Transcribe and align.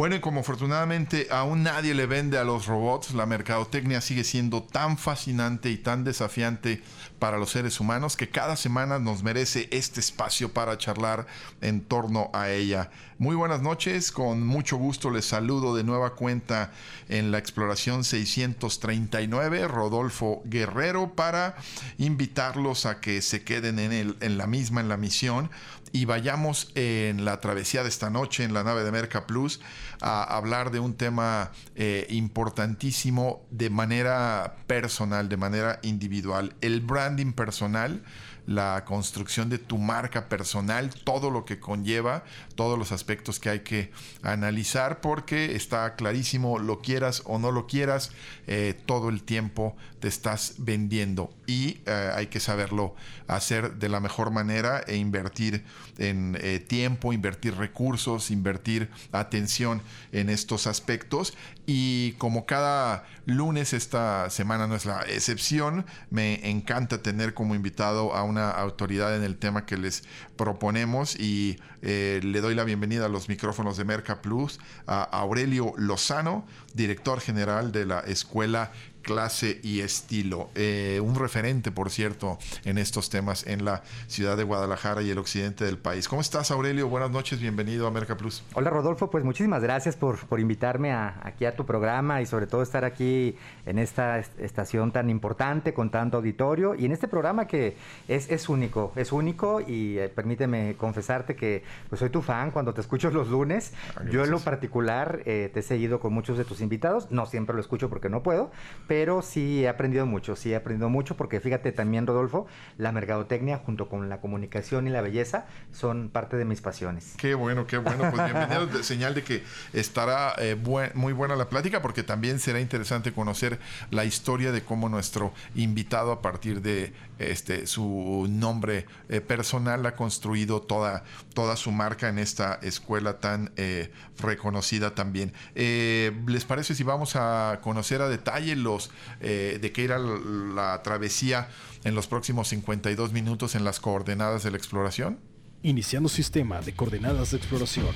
Bueno, 0.00 0.16
y 0.16 0.20
como 0.20 0.40
afortunadamente 0.40 1.26
aún 1.30 1.62
nadie 1.62 1.92
le 1.92 2.06
vende 2.06 2.38
a 2.38 2.44
los 2.44 2.64
robots, 2.64 3.12
la 3.12 3.26
mercadotecnia 3.26 4.00
sigue 4.00 4.24
siendo 4.24 4.62
tan 4.62 4.96
fascinante 4.96 5.70
y 5.70 5.76
tan 5.76 6.04
desafiante 6.04 6.82
para 7.18 7.36
los 7.36 7.50
seres 7.50 7.80
humanos 7.80 8.16
que 8.16 8.30
cada 8.30 8.56
semana 8.56 8.98
nos 8.98 9.22
merece 9.22 9.68
este 9.70 10.00
espacio 10.00 10.54
para 10.54 10.78
charlar 10.78 11.26
en 11.60 11.82
torno 11.82 12.30
a 12.32 12.48
ella. 12.48 12.90
Muy 13.18 13.36
buenas 13.36 13.60
noches, 13.60 14.10
con 14.10 14.46
mucho 14.46 14.78
gusto 14.78 15.10
les 15.10 15.26
saludo 15.26 15.76
de 15.76 15.84
nueva 15.84 16.14
cuenta 16.14 16.72
en 17.10 17.30
la 17.30 17.36
exploración 17.36 18.02
639, 18.02 19.68
Rodolfo 19.68 20.40
Guerrero, 20.46 21.14
para 21.14 21.56
invitarlos 21.98 22.86
a 22.86 23.00
que 23.00 23.20
se 23.20 23.44
queden 23.44 23.78
en, 23.78 23.92
el, 23.92 24.16
en 24.22 24.38
la 24.38 24.46
misma, 24.46 24.80
en 24.80 24.88
la 24.88 24.96
misión, 24.96 25.50
y 25.92 26.04
vayamos 26.04 26.70
en 26.74 27.24
la 27.24 27.40
travesía 27.40 27.82
de 27.82 27.88
esta 27.88 28.10
noche 28.10 28.44
en 28.44 28.54
la 28.54 28.64
nave 28.64 28.84
de 28.84 28.92
Merca 28.92 29.26
Plus 29.26 29.60
a 30.00 30.22
hablar 30.22 30.70
de 30.70 30.80
un 30.80 30.94
tema 30.94 31.50
eh, 31.74 32.06
importantísimo 32.10 33.46
de 33.50 33.70
manera 33.70 34.56
personal, 34.66 35.28
de 35.28 35.36
manera 35.36 35.80
individual, 35.82 36.54
el 36.60 36.80
branding 36.80 37.32
personal 37.32 38.02
la 38.50 38.84
construcción 38.84 39.48
de 39.48 39.58
tu 39.58 39.78
marca 39.78 40.28
personal, 40.28 40.90
todo 41.04 41.30
lo 41.30 41.44
que 41.44 41.60
conlleva, 41.60 42.24
todos 42.56 42.76
los 42.76 42.90
aspectos 42.90 43.38
que 43.38 43.48
hay 43.48 43.60
que 43.60 43.92
analizar, 44.22 45.00
porque 45.00 45.54
está 45.54 45.94
clarísimo, 45.94 46.58
lo 46.58 46.80
quieras 46.80 47.22
o 47.26 47.38
no 47.38 47.52
lo 47.52 47.68
quieras, 47.68 48.10
eh, 48.48 48.76
todo 48.86 49.08
el 49.08 49.22
tiempo 49.22 49.76
te 50.00 50.08
estás 50.08 50.54
vendiendo 50.58 51.32
y 51.46 51.78
eh, 51.86 52.10
hay 52.12 52.26
que 52.26 52.40
saberlo 52.40 52.96
hacer 53.28 53.74
de 53.74 53.88
la 53.88 54.00
mejor 54.00 54.32
manera 54.32 54.82
e 54.88 54.96
invertir 54.96 55.64
en 55.98 56.36
eh, 56.40 56.58
tiempo, 56.58 57.12
invertir 57.12 57.54
recursos, 57.54 58.32
invertir 58.32 58.90
atención 59.12 59.80
en 60.10 60.28
estos 60.28 60.66
aspectos. 60.66 61.34
Y 61.66 62.12
como 62.12 62.46
cada 62.46 63.04
lunes 63.26 63.74
esta 63.74 64.28
semana 64.30 64.66
no 64.66 64.74
es 64.74 64.86
la 64.86 65.02
excepción, 65.02 65.86
me 66.10 66.50
encanta 66.50 67.00
tener 67.00 67.32
como 67.32 67.54
invitado 67.54 68.12
a 68.14 68.24
una 68.24 68.39
autoridad 68.48 69.14
en 69.14 69.22
el 69.22 69.36
tema 69.36 69.66
que 69.66 69.76
les 69.76 70.04
proponemos 70.36 71.14
y 71.18 71.58
eh, 71.82 72.20
le 72.22 72.40
doy 72.40 72.54
la 72.54 72.64
bienvenida 72.64 73.06
a 73.06 73.08
los 73.08 73.28
micrófonos 73.28 73.76
de 73.76 73.84
Merca 73.84 74.22
Plus 74.22 74.58
a 74.86 75.02
Aurelio 75.02 75.74
Lozano, 75.76 76.46
director 76.72 77.20
general 77.20 77.72
de 77.72 77.84
la 77.84 78.00
Escuela 78.00 78.72
clase 79.02 79.60
y 79.62 79.80
estilo. 79.80 80.50
Eh, 80.54 81.00
un 81.02 81.14
referente, 81.14 81.70
por 81.70 81.90
cierto, 81.90 82.38
en 82.64 82.78
estos 82.78 83.10
temas 83.10 83.46
en 83.46 83.64
la 83.64 83.82
ciudad 84.06 84.36
de 84.36 84.44
Guadalajara 84.44 85.02
y 85.02 85.10
el 85.10 85.18
occidente 85.18 85.64
del 85.64 85.78
país. 85.78 86.08
¿Cómo 86.08 86.20
estás, 86.20 86.50
Aurelio? 86.50 86.88
Buenas 86.88 87.10
noches, 87.10 87.40
bienvenido 87.40 87.86
a 87.86 87.90
Merca 87.90 88.16
Plus. 88.16 88.42
Hola, 88.54 88.70
Rodolfo. 88.70 89.10
Pues 89.10 89.24
muchísimas 89.24 89.62
gracias 89.62 89.96
por, 89.96 90.18
por 90.26 90.40
invitarme 90.40 90.92
aquí 90.92 91.44
a 91.44 91.54
tu 91.56 91.66
programa 91.66 92.20
y 92.22 92.26
sobre 92.26 92.46
todo 92.46 92.62
estar 92.62 92.84
aquí 92.84 93.36
en 93.66 93.78
esta 93.78 94.18
estación 94.18 94.92
tan 94.92 95.10
importante 95.10 95.74
con 95.74 95.90
tanto 95.90 96.18
auditorio 96.18 96.74
y 96.74 96.84
en 96.84 96.92
este 96.92 97.08
programa 97.08 97.46
que 97.46 97.76
es, 98.08 98.30
es 98.30 98.48
único, 98.48 98.92
es 98.96 99.12
único 99.12 99.60
y 99.60 99.98
eh, 99.98 100.08
permíteme 100.08 100.74
confesarte 100.76 101.36
que 101.36 101.62
pues 101.88 101.98
soy 102.00 102.10
tu 102.10 102.22
fan 102.22 102.50
cuando 102.50 102.74
te 102.74 102.80
escucho 102.80 103.10
los 103.10 103.28
lunes. 103.28 103.72
Ah, 103.96 104.02
Yo 104.10 104.24
en 104.24 104.30
lo 104.30 104.40
particular 104.40 105.22
eh, 105.24 105.50
te 105.52 105.60
he 105.60 105.62
seguido 105.62 106.00
con 106.00 106.12
muchos 106.12 106.38
de 106.38 106.44
tus 106.44 106.60
invitados, 106.60 107.10
no 107.10 107.26
siempre 107.26 107.54
lo 107.54 107.60
escucho 107.60 107.88
porque 107.88 108.08
no 108.08 108.22
puedo, 108.22 108.50
pero 108.90 109.22
sí 109.22 109.62
he 109.62 109.68
aprendido 109.68 110.04
mucho, 110.04 110.34
sí 110.34 110.50
he 110.50 110.56
aprendido 110.56 110.88
mucho 110.88 111.16
porque 111.16 111.38
fíjate 111.38 111.70
también, 111.70 112.08
Rodolfo, 112.08 112.48
la 112.76 112.90
mercadotecnia 112.90 113.58
junto 113.58 113.88
con 113.88 114.08
la 114.08 114.20
comunicación 114.20 114.88
y 114.88 114.90
la 114.90 115.00
belleza 115.00 115.46
son 115.70 116.08
parte 116.08 116.36
de 116.36 116.44
mis 116.44 116.60
pasiones. 116.60 117.14
Qué 117.16 117.34
bueno, 117.34 117.68
qué 117.68 117.78
bueno. 117.78 118.10
Pues 118.10 118.24
bienvenido, 118.24 118.68
señal 118.82 119.14
de 119.14 119.22
que 119.22 119.44
estará 119.72 120.34
eh, 120.38 120.56
muy 120.94 121.12
buena 121.12 121.36
la 121.36 121.48
plática 121.48 121.80
porque 121.80 122.02
también 122.02 122.40
será 122.40 122.58
interesante 122.58 123.12
conocer 123.12 123.60
la 123.92 124.04
historia 124.04 124.50
de 124.50 124.64
cómo 124.64 124.88
nuestro 124.88 125.32
invitado 125.54 126.10
a 126.10 126.20
partir 126.20 126.60
de 126.60 126.92
este 127.20 127.68
su 127.68 128.26
nombre 128.28 128.86
eh, 129.08 129.20
personal 129.20 129.86
ha 129.86 129.94
construido 129.94 130.62
toda, 130.62 131.04
toda 131.32 131.54
su 131.54 131.70
marca 131.70 132.08
en 132.08 132.18
esta 132.18 132.58
escuela 132.62 133.20
tan 133.20 133.52
eh, 133.56 133.92
reconocida 134.18 134.96
también. 134.96 135.32
¿Les 135.54 136.44
parece 136.44 136.74
si 136.74 136.82
vamos 136.82 137.14
a 137.14 137.60
conocer 137.62 138.02
a 138.02 138.08
detalle 138.08 138.56
los 138.56 138.79
eh, 139.20 139.58
de 139.60 139.72
qué 139.72 139.84
era 139.84 139.98
la 139.98 140.80
travesía 140.82 141.48
en 141.84 141.94
los 141.94 142.06
próximos 142.06 142.48
52 142.48 143.12
minutos 143.12 143.54
en 143.54 143.64
las 143.64 143.80
coordenadas 143.80 144.42
de 144.42 144.52
la 144.52 144.56
exploración? 144.56 145.18
Iniciando 145.62 146.08
sistema 146.08 146.62
de 146.62 146.72
coordenadas 146.72 147.32
de 147.32 147.36
exploración. 147.36 147.94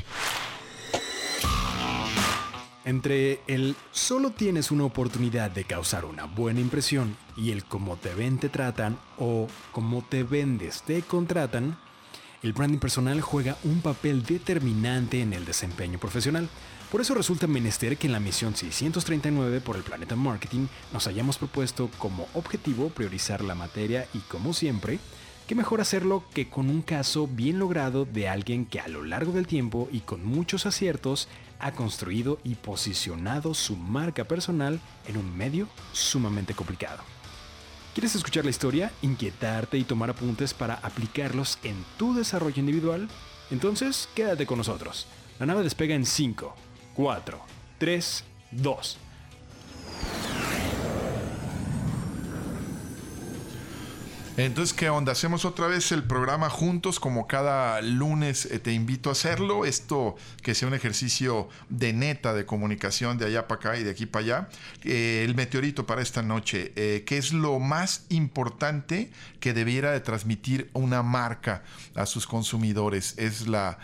Entre 2.84 3.40
el 3.46 3.76
solo 3.92 4.30
tienes 4.30 4.70
una 4.70 4.84
oportunidad 4.84 5.50
de 5.50 5.64
causar 5.64 6.04
una 6.04 6.26
buena 6.26 6.60
impresión 6.60 7.16
y 7.34 7.50
el 7.50 7.64
cómo 7.64 7.96
te 7.96 8.14
ven 8.14 8.38
te 8.38 8.50
tratan 8.50 8.98
o 9.18 9.48
cómo 9.72 10.04
te 10.06 10.22
vendes 10.22 10.82
te 10.82 11.00
contratan, 11.00 11.78
el 12.42 12.52
branding 12.52 12.78
personal 12.78 13.22
juega 13.22 13.56
un 13.64 13.80
papel 13.80 14.22
determinante 14.22 15.22
en 15.22 15.32
el 15.32 15.46
desempeño 15.46 15.98
profesional. 15.98 16.46
Por 16.94 17.00
eso 17.00 17.16
resulta 17.16 17.48
menester 17.48 17.96
que 17.96 18.06
en 18.06 18.12
la 18.12 18.20
misión 18.20 18.54
639 18.54 19.60
por 19.60 19.74
el 19.74 19.82
Planeta 19.82 20.14
Marketing 20.14 20.68
nos 20.92 21.08
hayamos 21.08 21.38
propuesto 21.38 21.90
como 21.98 22.28
objetivo 22.34 22.88
priorizar 22.88 23.42
la 23.42 23.56
materia 23.56 24.06
y 24.14 24.20
como 24.20 24.52
siempre, 24.52 25.00
qué 25.48 25.56
mejor 25.56 25.80
hacerlo 25.80 26.22
que 26.32 26.48
con 26.48 26.70
un 26.70 26.82
caso 26.82 27.26
bien 27.26 27.58
logrado 27.58 28.04
de 28.04 28.28
alguien 28.28 28.64
que 28.64 28.78
a 28.78 28.86
lo 28.86 29.02
largo 29.02 29.32
del 29.32 29.48
tiempo 29.48 29.88
y 29.90 30.02
con 30.02 30.24
muchos 30.24 30.66
aciertos 30.66 31.26
ha 31.58 31.72
construido 31.72 32.38
y 32.44 32.54
posicionado 32.54 33.54
su 33.54 33.74
marca 33.74 34.22
personal 34.22 34.78
en 35.08 35.16
un 35.16 35.36
medio 35.36 35.66
sumamente 35.92 36.54
complicado. 36.54 37.02
¿Quieres 37.92 38.14
escuchar 38.14 38.44
la 38.44 38.50
historia, 38.50 38.92
inquietarte 39.02 39.78
y 39.78 39.82
tomar 39.82 40.10
apuntes 40.10 40.54
para 40.54 40.74
aplicarlos 40.74 41.58
en 41.64 41.74
tu 41.98 42.14
desarrollo 42.14 42.60
individual? 42.60 43.08
Entonces, 43.50 44.08
quédate 44.14 44.46
con 44.46 44.58
nosotros. 44.58 45.08
La 45.40 45.46
nave 45.46 45.64
despega 45.64 45.96
en 45.96 46.06
5, 46.06 46.54
4, 46.94 47.40
3, 47.78 48.24
2. 48.52 48.98
Entonces, 54.36 54.74
¿qué 54.74 54.88
onda? 54.88 55.12
Hacemos 55.12 55.44
otra 55.44 55.68
vez 55.68 55.92
el 55.92 56.02
programa 56.02 56.50
juntos, 56.50 56.98
como 56.98 57.28
cada 57.28 57.80
lunes 57.82 58.46
eh, 58.46 58.58
te 58.58 58.72
invito 58.72 59.08
a 59.08 59.12
hacerlo. 59.12 59.64
Esto 59.64 60.16
que 60.42 60.56
sea 60.56 60.66
un 60.66 60.74
ejercicio 60.74 61.48
de 61.68 61.92
neta 61.92 62.34
de 62.34 62.44
comunicación 62.44 63.16
de 63.16 63.26
allá 63.26 63.46
para 63.46 63.60
acá 63.60 63.78
y 63.78 63.84
de 63.84 63.92
aquí 63.92 64.06
para 64.06 64.24
allá. 64.24 64.48
Eh, 64.82 65.22
el 65.24 65.36
meteorito 65.36 65.86
para 65.86 66.02
esta 66.02 66.24
noche, 66.24 66.72
eh, 66.74 67.04
¿qué 67.06 67.16
es 67.16 67.32
lo 67.32 67.60
más 67.60 68.06
importante 68.08 69.12
que 69.38 69.52
debiera 69.52 69.92
de 69.92 70.00
transmitir 70.00 70.68
una 70.72 71.04
marca 71.04 71.62
a 71.94 72.04
sus 72.04 72.26
consumidores? 72.26 73.14
Es 73.18 73.46
la 73.46 73.78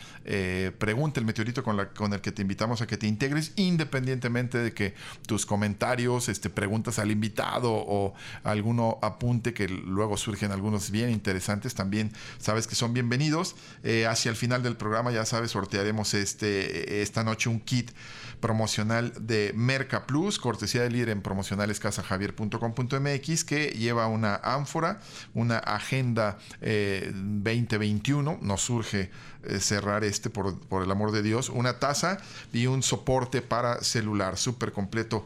pregunta, 0.79 1.21
el 1.21 1.27
meteorito 1.27 1.63
con, 1.63 1.79
el 1.79 2.21
que 2.21 2.33
te 2.33 2.43
invitamos 2.43 2.81
a 2.81 2.87
que 2.87 2.97
te 2.97 3.07
integres, 3.07 3.53
independientemente 3.57 4.59
de 4.59 4.73
que 4.73 4.95
tus 5.27 5.45
comentarios, 5.45 6.29
este, 6.29 6.49
preguntas 6.49 6.99
al 6.99 7.11
invitado 7.11 7.73
o 7.73 8.15
alguno 8.43 8.99
apunte 9.03 9.53
que 9.53 9.69
luego 9.69 10.17
surge 10.17 10.31
surgen 10.31 10.53
algunos 10.53 10.93
bien 10.93 11.11
interesantes, 11.11 11.75
también 11.75 12.13
sabes 12.39 12.69
que 12.69 12.77
son 12.77 12.93
bienvenidos. 12.93 13.57
Eh, 13.83 14.07
hacia 14.07 14.31
el 14.31 14.37
final 14.37 14.63
del 14.63 14.77
programa, 14.77 15.11
ya 15.11 15.25
sabes, 15.25 15.51
sortearemos 15.51 16.15
este, 16.15 17.03
esta 17.03 17.25
noche 17.25 17.49
un 17.49 17.59
kit 17.59 17.91
promocional 18.39 19.13
de 19.21 19.53
Merca 19.57 20.07
Plus, 20.07 20.39
cortesía 20.39 20.83
del 20.83 20.93
líder 20.93 21.09
en 21.11 21.21
promocionales 21.21 21.81
casajavier.com.mx, 21.81 23.45
que 23.45 23.71
lleva 23.71 24.07
una 24.07 24.37
ánfora, 24.37 25.01
una 25.35 25.59
agenda 25.59 26.39
2021. 26.61 28.31
Eh, 28.31 28.39
Nos 28.41 28.63
surge 28.63 29.11
eh, 29.45 29.61
cerrar 29.61 30.05
este, 30.05 30.31
por, 30.31 30.59
por 30.59 30.83
el 30.83 30.91
amor 30.91 31.13
de 31.13 31.23
Dios, 31.23 31.49
una 31.49 31.79
taza 31.79 32.19
y 32.53 32.67
un 32.67 32.83
soporte 32.83 33.43
para 33.43 33.83
celular 33.83 34.37
súper 34.37 34.73
completo 34.73 35.25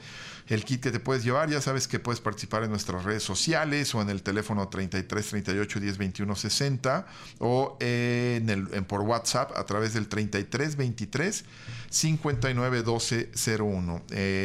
el 0.48 0.64
kit 0.64 0.82
que 0.82 0.90
te 0.90 1.00
puedes 1.00 1.24
llevar. 1.24 1.48
Ya 1.48 1.60
sabes 1.60 1.88
que 1.88 1.98
puedes 1.98 2.20
participar 2.20 2.64
en 2.64 2.70
nuestras 2.70 3.04
redes 3.04 3.22
sociales 3.22 3.94
o 3.94 4.02
en 4.02 4.10
el 4.10 4.22
teléfono 4.22 4.68
33 4.68 5.26
38 5.26 5.80
10 5.80 5.98
21 5.98 6.36
60 6.36 7.06
o 7.38 7.76
en 7.80 8.50
el, 8.50 8.66
por 8.84 9.00
WhatsApp 9.00 9.56
a 9.56 9.64
través 9.64 9.94
del 9.94 10.08
33 10.08 10.76
23 10.76 11.44
59 11.88 12.82
12 12.82 13.30
01. 13.58 14.02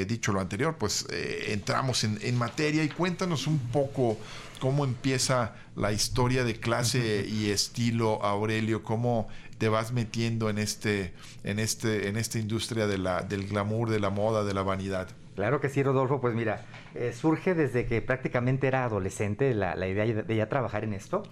dicho 0.08 0.32
lo 0.32 0.40
anterior, 0.40 0.76
pues 0.78 1.06
eh, 1.10 1.48
entramos 1.50 2.04
en, 2.04 2.18
en 2.22 2.38
materia 2.38 2.84
y 2.84 2.90
cuéntanos 2.90 3.48
un 3.48 3.60
poco 3.60 4.18
cómo 4.60 4.84
empieza 4.84 5.56
la 5.76 5.92
historia 5.92 6.44
de 6.44 6.60
clase 6.60 7.26
y 7.28 7.50
estilo, 7.50 8.24
Aurelio, 8.24 8.84
cómo 8.84 9.30
te 9.60 9.70
vas 9.70 9.92
metiendo 9.92 10.50
en 10.50 10.58
este, 10.58 11.14
en 11.44 11.60
este, 11.60 12.08
en 12.08 12.18
esta 12.18 12.40
industria 12.40 12.88
de 12.88 12.98
la, 12.98 13.22
del 13.22 13.48
glamour, 13.48 13.90
de 13.90 14.00
la 14.00 14.10
moda, 14.10 14.44
de 14.44 14.54
la 14.54 14.64
vanidad. 14.64 15.10
Claro 15.36 15.62
que 15.62 15.70
sí, 15.70 15.84
Rodolfo. 15.84 16.20
Pues 16.20 16.34
mira, 16.34 16.66
eh, 16.96 17.14
surge 17.14 17.54
desde 17.54 17.86
que 17.86 18.02
prácticamente 18.02 18.68
era 18.68 18.86
adolescente 18.86 19.54
la, 19.54 19.76
la, 19.76 19.88
idea 19.88 20.06
de 20.06 20.36
ya 20.36 20.50
trabajar 20.50 20.84
en 20.84 20.94
esto. 20.94 21.24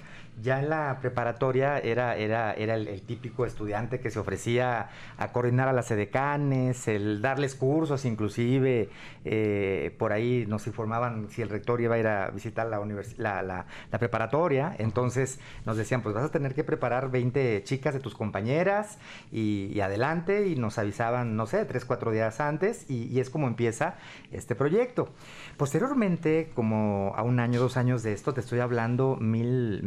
Ya 0.41 0.59
en 0.59 0.69
la 0.69 0.99
preparatoria 1.01 1.79
era, 1.79 2.15
era, 2.15 2.53
era 2.53 2.75
el, 2.75 3.01
típico 3.01 3.45
estudiante 3.45 3.99
que 3.99 4.11
se 4.11 4.19
ofrecía 4.19 4.89
a 5.17 5.31
coordinar 5.31 5.67
a 5.67 5.73
las 5.73 5.89
edecanes, 5.89 6.87
el 6.87 7.21
darles 7.21 7.55
cursos 7.55 8.05
inclusive. 8.05 8.89
Eh, 9.25 9.95
por 9.97 10.13
ahí 10.13 10.45
nos 10.47 10.67
informaban 10.67 11.29
si 11.29 11.41
el 11.41 11.49
rector 11.49 11.81
iba 11.81 11.95
a 11.95 11.99
ir 11.99 12.07
a 12.07 12.29
visitar 12.29 12.67
la, 12.67 13.41
la, 13.41 13.65
preparatoria. 13.97 14.75
Entonces 14.77 15.39
nos 15.65 15.75
decían, 15.75 16.03
pues 16.03 16.13
vas 16.13 16.25
a 16.25 16.31
tener 16.31 16.53
que 16.53 16.63
preparar 16.63 17.09
20 17.09 17.63
chicas 17.63 17.95
de 17.95 17.99
tus 17.99 18.13
compañeras 18.13 18.99
y, 19.31 19.79
adelante. 19.79 20.47
Y 20.47 20.55
nos 20.55 20.77
avisaban, 20.77 21.35
no 21.35 21.47
sé, 21.47 21.65
3, 21.65 21.83
4 21.83 22.11
días 22.11 22.39
antes. 22.39 22.89
Y, 22.89 23.05
y 23.05 23.19
es 23.19 23.31
como 23.31 23.47
empieza 23.47 23.95
este 24.31 24.53
proyecto. 24.53 25.09
Posteriormente, 25.57 26.51
como 26.53 27.13
a 27.15 27.23
un 27.23 27.39
año, 27.39 27.59
dos 27.59 27.77
años 27.77 28.03
de 28.03 28.13
esto, 28.13 28.33
te 28.33 28.41
estoy 28.41 28.59
hablando 28.59 29.17
mil, 29.19 29.81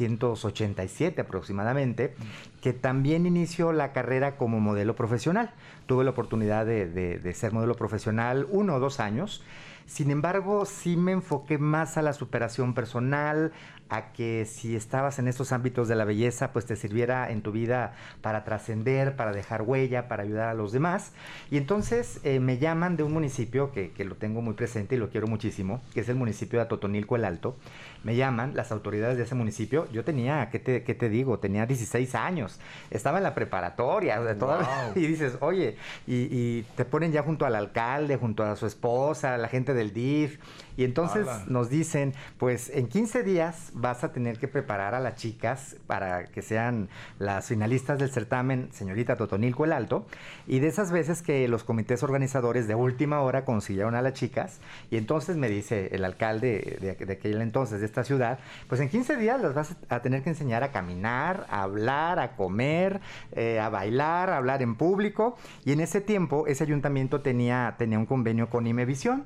1987 0.00 1.20
aproximadamente, 1.20 2.14
que 2.60 2.72
también 2.72 3.26
inició 3.26 3.72
la 3.72 3.92
carrera 3.92 4.36
como 4.36 4.60
modelo 4.60 4.94
profesional. 4.96 5.52
Tuve 5.86 6.04
la 6.04 6.10
oportunidad 6.10 6.66
de, 6.66 6.86
de 6.86 7.34
ser 7.34 7.52
modelo 7.52 7.74
profesional 7.74 8.46
uno 8.50 8.74
o 8.74 8.80
dos 8.80 9.00
años. 9.00 9.42
Sin 9.86 10.10
embargo, 10.10 10.64
sí 10.64 10.96
me 10.96 11.12
enfoqué 11.12 11.58
más 11.58 11.96
a 11.96 12.02
la 12.02 12.12
superación 12.12 12.74
personal, 12.74 13.52
a 13.88 14.12
que 14.12 14.46
si 14.46 14.74
estabas 14.74 15.18
en 15.18 15.28
estos 15.28 15.52
ámbitos 15.52 15.88
de 15.88 15.94
la 15.94 16.04
belleza, 16.04 16.52
pues 16.52 16.66
te 16.66 16.76
sirviera 16.76 17.30
en 17.30 17.42
tu 17.42 17.52
vida 17.52 17.94
para 18.20 18.44
trascender, 18.44 19.16
para 19.16 19.32
dejar 19.32 19.62
huella, 19.62 20.08
para 20.08 20.24
ayudar 20.24 20.48
a 20.48 20.54
los 20.54 20.72
demás. 20.72 21.12
Y 21.50 21.56
entonces 21.56 22.20
eh, 22.24 22.40
me 22.40 22.58
llaman 22.58 22.96
de 22.96 23.04
un 23.04 23.12
municipio 23.12 23.72
que, 23.72 23.90
que, 23.92 24.04
lo 24.04 24.16
tengo 24.16 24.42
muy 24.42 24.54
presente 24.54 24.96
y 24.96 24.98
lo 24.98 25.10
quiero 25.10 25.26
muchísimo, 25.26 25.80
que 25.94 26.00
es 26.00 26.08
el 26.08 26.16
municipio 26.16 26.58
de 26.58 26.64
Atotonilco 26.64 27.16
el 27.16 27.24
Alto. 27.24 27.56
Me 28.02 28.16
llaman 28.16 28.54
las 28.54 28.72
autoridades 28.72 29.16
de 29.16 29.24
ese 29.24 29.34
municipio. 29.34 29.88
Yo 29.92 30.04
tenía, 30.04 30.48
¿qué 30.50 30.58
te, 30.58 30.82
qué 30.82 30.94
te 30.94 31.08
digo? 31.08 31.38
Tenía 31.38 31.66
16 31.66 32.14
años. 32.14 32.60
Estaba 32.90 33.18
en 33.18 33.24
la 33.24 33.34
preparatoria. 33.34 34.20
y 34.94 35.06
dices, 35.06 35.38
oye, 35.40 35.76
y, 36.06 36.28
y 36.30 36.66
te 36.76 36.84
ponen 36.84 37.12
ya 37.12 37.22
junto 37.22 37.46
al 37.46 37.54
alcalde, 37.54 38.16
junto 38.16 38.44
a 38.44 38.56
su 38.56 38.66
esposa, 38.66 39.36
la 39.38 39.48
gente 39.48 39.74
del 39.74 39.92
DIF. 39.92 40.38
Y 40.76 40.84
entonces 40.84 41.26
nos 41.46 41.70
dicen, 41.70 42.14
pues 42.38 42.70
en 42.70 42.88
15 42.88 43.22
días 43.22 43.70
vas 43.74 44.04
a 44.04 44.12
tener 44.12 44.38
que 44.38 44.48
preparar 44.48 44.94
a 44.94 45.00
las 45.00 45.16
chicas 45.16 45.76
para 45.86 46.26
que 46.26 46.42
sean 46.42 46.88
las 47.18 47.46
finalistas 47.46 47.98
del 47.98 48.10
certamen 48.10 48.68
Señorita 48.72 49.16
Totonilco 49.16 49.64
el 49.64 49.72
Alto. 49.72 50.06
Y 50.46 50.58
de 50.58 50.68
esas 50.68 50.92
veces 50.92 51.22
que 51.22 51.48
los 51.48 51.64
comités 51.64 52.02
organizadores 52.02 52.68
de 52.68 52.74
última 52.74 53.20
hora 53.20 53.44
consiguieron 53.44 53.94
a 53.94 54.02
las 54.02 54.12
chicas, 54.12 54.60
y 54.90 54.96
entonces 54.96 55.36
me 55.36 55.48
dice 55.48 55.88
el 55.92 56.04
alcalde 56.04 56.78
de, 56.80 56.94
de 56.94 57.12
aquel 57.12 57.40
entonces, 57.40 57.80
de 57.80 57.86
esta 57.86 58.04
ciudad, 58.04 58.38
pues 58.68 58.80
en 58.80 58.88
15 58.88 59.16
días 59.16 59.40
las 59.40 59.54
vas 59.54 59.76
a 59.88 60.00
tener 60.00 60.22
que 60.22 60.30
enseñar 60.30 60.62
a 60.62 60.72
caminar, 60.72 61.46
a 61.50 61.62
hablar, 61.62 62.18
a 62.18 62.36
comer, 62.36 63.00
eh, 63.32 63.58
a 63.60 63.68
bailar, 63.68 64.30
a 64.30 64.36
hablar 64.36 64.62
en 64.62 64.76
público. 64.76 65.36
Y 65.64 65.72
en 65.72 65.80
ese 65.80 66.00
tiempo 66.00 66.46
ese 66.46 66.64
ayuntamiento 66.64 67.20
tenía, 67.20 67.74
tenía 67.78 67.98
un 67.98 68.06
convenio 68.06 68.48
con 68.50 68.66
Imevisión 68.66 69.24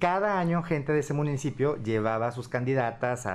cada 0.00 0.40
año 0.40 0.62
gente 0.62 0.92
de 0.92 1.00
ese 1.00 1.12
municipio 1.12 1.76
llevaba 1.76 2.32
sus 2.32 2.48
candidatas 2.48 3.28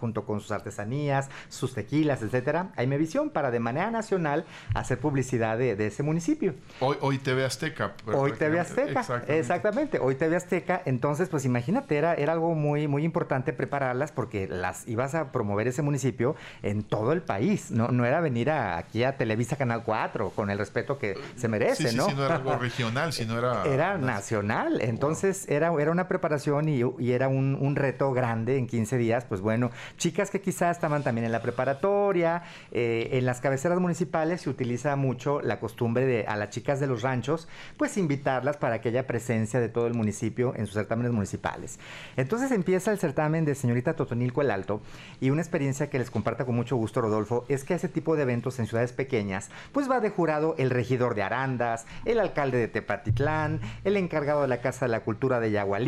junto 0.00 0.26
con 0.26 0.40
sus 0.40 0.50
artesanías, 0.50 1.30
sus 1.48 1.74
tequilas, 1.74 2.22
etcétera, 2.22 2.72
a 2.76 2.82
Imevisión 2.82 3.30
para 3.30 3.50
de 3.50 3.60
manera 3.60 3.90
nacional 3.90 4.44
hacer 4.74 4.98
publicidad 4.98 5.56
de, 5.56 5.86
ese 5.86 6.02
municipio. 6.02 6.54
Hoy, 6.80 6.96
hoy 7.00 7.18
TV 7.18 7.44
Azteca. 7.44 7.92
Hoy 8.06 8.32
TV 8.32 8.58
Azteca, 8.58 9.04
exactamente. 9.28 10.00
Hoy 10.00 10.16
TV 10.16 10.36
Azteca. 10.36 10.82
Entonces, 10.84 11.28
pues 11.28 11.44
imagínate, 11.44 11.96
era, 11.96 12.14
era 12.14 12.32
algo 12.32 12.54
muy, 12.54 12.88
muy 12.88 13.04
importante 13.04 13.52
prepararlas 13.52 14.10
porque 14.10 14.48
las 14.48 14.86
ibas 14.88 15.14
a 15.14 15.30
promover 15.30 15.68
ese 15.68 15.82
municipio 15.82 16.34
en 16.62 16.82
todo 16.82 17.12
el 17.12 17.22
país. 17.22 17.70
No, 17.70 17.88
no 17.88 18.04
era 18.04 18.20
venir 18.20 18.50
aquí 18.50 19.04
a 19.04 19.16
Televisa 19.16 19.56
Canal 19.56 19.84
4 19.84 20.30
con 20.30 20.50
el 20.50 20.58
respeto 20.58 20.98
que 20.98 21.16
se 21.36 21.46
merece, 21.46 21.90
sí, 21.90 21.96
¿no? 21.96 22.08
Sí, 22.08 22.14
no 22.16 22.26
era 22.26 22.36
algo 22.36 22.56
regional, 22.60 23.12
sino 23.12 23.38
era... 23.38 23.64
Era 23.64 23.98
nacional. 23.98 24.80
Entonces, 24.80 25.48
era, 25.48 25.72
era 25.80 25.91
una 25.92 26.08
preparación 26.08 26.68
y, 26.68 26.82
y 26.98 27.12
era 27.12 27.28
un, 27.28 27.56
un, 27.60 27.76
reto 27.76 28.12
grande 28.12 28.58
en 28.58 28.66
15 28.66 28.98
días. 28.98 29.24
Pues 29.24 29.40
bueno, 29.40 29.70
chicas 29.96 30.30
que 30.30 30.40
quizás 30.40 30.76
estaban 30.76 31.02
también 31.02 31.24
en 31.24 31.32
la 31.32 31.42
preparatoria, 31.42 32.42
eh, 32.70 33.10
en 33.12 33.26
las 33.26 33.40
cabeceras 33.40 33.78
municipales 33.78 34.42
se 34.42 34.50
utiliza 34.50 34.96
mucho 34.96 35.40
la 35.40 35.60
costumbre 35.60 36.06
de 36.06 36.24
a 36.26 36.36
las 36.36 36.50
chicas 36.50 36.80
de 36.80 36.86
los 36.86 37.02
ranchos, 37.02 37.48
pues 37.76 37.96
invitarlas 37.96 38.56
para 38.56 38.80
que 38.80 38.88
haya 38.88 39.06
presencia 39.06 39.60
de 39.60 39.68
todo 39.68 39.86
el 39.86 39.94
municipio 39.94 40.54
en 40.56 40.66
sus 40.66 40.74
certámenes 40.74 41.12
municipales. 41.12 41.78
Entonces 42.16 42.50
empieza 42.50 42.90
el 42.90 42.98
certamen 42.98 43.44
de 43.44 43.54
señorita 43.54 43.94
Totonilco 43.94 44.42
el 44.42 44.50
Alto 44.50 44.80
y 45.20 45.30
una 45.30 45.42
experiencia 45.42 45.90
que 45.90 45.98
les 45.98 46.10
comparta 46.10 46.44
con 46.44 46.54
mucho 46.54 46.76
gusto 46.76 47.00
Rodolfo 47.00 47.44
es 47.48 47.64
que 47.64 47.74
ese 47.74 47.88
tipo 47.88 48.16
de 48.16 48.22
eventos 48.22 48.58
en 48.58 48.66
ciudades 48.66 48.92
pequeñas, 48.92 49.50
pues 49.72 49.90
va 49.90 50.00
de 50.00 50.10
jurado 50.10 50.54
el 50.58 50.70
regidor 50.70 51.14
de 51.14 51.22
Arandas, 51.22 51.86
el 52.04 52.18
alcalde 52.18 52.58
de 52.58 52.68
Tepatitlán, 52.68 53.60
el 53.84 53.96
encargado 53.96 54.42
de 54.42 54.48
la 54.48 54.60
Casa 54.60 54.86
de 54.86 54.92
la 54.92 55.00
Cultura 55.00 55.40
de 55.40 55.50
Yagual 55.50 55.81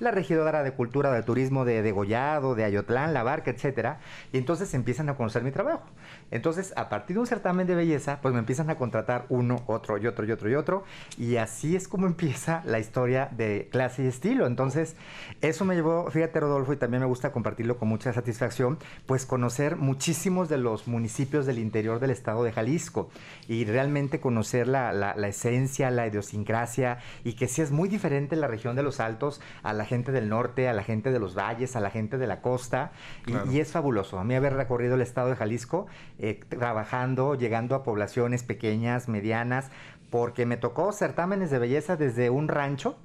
la 0.00 0.10
regidora 0.10 0.62
de 0.62 0.72
Cultura 0.72 1.12
de 1.12 1.22
Turismo 1.22 1.64
de 1.64 1.82
Degollado, 1.82 2.54
de 2.54 2.64
Ayotlán, 2.64 3.14
La 3.14 3.22
Barca, 3.22 3.50
etcétera, 3.50 3.98
y 4.32 4.38
entonces 4.38 4.72
empiezan 4.74 5.08
a 5.08 5.16
conocer 5.16 5.42
mi 5.42 5.50
trabajo. 5.50 5.84
Entonces, 6.30 6.72
a 6.76 6.88
partir 6.88 7.14
de 7.14 7.20
un 7.20 7.26
certamen 7.26 7.66
de 7.66 7.74
belleza, 7.74 8.18
pues 8.20 8.32
me 8.34 8.40
empiezan 8.40 8.70
a 8.70 8.76
contratar 8.76 9.26
uno, 9.28 9.62
otro 9.66 9.98
y 9.98 10.06
otro 10.06 10.24
y 10.24 10.32
otro 10.32 10.50
y 10.50 10.54
otro, 10.54 10.84
y 11.18 11.36
así 11.36 11.76
es 11.76 11.88
como 11.88 12.06
empieza 12.06 12.62
la 12.64 12.78
historia 12.78 13.28
de 13.32 13.68
clase 13.70 14.04
y 14.04 14.06
estilo. 14.06 14.46
Entonces, 14.46 14.96
eso 15.40 15.64
me 15.64 15.74
llevó, 15.74 16.10
fíjate 16.10 16.40
Rodolfo, 16.40 16.72
y 16.72 16.76
también 16.76 17.02
me 17.02 17.06
gusta 17.06 17.32
compartirlo 17.32 17.78
con 17.78 17.88
mucha 17.88 18.12
satisfacción, 18.12 18.78
pues 19.06 19.26
conocer 19.26 19.76
muchísimos 19.76 20.48
de 20.48 20.58
los 20.58 20.88
municipios 20.88 21.46
del 21.46 21.58
interior 21.58 22.00
del 22.00 22.10
estado 22.10 22.44
de 22.44 22.52
Jalisco 22.52 23.10
y 23.48 23.64
realmente 23.64 24.20
conocer 24.20 24.68
la, 24.68 24.92
la, 24.92 25.14
la 25.16 25.28
esencia, 25.28 25.90
la 25.90 26.06
idiosincrasia, 26.06 26.98
y 27.24 27.34
que 27.34 27.48
sí 27.48 27.62
es 27.62 27.70
muy 27.70 27.88
diferente 27.88 28.36
la 28.36 28.46
región 28.46 28.76
de 28.76 28.82
los 28.82 29.00
Altos 29.00 29.40
a 29.62 29.72
la 29.72 29.84
gente 29.84 30.12
del 30.12 30.28
norte, 30.28 30.68
a 30.68 30.72
la 30.72 30.82
gente 30.82 31.10
de 31.10 31.18
los 31.18 31.34
valles, 31.36 31.76
a 31.76 31.80
la 31.80 31.90
gente 31.90 32.18
de 32.18 32.26
la 32.26 32.40
costa. 32.40 32.92
Claro. 33.24 33.50
Y, 33.50 33.56
y, 33.56 33.60
es 33.60 33.72
fabuloso. 33.72 34.18
A 34.18 34.24
mí 34.24 34.34
haber 34.34 34.54
recorrido 34.54 34.94
el 34.94 35.00
estado 35.00 35.28
de 35.28 35.36
Jalisco, 35.36 35.86
eh, 36.18 36.40
trabajando, 36.48 37.34
llegando 37.34 37.74
a 37.74 37.82
poblaciones 37.82 38.42
pequeñas, 38.42 39.08
medianas, 39.08 39.70
porque 40.10 40.46
me 40.46 40.56
tocó 40.56 40.92
certámenes 40.92 41.50
de 41.50 41.58
belleza 41.58 41.96
desde 41.96 42.30
un 42.30 42.48
rancho 42.48 42.96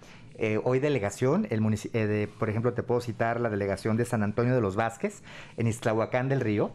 eh, 0.41 0.57
hoy 0.63 0.79
delegación, 0.79 1.47
el 1.49 1.61
eh, 1.91 2.07
de, 2.07 2.29
por 2.29 2.49
ejemplo, 2.49 2.71
te 2.71 2.81
puedo 2.81 3.01
citar 3.01 3.41
la 3.41 3.49
delegación 3.49 3.97
de 3.97 4.05
San 4.05 4.23
Antonio 4.23 4.55
de 4.55 4.61
los 4.61 4.77
Vázquez, 4.77 5.21
en 5.57 5.67
Iztlahuacán 5.67 6.29
del 6.29 6.39
Río. 6.39 6.71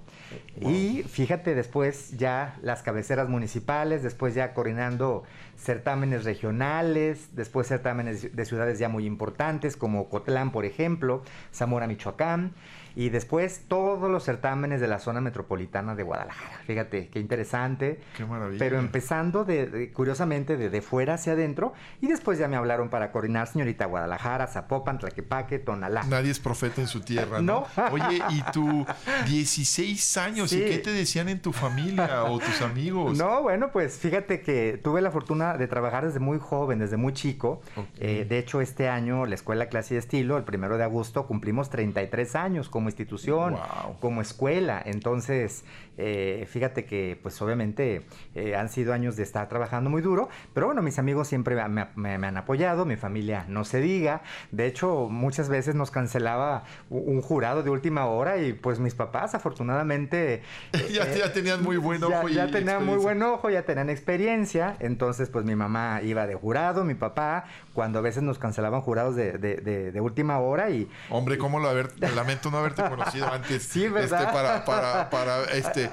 Wow. 0.60 0.70
Y 0.70 1.02
fíjate, 1.04 1.54
después 1.54 2.18
ya 2.18 2.58
las 2.60 2.82
cabeceras 2.82 3.30
municipales, 3.30 4.02
después 4.02 4.34
ya 4.34 4.52
coordinando 4.52 5.22
certámenes 5.56 6.24
regionales, 6.24 7.30
después 7.32 7.66
certámenes 7.66 8.36
de 8.36 8.44
ciudades 8.44 8.78
ya 8.78 8.90
muy 8.90 9.06
importantes, 9.06 9.78
como 9.78 10.10
Cotlán, 10.10 10.52
por 10.52 10.66
ejemplo, 10.66 11.22
Zamora, 11.50 11.86
Michoacán. 11.86 12.52
Y 12.96 13.08
después 13.08 13.62
todos 13.68 14.10
los 14.10 14.24
certámenes 14.24 14.80
de 14.80 14.88
la 14.88 14.98
zona 14.98 15.20
metropolitana 15.20 15.94
de 15.94 16.02
Guadalajara. 16.02 16.60
Fíjate, 16.66 17.08
qué 17.08 17.18
interesante. 17.18 18.00
Qué 18.16 18.24
maravilla. 18.24 18.58
Pero 18.58 18.78
empezando 18.78 19.44
de, 19.44 19.90
curiosamente 19.92 20.56
de, 20.56 20.70
de, 20.70 20.82
fuera 20.82 21.14
hacia 21.14 21.32
adentro 21.32 21.72
y 22.00 22.06
después 22.06 22.38
ya 22.38 22.48
me 22.48 22.56
hablaron 22.56 22.88
para 22.88 23.10
coordinar 23.10 23.48
señorita 23.48 23.86
Guadalajara, 23.86 24.46
Zapopan, 24.46 24.98
Tlaquepaque, 24.98 25.58
Tonalá. 25.58 26.04
Nadie 26.04 26.30
es 26.30 26.38
profeta 26.38 26.80
en 26.80 26.86
su 26.86 27.00
tierra, 27.00 27.40
¿no? 27.40 27.66
Oye, 27.92 28.22
y 28.30 28.42
tú 28.52 28.86
16 29.26 30.16
años, 30.18 30.52
¿y 30.52 30.60
qué 30.60 30.78
te 30.78 30.90
decían 30.90 31.28
en 31.28 31.40
tu 31.40 31.52
familia 31.52 32.24
o 32.24 32.38
tus 32.38 32.62
amigos? 32.62 33.18
No, 33.18 33.42
bueno, 33.42 33.70
pues 33.72 33.98
fíjate 33.98 34.40
que 34.40 34.80
tuve 34.82 35.00
la 35.00 35.10
fortuna 35.10 35.56
de 35.56 35.66
trabajar 35.66 36.06
desde 36.06 36.20
muy 36.20 36.38
joven, 36.38 36.78
desde 36.78 36.96
muy 36.96 37.12
chico. 37.12 37.60
Eh, 37.98 38.26
de 38.28 38.38
hecho, 38.38 38.60
este 38.60 38.88
año 38.88 39.26
la 39.26 39.34
Escuela 39.34 39.68
Clase 39.68 39.94
y 39.94 39.98
Estilo, 39.98 40.36
el 40.36 40.44
primero 40.44 40.76
de 40.76 40.84
agosto, 40.84 41.26
cumplimos 41.26 41.70
33 41.70 42.36
años 42.36 42.68
como 42.68 42.83
institución, 42.88 43.56
como 44.00 44.20
escuela. 44.20 44.82
Entonces, 44.84 45.64
eh, 45.96 46.46
fíjate 46.50 46.84
que, 46.84 47.18
pues 47.22 47.40
obviamente, 47.42 48.02
eh, 48.34 48.56
han 48.56 48.68
sido 48.68 48.92
años 48.92 49.16
de 49.16 49.22
estar 49.22 49.48
trabajando 49.48 49.90
muy 49.90 50.02
duro, 50.02 50.28
pero 50.52 50.66
bueno, 50.66 50.82
mis 50.82 50.98
amigos 50.98 51.28
siempre 51.28 51.56
me, 51.68 52.14
han 52.14 52.36
apoyado, 52.36 52.84
mi 52.84 52.96
familia 52.96 53.44
no 53.48 53.64
se 53.64 53.80
diga. 53.80 54.22
De 54.50 54.66
hecho, 54.66 55.08
muchas 55.08 55.48
veces 55.48 55.74
nos 55.74 55.90
cancelaba 55.90 56.64
un 56.90 57.20
jurado 57.22 57.62
de 57.62 57.70
última 57.70 58.06
hora 58.06 58.38
y 58.38 58.52
pues 58.52 58.78
mis 58.78 58.94
papás, 58.94 59.34
afortunadamente... 59.34 60.42
ya, 60.90 61.12
ya, 61.12 61.32
tenían 61.32 61.62
muy 61.62 61.76
buen 61.76 62.02
ojo. 62.02 62.28
Ya, 62.28 62.46
ya 62.46 62.50
tenían 62.50 62.84
muy 62.84 62.98
buen 62.98 63.22
ojo, 63.22 63.50
ya 63.50 63.62
tenían 63.62 63.90
experiencia. 63.90 64.76
Entonces, 64.80 65.28
pues 65.28 65.44
mi 65.44 65.54
mamá 65.54 66.00
iba 66.02 66.26
de 66.26 66.34
jurado, 66.34 66.84
mi 66.84 66.94
papá, 66.94 67.44
cuando 67.72 67.98
a 67.98 68.02
veces 68.02 68.22
nos 68.22 68.38
cancelaban 68.38 68.80
jurados 68.80 69.16
de, 69.16 69.38
de, 69.38 70.00
última 70.00 70.38
hora 70.38 70.68
y... 70.70 70.88
Hombre, 71.08 71.38
¿cómo 71.38 71.58
lo 71.58 71.68
haber, 71.68 71.90
lamento 72.14 72.50
no 72.50 72.58
haberte 72.58 72.82
conocido 72.88 73.30
antes? 73.30 73.64
Sí, 73.74 73.88
¿verdad? 73.88 74.20
Este, 74.20 74.32
para, 74.32 74.64
para, 74.64 75.10
para 75.10 75.44
este, 75.44 75.83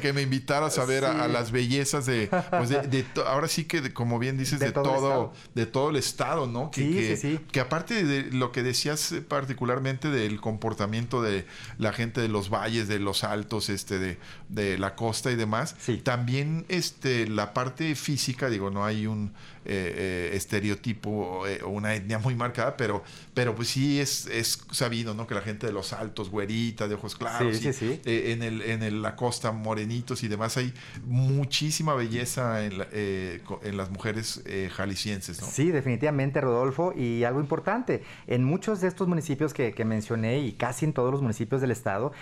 que 0.00 0.12
me 0.12 0.22
invitaras 0.22 0.78
a 0.78 0.84
ver 0.84 1.04
a, 1.04 1.28
las 1.28 1.50
bellezas 1.50 2.06
de, 2.06 2.28
pues 2.50 2.68
de, 2.68 3.04
ahora 3.26 3.48
sí 3.48 3.64
que 3.64 3.92
como 3.92 4.18
bien 4.18 4.38
dices 4.38 4.60
de, 4.60 4.72
todo, 4.72 5.32
de 5.54 5.66
todo 5.66 5.90
el 5.90 5.96
estado, 5.96 6.46
¿no? 6.46 6.70
Que, 6.70 6.82
sí, 6.82 6.94
que, 6.94 7.16
sí, 7.16 7.40
que 7.52 7.60
aparte 7.60 8.04
de 8.04 8.30
lo 8.32 8.52
que 8.52 8.62
decías 8.62 9.12
eh, 9.12 9.20
particularmente 9.22 10.10
del 10.10 10.40
comportamiento 10.40 11.22
de 11.22 11.46
la 11.78 11.92
gente 11.92 12.20
de 12.20 12.28
los 12.28 12.50
valles, 12.50 12.88
de 12.88 12.98
los 12.98 13.24
altos, 13.24 13.68
este, 13.68 13.98
de, 13.98 14.18
de 14.48 14.78
la 14.78 14.94
costa 14.94 15.30
y 15.30 15.36
demás, 15.36 15.76
también 16.02 16.64
este 16.68 17.26
la 17.26 17.54
parte 17.54 17.94
física, 17.94 18.48
digo, 18.48 18.70
no 18.70 18.84
hay 18.84 19.06
un 19.06 19.32
eh, 19.66 20.30
eh, 20.32 20.36
estereotipo 20.36 21.46
eh, 21.46 21.60
o 21.64 21.70
una 21.70 21.94
etnia 21.94 22.18
muy 22.18 22.34
marcada, 22.34 22.76
pero, 22.76 23.02
pero 23.32 23.54
pues 23.54 23.68
sí 23.68 23.98
es, 23.98 24.26
es 24.26 24.62
sabido, 24.70 25.14
¿no? 25.14 25.26
Que 25.26 25.34
la 25.34 25.40
gente 25.40 25.66
de 25.66 25.72
los 25.72 25.94
altos, 25.94 26.28
güerita, 26.28 26.86
de 26.86 26.96
ojos 26.96 27.16
claros, 27.16 27.64
en, 27.64 28.42
el, 28.42 28.60
en 28.60 29.02
la 29.02 29.16
costa 29.16 29.52
morenitos 29.52 30.22
y 30.22 30.28
demás, 30.28 30.58
hay 30.58 30.74
muchísima 31.06 31.94
belleza 31.94 32.64
en, 32.64 32.74
en 32.92 33.76
las 33.76 33.90
mujeres 33.90 34.42
jaliscienses, 34.76 35.40
¿no? 35.40 35.46
Sí, 35.46 35.70
definitivamente, 35.70 36.42
Rodolfo, 36.42 36.92
y 36.94 37.24
algo 37.24 37.40
importante, 37.40 38.02
en 38.26 38.44
muchos 38.44 38.82
de 38.82 38.88
estos 38.88 39.08
municipios 39.08 39.54
que, 39.54 39.72
que 39.72 39.84
mencioné 39.86 40.40
y 40.40 40.52
casi 40.52 40.84
en 40.84 40.92
todos 40.92 41.10
los 41.10 41.22
municipios 41.22 41.60
del 41.60 41.70
estado, 41.70 42.12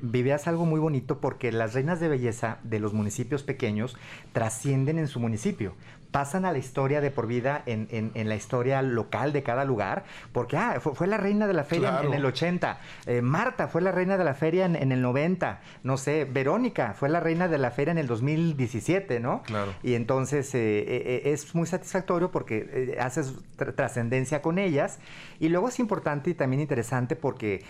vivías 0.00 0.46
algo 0.46 0.64
muy 0.64 0.80
bonito 0.80 1.20
porque 1.20 1.52
las 1.52 1.74
reinas 1.74 2.00
de 2.00 2.08
belleza 2.08 2.58
de 2.62 2.80
los 2.80 2.94
municipios 2.94 3.42
pequeños 3.42 3.96
trascienden 4.32 4.98
en 4.98 5.08
su 5.08 5.20
municipio 5.20 5.74
pasan 6.16 6.46
a 6.46 6.52
la 6.52 6.56
historia 6.56 7.02
de 7.02 7.10
por 7.10 7.26
vida 7.26 7.62
en, 7.66 7.88
en, 7.90 8.28
la 8.30 8.36
historia 8.36 8.80
local 8.80 9.34
de 9.34 9.42
cada 9.42 9.66
lugar, 9.66 10.04
porque 10.32 10.56
ah, 10.56 10.80
fue, 10.80 11.06
la 11.06 11.18
reina 11.18 11.46
de 11.46 11.52
la 11.52 11.62
feria 11.62 12.00
en, 12.02 12.14
el 12.14 12.24
80, 12.24 12.78
eh, 13.04 13.20
Marta 13.20 13.68
fue 13.68 13.82
la 13.82 13.92
reina 13.92 14.16
de 14.16 14.24
la 14.24 14.32
feria 14.32 14.64
en, 14.64 14.92
el 14.92 15.02
90, 15.02 15.60
no 15.82 15.98
sé, 15.98 16.24
Verónica 16.24 16.94
fue 16.98 17.10
la 17.10 17.20
reina 17.20 17.48
de 17.48 17.58
la 17.58 17.70
feria 17.70 17.92
en 17.92 17.98
el 17.98 18.06
2017, 18.06 19.20
¿no? 19.20 19.42
Claro. 19.42 19.74
Y 19.82 19.92
entonces 19.92 20.54
eh, 20.54 20.84
eh, 20.88 21.22
es 21.26 21.54
muy 21.54 21.66
satisfactorio 21.66 22.30
porque 22.30 22.96
haces 22.98 23.34
trascendencia 23.76 24.40
con 24.40 24.58
ellas 24.58 25.00
y 25.38 25.50
luego 25.50 25.68
es 25.68 25.78
importante 25.78 26.30
y 26.30 26.34
también 26.34 26.62
interesante 26.62 27.14
porque 27.14 27.62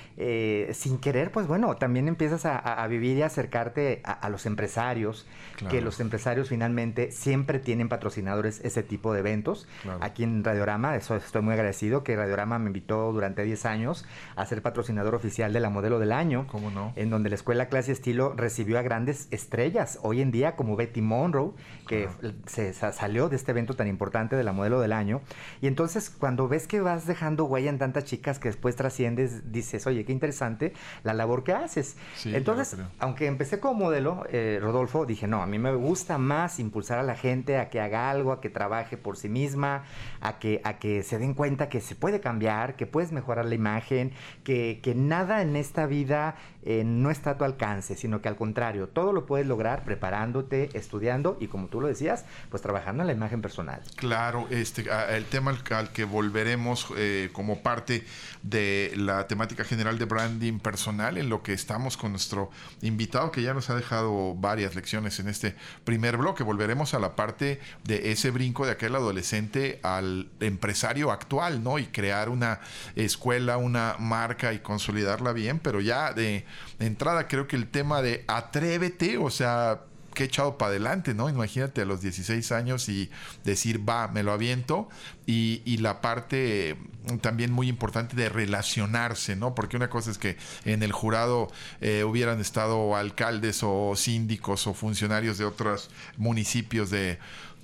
sin 0.73 0.99
querer, 0.99 1.33
pues 1.33 1.49
bueno, 1.49 1.75
también 1.75 2.07
empiezas 2.07 2.45
a, 2.47 2.87
vivir 2.87 3.17
y 3.17 3.23
acercarte 3.23 4.03
a, 4.05 4.29
los 4.29 4.47
empresarios, 4.47 5.27
que 5.69 5.81
los 5.81 5.99
empresarios 5.99 6.49
finalmente 6.49 7.11
siempre 7.11 7.59
tienen 7.59 7.89
patrocinadores 7.89 8.36
ese 8.45 8.83
tipo 8.83 9.15
de 9.15 9.21
eventos. 9.21 9.67
Aquí 10.01 10.25
en 10.25 10.45
Radiorama, 10.45 10.97
eso 10.97 11.17
estoy 11.17 11.41
muy 11.41 11.55
agradecido 11.55 12.05
que 12.05 12.17
Radiorama 12.17 12.59
me 12.59 12.67
invitó 12.67 13.13
durante 13.13 13.43
10 13.43 13.65
años 13.65 14.05
a 14.35 14.45
ser 14.45 14.61
patrocinador 14.61 15.15
oficial 15.15 15.53
de 15.53 15.61
la 15.61 15.71
Modelo 15.71 15.99
del 15.99 16.13
Año. 16.13 16.47
¿Cómo 16.51 16.71
no? 16.71 16.93
En 16.97 17.09
donde 17.09 17.31
la 17.31 17.37
Escuela 17.37 17.69
Clase 17.69 17.93
Estilo 17.93 18.35
recibió 18.37 18.79
a 18.79 18.83
grandes 18.83 19.29
estrellas 19.31 19.99
hoy 20.03 20.21
en 20.21 20.31
día 20.31 20.57
como 20.57 20.77
Betty 20.77 21.01
Monroe, 21.01 21.53
que 21.87 22.09
se 22.47 22.75
salió 22.75 23.29
de 23.29 23.37
este 23.37 23.53
evento 23.53 23.75
tan 23.75 23.87
importante 23.87 24.37
de 24.37 24.45
la 24.45 24.53
Modelo 24.53 24.81
del 24.81 24.93
Año. 24.93 25.23
Y 25.61 25.69
entonces 25.69 26.11
cuando 26.11 26.49
ves 26.49 26.67
que 26.67 26.81
vas 26.81 27.07
dejando 27.07 27.45
huella 27.45 27.71
en 27.71 27.79
tantas 27.79 28.05
chicas 28.05 28.39
que 28.39 28.49
después 28.49 28.77
trasciendes, 28.77 29.53
dices, 29.53 29.87
oye, 29.87 30.05
qué 30.05 30.13
interesante 30.13 30.73
la 31.03 31.15
labor 31.15 31.45
que 31.45 31.53
haces. 31.53 31.97
entonces, 32.25 32.77
aunque 32.99 33.27
empecé 33.27 33.61
como 33.61 33.75
modelo, 33.75 34.25
eh, 34.31 34.59
Rodolfo, 34.61 35.07
dije, 35.07 35.27
no, 35.27 35.43
a 35.43 35.47
mí 35.47 35.59
me 35.59 35.75
gusta 35.75 36.19
más 36.19 36.59
impulsar 36.59 36.99
a 36.99 37.03
la 37.03 37.15
gente 37.15 37.59
a 37.59 37.71
que 37.71 37.81
haga 37.81 38.11
algo, 38.17 38.33
a 38.33 38.41
que 38.41 38.51
trabaje 38.51 38.97
por 38.97 39.17
sí 39.17 39.29
misma, 39.29 39.85
a 40.21 40.39
que, 40.39 40.61
a 40.65 40.79
que 40.79 41.03
se 41.03 41.19
den 41.19 41.35
cuenta 41.35 41.69
que 41.69 41.81
se 41.81 41.95
puede 41.95 42.21
cambiar, 42.21 42.77
que 42.77 42.87
puedes 42.87 43.13
mejorar 43.13 43.47
la 43.47 43.55
imagen, 43.55 44.13
que, 44.45 44.81
que 44.83 44.95
nada 44.95 45.43
en 45.43 45.57
esta 45.57 45.87
vida 45.87 46.37
eh, 46.69 46.83
no 46.85 47.13
está 47.13 47.31
a 47.31 47.39
tu 47.39 47.45
alcance, 47.45 47.95
sino 47.95 48.21
que 48.21 48.29
al 48.29 48.35
contrario, 48.35 48.89
todo 48.89 49.13
lo 49.13 49.25
puedes 49.25 49.47
lograr 49.47 49.85
preparándote, 49.85 50.71
estudiando 50.75 51.37
y 51.39 51.47
como 51.47 51.69
tú 51.69 51.81
lo 51.81 51.87
decías, 51.87 52.25
pues 52.51 52.61
trabajando 52.61 53.05
en 53.05 53.07
la 53.07 53.13
imagen 53.13 53.41
personal. 53.41 53.83
Claro, 53.95 54.49
este, 54.51 54.85
el 55.11 55.27
tema 55.27 55.57
al, 55.71 55.93
que 55.93 56.05
volveremos 56.05 56.89
eh, 56.97 57.31
como 57.33 57.63
parte 57.63 58.05
de 58.43 58.93
la 58.97 59.29
temática 59.29 59.63
general 59.63 59.97
de 59.99 60.07
branding 60.07 60.59
personal, 60.59 61.19
en 61.19 61.29
lo 61.29 61.45
que 61.45 61.53
estamos 61.53 61.97
con 61.97 62.11
nuestro 62.11 62.51
invitado 62.83 63.31
que 63.31 63.43
ya 63.43 63.55
nos 63.55 63.71
ha 63.71 63.77
dejado 63.77 64.35
varias 64.35 64.75
lecciones 64.75 65.21
en 65.21 65.29
este 65.29 65.55
primer 65.85 66.17
bloque. 66.17 66.43
Volveremos 66.43 66.95
a 66.95 66.99
la 66.99 67.15
parte 67.15 67.61
de 67.85 68.06
ese 68.13 68.31
brinco 68.31 68.67
de 68.67 68.73
aquel 68.73 68.95
adolescente 68.95 69.81
al 69.83 70.29
empresario 70.41 71.11
actual, 71.11 71.63
¿no? 71.63 71.79
Y 71.79 71.87
crear 71.87 72.29
una 72.29 72.61
escuela, 72.95 73.57
una 73.57 73.97
marca 73.99 74.53
y 74.53 74.61
consolidarla 74.61 75.33
bien, 75.33 75.59
pero 75.59 75.81
ya 75.81 76.13
de 76.13 76.45
entrada 76.79 77.29
creo 77.29 77.47
que 77.47 77.57
el 77.57 77.69
tema 77.69 78.03
de 78.03 78.25
atrévete, 78.27 79.19
o 79.19 79.31
sea, 79.31 79.81
que 80.17 80.25
he 80.25 80.27
echado 80.27 80.57
para 80.57 80.71
adelante, 80.71 81.15
¿no? 81.15 81.29
Imagínate 81.29 81.83
a 81.83 81.85
los 81.85 82.01
16 82.01 82.51
años 82.51 82.89
y 82.89 83.11
decir, 83.45 83.87
va, 83.89 84.09
me 84.09 84.23
lo 84.23 84.33
aviento. 84.33 84.89
Y, 85.27 85.77
la 85.77 86.01
parte 86.01 86.77
también 87.21 87.53
muy 87.53 87.69
importante 87.69 88.17
de 88.17 88.31
relacionarse, 88.31 89.37
¿no? 89.37 89.55
Porque 89.55 89.77
una 89.77 89.91
cosa 89.91 90.11
es 90.11 90.19
que 90.19 90.39
en 90.65 90.83
el 90.83 90.91
jurado 90.91 91.49
eh, 91.83 92.03
hubieran 92.03 92.41
estado 92.41 92.97
alcaldes 92.97 93.61
o 93.63 93.95
síndicos 93.95 94.67
o 94.67 94.73
funcionarios 94.73 95.37
de 95.37 95.45
otros 95.45 95.91
municipios 96.17 96.89
de, 96.89 97.19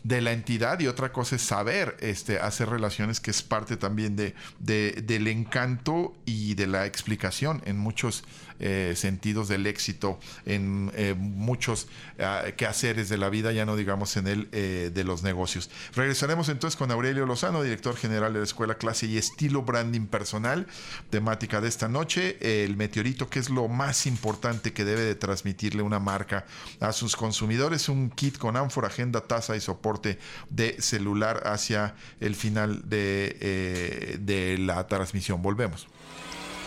de 0.05 0.21
la 0.21 0.33
entidad 0.33 0.81
y 0.81 0.89
otra 0.89 1.13
cosa 1.13 1.37
es 1.37 1.43
saber 1.43 1.97
este, 2.01 2.39
hacer 2.39 2.69
relaciones 2.69 3.21
que 3.21 3.31
es 3.31 3.43
parte 3.43 3.77
también 3.77 4.17
de, 4.17 4.35
del 4.59 5.29
encanto 5.29 6.15
y 6.25 6.55
de 6.55 6.67
la 6.67 6.87
explicación. 6.87 7.63
En 7.65 7.79
muchos 7.79 8.25
eh, 8.65 8.95
sentidos 8.95 9.49
del 9.49 9.67
éxito, 9.67 10.21
en 10.47 10.93
eh, 10.95 11.17
muchos 11.19 11.89
ah, 12.21 12.45
quehaceres 12.57 13.09
de 13.09 13.19
la 13.19 13.29
vida, 13.29 13.51
ya 13.51 13.67
no 13.67 13.75
digamos 13.75 14.17
en 14.17 14.29
el 14.29 14.49
eh, 14.53 14.93
de 14.95 15.03
los 15.03 15.25
negocios. 15.25 15.69
Regresaremos 15.97 16.49
entonces 16.49 16.77
con 16.79 16.93
Aurelio 16.93 17.27
Lozano, 17.27 17.61
director 17.65 17.97
general 17.97 18.33
de 18.33 18.39
la 18.39 18.45
Escuela 18.45 18.77
Clase 18.77 19.07
y 19.07 19.19
Estilo 19.19 19.63
Branding 19.63 20.07
Personal, 20.07 20.69
temática 21.11 21.61
de 21.61 21.67
esta 21.67 21.89
noche, 21.89 22.37
el 22.65 22.77
meteorito, 22.77 23.29
que 23.29 23.41
es 23.41 23.51
lo 23.51 23.67
más 23.67 24.07
importante 24.07 24.73
que 24.73 24.85
debe 24.85 25.03
de 25.03 25.17
transmitirle 25.17 25.83
una 25.83 25.99
marca 25.99 26.47
a 26.79 26.93
sus 26.93 27.17
consumidores, 27.17 27.89
un 27.89 28.11
kit 28.11 28.39
con 28.39 28.57
ánfora, 28.57 28.87
agenda, 28.87 29.23
taza 29.23 29.57
y 29.57 29.61
soporte 29.61 30.21
de 30.51 30.81
celular 30.81 31.49
hacia 31.49 31.97
el 32.21 32.37
final 32.37 32.89
de, 32.89 34.21
de 34.21 34.59
la 34.59 34.87
transmisión. 34.87 35.43
Volvemos. 35.43 35.89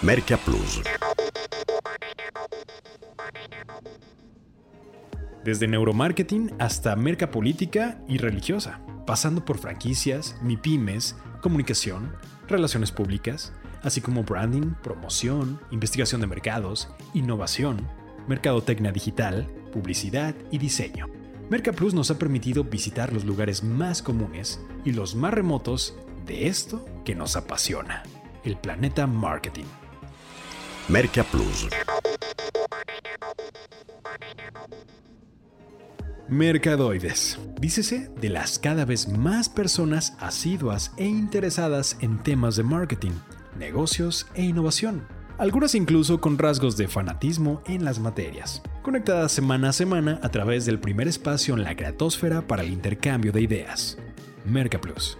Merca 0.01 0.35
Plus. 0.35 0.81
Desde 5.45 5.67
neuromarketing 5.67 6.55
hasta 6.57 6.95
merca 6.95 7.29
política 7.29 7.99
y 8.07 8.17
religiosa, 8.17 8.81
pasando 9.05 9.45
por 9.45 9.59
franquicias, 9.59 10.35
MIPIMES, 10.41 11.17
comunicación, 11.39 12.15
relaciones 12.47 12.91
públicas, 12.91 13.53
así 13.83 14.01
como 14.01 14.23
branding, 14.23 14.73
promoción, 14.81 15.59
investigación 15.69 16.19
de 16.21 16.25
mercados, 16.25 16.89
innovación, 17.13 17.87
mercadotecnia 18.27 18.91
digital, 18.91 19.47
publicidad 19.71 20.33
y 20.49 20.57
diseño. 20.57 21.05
Merca 21.51 21.73
Plus 21.73 21.93
nos 21.93 22.09
ha 22.09 22.17
permitido 22.17 22.63
visitar 22.63 23.13
los 23.13 23.23
lugares 23.23 23.63
más 23.63 24.01
comunes 24.01 24.59
y 24.83 24.93
los 24.93 25.13
más 25.13 25.31
remotos 25.31 25.95
de 26.25 26.47
esto 26.47 26.83
que 27.05 27.13
nos 27.13 27.35
apasiona, 27.35 28.01
el 28.43 28.57
planeta 28.57 29.05
marketing. 29.05 29.65
Merca 30.89 31.23
Plus. 31.23 31.67
Mercadoides. 36.27 37.39
Dícese 37.59 38.09
de 38.19 38.29
las 38.29 38.57
cada 38.57 38.83
vez 38.83 39.07
más 39.07 39.47
personas 39.47 40.17
asiduas 40.19 40.91
e 40.97 41.05
interesadas 41.05 41.97
en 42.01 42.17
temas 42.17 42.55
de 42.55 42.63
marketing, 42.63 43.11
negocios 43.59 44.25
e 44.33 44.41
innovación. 44.41 45.07
Algunas 45.37 45.75
incluso 45.75 46.19
con 46.19 46.39
rasgos 46.39 46.77
de 46.77 46.87
fanatismo 46.87 47.61
en 47.67 47.85
las 47.85 47.99
materias. 47.99 48.63
Conectadas 48.81 49.33
semana 49.33 49.69
a 49.69 49.73
semana 49.73 50.19
a 50.23 50.29
través 50.29 50.65
del 50.65 50.79
primer 50.79 51.07
espacio 51.07 51.53
en 51.53 51.63
la 51.63 51.75
creatosfera 51.75 52.47
para 52.47 52.63
el 52.63 52.71
intercambio 52.71 53.31
de 53.31 53.41
ideas. 53.41 53.97
Merca 54.45 54.81
Plus. 54.81 55.17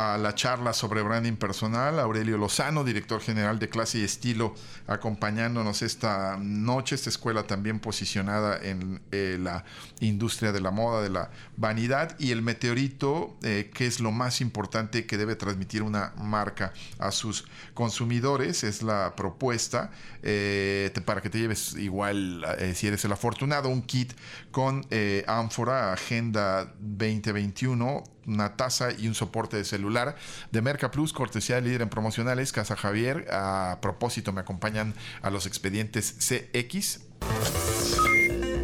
A 0.00 0.16
la 0.16 0.34
charla 0.34 0.72
sobre 0.72 1.02
branding 1.02 1.36
personal, 1.36 2.00
Aurelio 2.00 2.38
Lozano, 2.38 2.84
director 2.84 3.20
general 3.20 3.58
de 3.58 3.68
clase 3.68 3.98
y 3.98 4.02
estilo, 4.02 4.54
acompañándonos 4.86 5.82
esta 5.82 6.38
noche, 6.40 6.94
esta 6.94 7.10
escuela 7.10 7.42
también 7.42 7.80
posicionada 7.80 8.58
en 8.62 9.02
eh, 9.12 9.36
la 9.38 9.64
industria 10.00 10.52
de 10.52 10.60
la 10.62 10.70
moda, 10.70 11.02
de 11.02 11.10
la 11.10 11.30
vanidad. 11.58 12.16
Y 12.18 12.30
el 12.30 12.40
meteorito, 12.40 13.36
eh, 13.42 13.70
que 13.74 13.86
es 13.86 14.00
lo 14.00 14.10
más 14.10 14.40
importante 14.40 15.04
que 15.04 15.18
debe 15.18 15.36
transmitir 15.36 15.82
una 15.82 16.14
marca 16.16 16.72
a 16.98 17.12
sus 17.12 17.44
consumidores, 17.74 18.64
es 18.64 18.82
la 18.82 19.14
propuesta 19.16 19.90
eh, 20.22 20.90
para 21.04 21.20
que 21.20 21.28
te 21.28 21.38
lleves 21.38 21.74
igual, 21.74 22.46
si 22.74 22.86
eres 22.86 23.04
el 23.04 23.12
afortunado, 23.12 23.68
un 23.68 23.82
kit 23.82 24.14
con 24.50 24.86
ánfora, 25.26 25.92
Agenda 25.92 26.72
2021 26.80 28.19
una 28.30 28.56
taza 28.56 28.92
y 28.92 29.08
un 29.08 29.14
soporte 29.14 29.56
de 29.56 29.64
celular 29.64 30.16
de 30.50 30.62
Merca 30.62 30.90
Plus, 30.90 31.12
cortesía 31.12 31.56
de 31.56 31.62
líder 31.62 31.82
en 31.82 31.88
promocionales, 31.88 32.52
Casa 32.52 32.76
Javier. 32.76 33.26
A 33.30 33.78
propósito, 33.82 34.32
me 34.32 34.40
acompañan 34.40 34.94
a 35.22 35.30
los 35.30 35.46
expedientes 35.46 36.16
CX. 36.18 37.00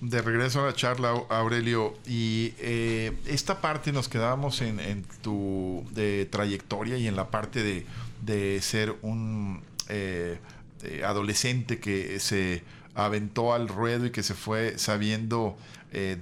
De 0.08 0.22
regreso 0.22 0.62
a 0.64 0.68
la 0.68 0.74
charla, 0.74 1.10
Aurelio, 1.28 1.94
y 2.06 2.54
eh, 2.60 3.12
esta 3.26 3.60
parte 3.60 3.92
nos 3.92 4.08
quedamos 4.08 4.62
en, 4.62 5.04
tu 5.22 5.84
trayectoria 6.30 6.98
y 6.98 7.08
en 7.08 7.18
la 7.18 7.30
parte 7.30 7.86
de, 8.26 8.62
ser 8.62 8.96
un 9.02 9.62
eh, 9.90 10.40
eh, 10.84 11.04
adolescente 11.04 11.80
que 11.82 12.22
se 12.22 12.64
aventó 12.96 13.54
al 13.54 13.68
ruedo 13.68 14.06
y 14.06 14.12
que 14.12 14.24
se 14.24 14.34
fue 14.34 14.78
sabiendo 14.78 15.58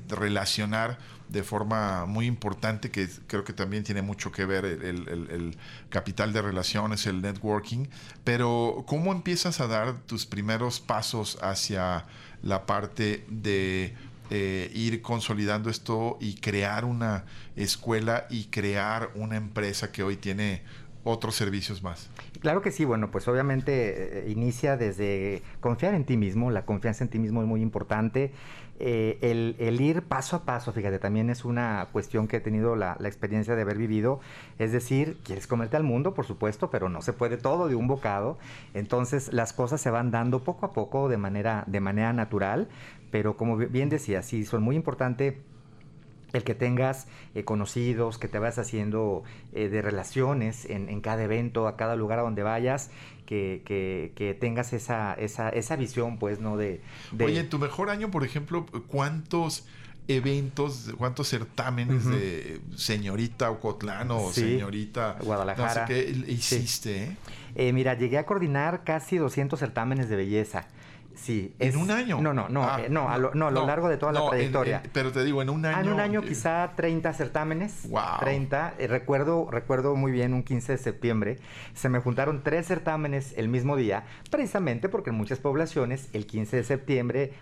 relacionar 0.10 0.98
de 1.30 1.43
forma 1.43 2.08
muy 2.08 2.26
importante, 2.26 2.89
que 2.89 3.08
creo 3.28 3.43
que 3.43 3.54
también 3.54 3.84
tiene 3.84 4.02
mucho 4.02 4.32
que 4.32 4.45
ver 4.45 4.65
el, 4.65 4.82
el, 4.84 5.58
capital 5.89 6.34
de 6.34 6.41
relaciones, 6.41 7.06
el 7.06 7.21
networking, 7.21 7.86
pero 8.24 8.84
¿cómo 8.88 9.12
empiezas 9.12 9.60
a 9.60 9.67
dar 9.67 10.02
tus 10.08 10.26
primeros 10.26 10.80
pasos 10.80 11.38
hacia 11.43 12.06
la 12.45 12.65
parte 12.65 13.25
de 13.27 13.93
eh, 14.29 14.71
ir 14.73 15.01
consolidando 15.01 15.69
esto 15.69 16.17
y 16.21 16.36
crear 16.36 16.86
una 16.86 17.25
escuela 17.58 18.27
y 18.29 18.45
crear 18.45 19.10
una 19.15 19.36
empresa 19.36 19.91
que 19.91 20.03
hoy 20.03 20.15
tiene 20.15 20.62
otros 21.03 21.36
servicios 21.36 21.84
más. 21.84 22.10
Claro 22.39 22.62
que 22.62 22.71
sí, 22.71 22.86
bueno, 22.86 23.12
pues 23.12 23.27
obviamente 23.27 24.27
eh, 24.27 24.31
inicia 24.31 24.77
desde 24.77 25.43
confiar 25.60 25.93
en 25.93 26.05
ti 26.05 26.17
mismo, 26.17 26.49
la 26.49 26.65
confianza 26.65 27.03
en 27.03 27.10
ti 27.10 27.19
mismo 27.19 27.41
es 27.41 27.47
muy 27.47 27.62
importante, 27.62 28.31
eh, 28.78 29.56
el, 29.60 29.80
ir 29.80 30.02
paso 30.02 30.36
a 30.36 30.44
paso, 30.44 30.74
fíjate, 30.74 31.00
también 31.00 31.30
es 31.30 31.46
una 31.46 31.88
cuestión 31.94 32.28
que 32.28 32.38
he 32.38 32.40
tenido 32.42 32.76
la, 32.76 32.98
experiencia 33.06 33.56
de 33.56 33.62
haber 33.62 33.78
vivido, 33.78 34.20
es 34.60 34.74
decir, 34.74 35.18
quieres 35.24 35.48
comerte 35.48 35.78
al 35.78 35.84
mundo, 35.84 36.14
por 36.14 36.26
supuesto, 36.26 36.70
pero 36.70 36.90
no 36.90 37.02
se 37.02 37.14
puede 37.14 37.38
todo 37.38 37.70
de 37.70 37.76
un 37.76 37.88
bocado, 37.88 38.38
entonces 38.74 39.32
las 39.32 39.54
cosas 39.54 39.80
se 39.80 39.90
van 39.92 40.12
dando 40.12 40.44
poco 40.44 40.66
a 40.66 40.74
poco 40.74 41.08
de 41.08 41.18
manera, 41.18 41.64
de 41.68 41.80
manera 41.80 42.12
natural, 42.12 42.68
pero 43.12 43.38
como 43.38 43.56
bien 43.56 43.88
decía, 43.88 44.22
sí, 44.22 44.44
son 44.44 44.62
muy 44.62 44.76
importantes 44.76 45.36
el 46.36 46.43
que 46.43 46.56
tengas 46.56 47.08
eh, 47.34 47.43
conocidos, 47.43 48.17
que 48.17 48.28
te 48.28 48.39
vayas 48.39 48.60
haciendo 48.60 49.24
eh, 49.54 49.69
de 49.69 49.82
relaciones 49.82 50.65
en, 50.65 51.02
cada 51.02 51.24
evento, 51.24 51.67
a 51.67 51.78
cada 51.78 51.95
lugar 51.95 52.19
a 52.19 52.21
donde 52.24 52.43
vayas, 52.43 52.91
que, 53.26 53.62
que, 53.65 54.38
tengas 54.39 54.74
esa, 54.74 55.13
esa, 55.13 55.50
esa, 55.50 55.76
visión, 55.76 56.19
pues, 56.19 56.39
¿no? 56.39 56.58
De, 56.58 56.82
Oye, 57.19 57.39
en 57.39 57.50
tu 57.50 57.58
mejor 57.58 57.89
año, 57.89 58.12
por 58.12 58.24
ejemplo, 58.24 58.65
¿cuántos 58.88 59.65
eventos, 60.08 60.93
cuántos 60.98 61.28
certámenes 61.28 62.06
de 62.06 62.62
señorita 62.76 63.50
Ocotlán 63.50 64.12
o 64.12 64.32
señorita 64.32 65.17
Guadalajara 65.21 65.86
qué 65.86 66.24
hiciste? 66.28 67.17
Eh, 67.56 67.74
mira, 67.74 67.98
llegué 67.98 68.17
a 68.17 68.26
coordinar 68.26 68.84
casi 68.84 69.17
200 69.17 69.60
certámenes 69.60 70.10
de 70.10 70.15
belleza. 70.15 70.67
Sí. 71.15 71.56
¿En 71.60 71.78
un 71.78 71.91
año? 71.91 72.21
No, 72.21 72.34
no, 72.34 72.49
no, 72.49 72.63
ah, 72.63 72.82
eh, 72.82 72.89
no, 72.89 73.10
a 73.10 73.17
lo, 73.17 73.34
no, 73.34 73.47
a 73.47 73.51
lo 73.51 73.65
largo 73.65 73.89
de 73.89 73.97
toda 73.97 74.12
la 74.12 74.28
trayectoria. 74.30 74.84
pero 74.93 75.12
te 75.12 75.23
digo, 75.23 75.41
en 75.41 75.49
un 75.49 75.65
año. 75.65 75.80
En 75.80 75.93
un 75.93 75.99
año 75.99 76.21
quizá 76.21 76.73
30 76.75 77.13
certámenes. 77.13 77.89
Wow. 77.89 78.19
30. 78.19 78.75
Eh, 78.78 78.88
recuerdo, 78.88 79.49
recuerdo 79.49 79.95
muy 79.95 80.12
bien 80.12 80.34
un 80.34 80.43
15 80.43 80.73
de 80.73 80.78
septiembre. 80.78 81.39
Se 81.73 81.89
me 81.89 81.99
juntaron 81.99 82.43
tres 82.43 82.67
certámenes 82.67 83.34
el 83.38 83.47
mismo 83.47 83.75
día, 83.75 84.06
precisamente 84.30 84.89
porque 84.89 85.10
en 85.10 85.15
muchas 85.15 85.39
poblaciones 85.39 86.10
el 86.13 86.25
15 86.25 86.58
de 86.58 86.63
septiembre 86.63 87.34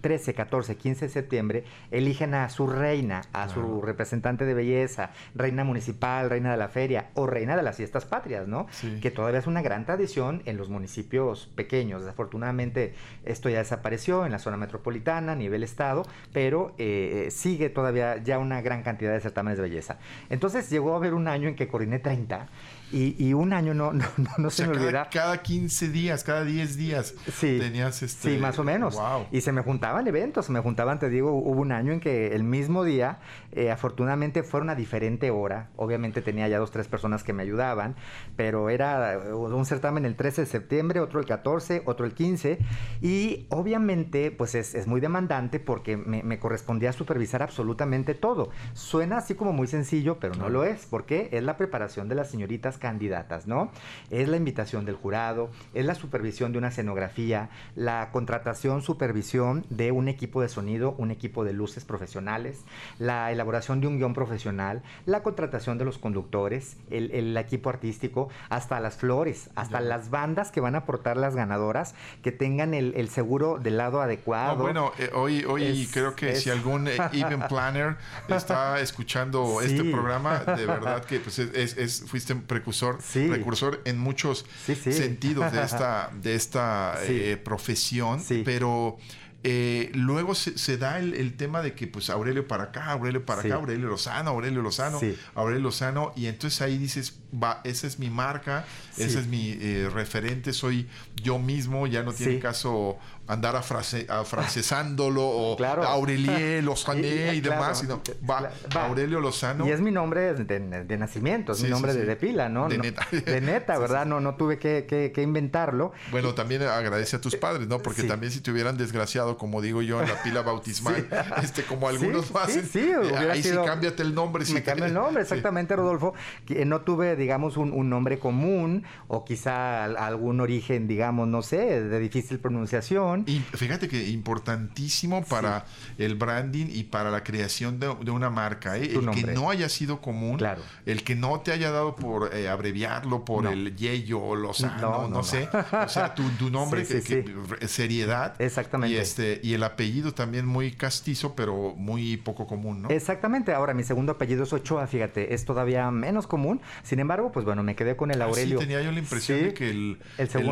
13, 0.00 0.34
14, 0.34 0.76
15 0.76 1.06
de 1.06 1.10
septiembre 1.10 1.64
eligen 1.90 2.34
a 2.34 2.48
su 2.48 2.66
reina, 2.66 3.22
a 3.32 3.48
su 3.48 3.82
representante 3.82 4.44
de 4.44 4.54
belleza, 4.54 5.10
reina 5.34 5.64
municipal, 5.64 6.30
reina 6.30 6.50
de 6.50 6.56
la 6.56 6.68
feria 6.68 7.10
o 7.14 7.26
reina 7.26 7.56
de 7.56 7.62
las 7.62 7.76
fiestas 7.76 8.04
patrias, 8.04 8.48
¿no? 8.48 8.66
Que 9.00 9.10
todavía 9.10 9.38
es 9.38 9.46
una 9.46 9.62
gran 9.62 9.84
tradición 9.84 10.42
en 10.46 10.56
los 10.56 10.68
municipios 10.68 11.50
pequeños. 11.54 12.02
Desafortunadamente 12.02 12.94
esto 13.24 13.48
ya 13.48 13.58
desapareció 13.58 14.26
en 14.26 14.32
la 14.32 14.38
zona 14.38 14.56
metropolitana, 14.56 15.32
a 15.32 15.36
nivel 15.36 15.62
estado, 15.62 16.04
pero 16.32 16.74
eh, 16.78 17.28
sigue 17.30 17.70
todavía 17.70 18.16
ya 18.22 18.38
una 18.38 18.60
gran 18.62 18.82
cantidad 18.82 19.12
de 19.12 19.20
certámenes 19.20 19.58
de 19.58 19.62
belleza. 19.62 19.98
Entonces 20.28 20.70
llegó 20.70 20.94
a 20.94 20.96
haber 20.96 21.14
un 21.14 21.28
año 21.28 21.48
en 21.48 21.56
que 21.56 21.68
coordiné 21.68 21.98
30 21.98 22.48
Y, 22.92 23.32
un 23.34 23.52
año 23.52 23.74
no, 23.74 23.92
no, 23.92 24.06
no, 24.38 24.50
se 24.50 24.66
me 24.66 24.72
cada, 24.72 24.84
olvida. 24.84 25.08
Cada 25.10 25.42
15 25.42 25.88
días, 25.88 26.24
cada 26.24 26.44
10 26.44 26.76
días 26.76 27.14
sí, 27.32 27.58
tenías 27.60 28.02
este... 28.02 28.32
Sí, 28.34 28.38
más 28.38 28.58
o 28.58 28.64
menos. 28.64 28.96
Wow. 28.96 29.26
Y 29.30 29.40
se 29.42 29.52
me 29.52 29.62
juntaban 29.62 30.06
eventos, 30.06 30.46
se 30.46 30.52
me 30.52 30.60
juntaban, 30.60 30.98
te 30.98 31.08
digo, 31.08 31.32
hubo 31.32 31.60
un 31.60 31.72
año 31.72 31.92
en 31.92 32.00
que 32.00 32.34
el 32.34 32.42
mismo 32.42 32.84
día, 32.84 33.20
eh, 33.52 33.70
afortunadamente 33.70 34.42
fueron 34.42 34.70
a 34.70 34.74
diferente 34.74 35.30
hora. 35.30 35.70
Obviamente 35.76 36.22
tenía 36.22 36.48
ya 36.48 36.58
dos, 36.58 36.70
tres 36.70 36.88
personas 36.88 37.22
que 37.22 37.32
me 37.32 37.42
ayudaban, 37.42 37.96
pero 38.36 38.70
era 38.70 39.18
un 39.18 39.66
certamen 39.66 40.04
el 40.04 40.16
13 40.16 40.42
de 40.42 40.46
septiembre, 40.46 41.00
otro 41.00 41.20
el 41.20 41.26
14, 41.26 41.82
otro 41.86 42.06
el 42.06 42.14
15. 42.14 42.58
Y 43.00 43.46
obviamente, 43.50 44.30
pues 44.30 44.54
es, 44.54 44.74
es 44.74 44.86
muy 44.86 45.00
demandante 45.00 45.60
porque 45.60 45.96
me, 45.96 46.22
me, 46.22 46.38
correspondía 46.38 46.92
supervisar 46.92 47.42
absolutamente 47.42 48.14
todo. 48.14 48.50
Suena 48.72 49.18
así 49.18 49.34
como 49.34 49.52
muy 49.52 49.66
sencillo, 49.66 50.18
pero 50.18 50.34
no 50.34 50.48
lo 50.48 50.64
es, 50.64 50.86
porque 50.86 51.28
es 51.32 51.42
la 51.42 51.56
preparación 51.56 52.08
de 52.08 52.14
las 52.14 52.30
señoritas 52.30 52.78
candidatas, 52.80 53.46
¿no? 53.46 53.70
Es 54.10 54.28
la 54.28 54.36
invitación 54.36 54.84
del 54.84 54.96
jurado, 54.96 55.50
es 55.74 55.84
la 55.86 55.94
supervisión 55.94 56.50
de 56.50 56.58
una 56.58 56.68
escenografía, 56.68 57.50
la 57.76 58.10
contratación, 58.10 58.82
supervisión 58.82 59.64
de 59.70 59.92
un 59.92 60.08
equipo 60.08 60.42
de 60.42 60.48
sonido, 60.48 60.96
un 60.98 61.12
equipo 61.12 61.44
de 61.44 61.52
luces 61.52 61.84
profesionales, 61.84 62.64
la 62.98 63.30
elaboración 63.30 63.80
de 63.80 63.86
un 63.86 63.98
guion 63.98 64.14
profesional, 64.14 64.82
la 65.06 65.22
contratación 65.22 65.78
de 65.78 65.84
los 65.84 65.98
conductores, 65.98 66.76
el, 66.90 67.12
el 67.12 67.36
equipo 67.36 67.70
artístico, 67.70 68.28
hasta 68.48 68.80
las 68.80 68.96
flores, 68.96 69.50
hasta 69.54 69.80
las 69.80 70.10
bandas 70.10 70.50
que 70.50 70.60
van 70.60 70.74
a 70.74 70.78
aportar 70.78 71.16
las 71.16 71.36
ganadoras, 71.36 71.94
que 72.22 72.32
tengan 72.32 72.74
el, 72.74 72.94
el 72.96 73.08
seguro 73.08 73.58
del 73.58 73.76
lado 73.76 74.00
adecuado. 74.00 74.56
bueno, 74.62 74.92
eh, 74.98 75.10
hoy, 75.14 75.44
hoy 75.44 75.88
creo 75.92 76.16
que 76.16 76.34
si 76.36 76.50
algún 76.50 76.88
eh, 76.88 76.96
event 77.12 77.46
planner 77.48 77.96
está 78.28 78.80
escuchando 78.80 79.60
este 79.60 79.84
programa, 79.84 80.38
de 80.38 80.66
verdad 80.66 81.04
que 81.08 81.20
pues, 81.20 81.38
es, 81.38 81.76
es, 81.76 82.04
fuiste 82.06 82.34
precursor, 82.34 82.69
precursor 83.12 83.82
en 83.84 83.98
muchos 83.98 84.46
sentidos 84.66 85.52
de 85.52 85.62
esta, 85.62 86.10
de 86.22 86.34
esta 86.34 86.98
eh, 87.02 87.36
profesión, 87.42 88.22
pero 88.44 88.98
eh, 89.42 89.90
luego 89.94 90.34
se, 90.34 90.76
da 90.76 90.98
el, 90.98 91.34
tema 91.34 91.62
de 91.62 91.72
que 91.72 91.86
pues 91.86 92.10
Aurelio 92.10 92.46
para 92.46 92.64
acá, 92.64 92.90
Aurelio 92.90 93.24
para 93.24 93.40
acá, 93.40 93.54
Aurelio 93.54 93.88
Lozano, 93.88 94.30
Aurelio 94.30 94.60
Lozano, 94.60 95.00
Aurelio 95.34 95.62
Lozano, 95.62 96.12
y 96.14 96.26
entonces 96.26 96.60
ahí 96.60 96.76
dices, 96.76 97.20
va, 97.32 97.62
esa 97.64 97.86
es 97.86 97.98
mi 97.98 98.10
marca, 98.10 98.66
ese 98.98 99.18
es 99.18 99.28
mi 99.28 99.56
eh, 99.58 99.88
referente, 99.90 100.52
soy 100.52 100.88
yo 101.22 101.38
mismo, 101.38 101.86
ya 101.86 102.02
no 102.02 102.12
tiene 102.12 102.38
caso 102.38 102.98
andar 103.30 103.54
afrancesándolo 103.54 105.22
o 105.22 105.56
claro. 105.58 105.84
Aurelie 105.84 106.60
Lozano 106.62 107.00
y, 107.00 107.40
demás, 107.40 107.78
sino 107.78 108.02
va, 108.28 108.50
Aurelio 108.74 109.20
Lozano. 109.20 109.66
Y 109.66 109.70
es 109.70 109.80
mi 109.80 109.92
nombre 109.92 110.34
de, 110.34 110.98
nacimiento, 110.98 111.52
es 111.52 111.62
mi 111.62 111.70
nombre 111.70 111.94
de, 111.94 112.16
pila, 112.16 112.48
¿no? 112.48 112.68
De 112.68 112.78
neta. 112.78 113.06
De 113.10 113.40
neta, 113.40 113.78
¿verdad? 113.78 114.04
No, 114.04 114.20
no 114.20 114.34
tuve 114.34 114.58
que, 114.58 115.12
inventarlo. 115.16 115.92
Bueno, 116.10 116.34
también 116.34 116.62
agradece 116.62 117.16
a 117.16 117.20
tus 117.20 117.36
padres, 117.36 117.68
¿no? 117.68 117.78
Porque 117.78 118.02
también 118.02 118.32
si 118.32 118.40
te 118.40 118.50
hubieran 118.50 118.76
desgraciado, 118.76 119.38
como 119.38 119.62
digo 119.62 119.82
yo, 119.82 120.02
en 120.02 120.08
la 120.08 120.22
pila 120.22 120.42
bautismal, 120.42 121.06
este, 121.42 121.62
como 121.62 121.88
algunos 121.88 122.34
hacen, 122.34 122.66
sí, 122.66 122.90
eh, 122.90 123.30
ahí 123.30 123.42
sí 123.42 123.50
cámbiate 123.64 124.02
el 124.02 124.14
nombre. 124.14 124.44
Me 124.52 124.62
cambia 124.62 124.86
el 124.86 124.94
nombre, 124.94 125.22
exactamente, 125.22 125.76
Rodolfo. 125.76 126.14
Que 126.46 126.64
no 126.64 126.80
tuve, 126.80 127.14
digamos, 127.14 127.56
un, 127.56 127.72
un 127.72 127.88
nombre 127.88 128.18
común 128.18 128.84
o 129.06 129.24
quizá 129.24 129.84
algún 129.84 130.40
origen, 130.40 130.88
digamos, 130.88 131.28
no 131.28 131.42
sé, 131.42 131.82
de 131.82 131.98
difícil 132.00 132.38
pronunciación 132.38 133.19
y 133.26 133.40
fíjate 133.40 133.88
que 133.88 134.08
importantísimo 134.08 135.24
para 135.24 135.64
el 135.98 136.14
branding 136.14 136.66
y 136.70 136.84
para 136.84 137.10
la 137.10 137.22
creación 137.22 137.80
de, 137.80 137.88
una 137.88 138.30
marca. 138.30 138.76
¿eh? 138.76 138.92
El 138.94 139.10
que 139.10 139.32
no 139.32 139.50
haya 139.50 139.68
sido 139.68 140.00
común, 140.00 140.40
el 140.86 141.04
que 141.04 141.14
no 141.14 141.40
te 141.40 141.52
haya 141.52 141.70
dado 141.70 141.96
por 141.96 142.34
eh, 142.34 142.48
abreviarlo 142.48 143.24
por 143.24 143.46
el 143.46 143.76
Yeyo 143.76 144.20
o 144.20 144.36
Lozano, 144.36 144.80
no, 144.80 145.08
no, 145.08 145.22
sé. 145.22 145.48
O 145.72 145.88
sea, 145.88 146.14
tu, 146.14 146.50
nombre, 146.50 146.86
que, 146.86 147.24
seriedad. 147.66 148.40
Exactamente. 148.40 148.94
Y, 148.94 148.98
este, 148.98 149.40
y 149.42 149.54
el 149.54 149.62
apellido 149.62 150.12
también 150.12 150.46
muy 150.46 150.72
castizo, 150.72 151.34
pero 151.34 151.74
muy 151.76 152.16
poco 152.16 152.46
común, 152.46 152.82
¿no? 152.82 152.90
Exactamente. 152.90 153.52
Ahora, 153.52 153.74
mi 153.74 153.82
segundo 153.82 154.12
apellido 154.12 154.44
es 154.44 154.52
Ochoa, 154.52 154.86
fíjate, 154.86 155.34
es 155.34 155.44
todavía 155.44 155.90
menos 155.90 156.26
común. 156.26 156.60
Sin 156.82 156.98
embargo, 157.00 157.32
pues 157.32 157.44
bueno, 157.44 157.62
me 157.62 157.74
quedé 157.76 157.96
con 157.96 158.10
el 158.10 158.22
ah, 158.22 158.26
Aurelio. 158.26 158.58
sí, 158.58 158.64
tenía 158.66 158.82
yo 158.82 158.92
la 158.92 158.98
impresión 158.98 159.42
de 159.42 159.54
que 159.54 159.70
el, 159.70 159.98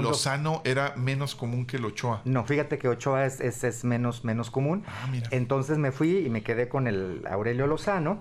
Lozano 0.03 0.63
era 0.65 0.95
menos 0.97 1.35
común 1.35 1.67
que 1.67 1.77
el 1.77 1.85
Ochoa. 1.85 2.23
No, 2.25 2.45
fíjate 2.45 2.58
fíjate 2.59 2.79
que 2.79 2.89
Ochoa 2.89 3.25
es, 3.25 3.41
es, 3.41 3.85
menos, 3.85 4.25
menos 4.25 4.51
común. 4.51 4.83
Ah, 4.89 5.13
Entonces 5.31 5.79
me 5.79 5.93
fui 5.93 6.27
y 6.27 6.29
me 6.29 6.43
quedé 6.43 6.69
con 6.69 6.89
el 6.89 7.25
Aurelio 7.31 7.69
Lozano. 7.69 8.21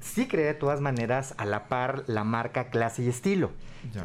Sí 0.00 0.28
creé 0.28 0.44
de 0.44 0.54
todas 0.54 0.82
maneras 0.82 1.34
a 1.38 1.46
la 1.46 1.68
par 1.68 2.04
la 2.06 2.22
marca 2.22 2.68
clase 2.68 3.02
y 3.02 3.08
estilo. 3.08 3.50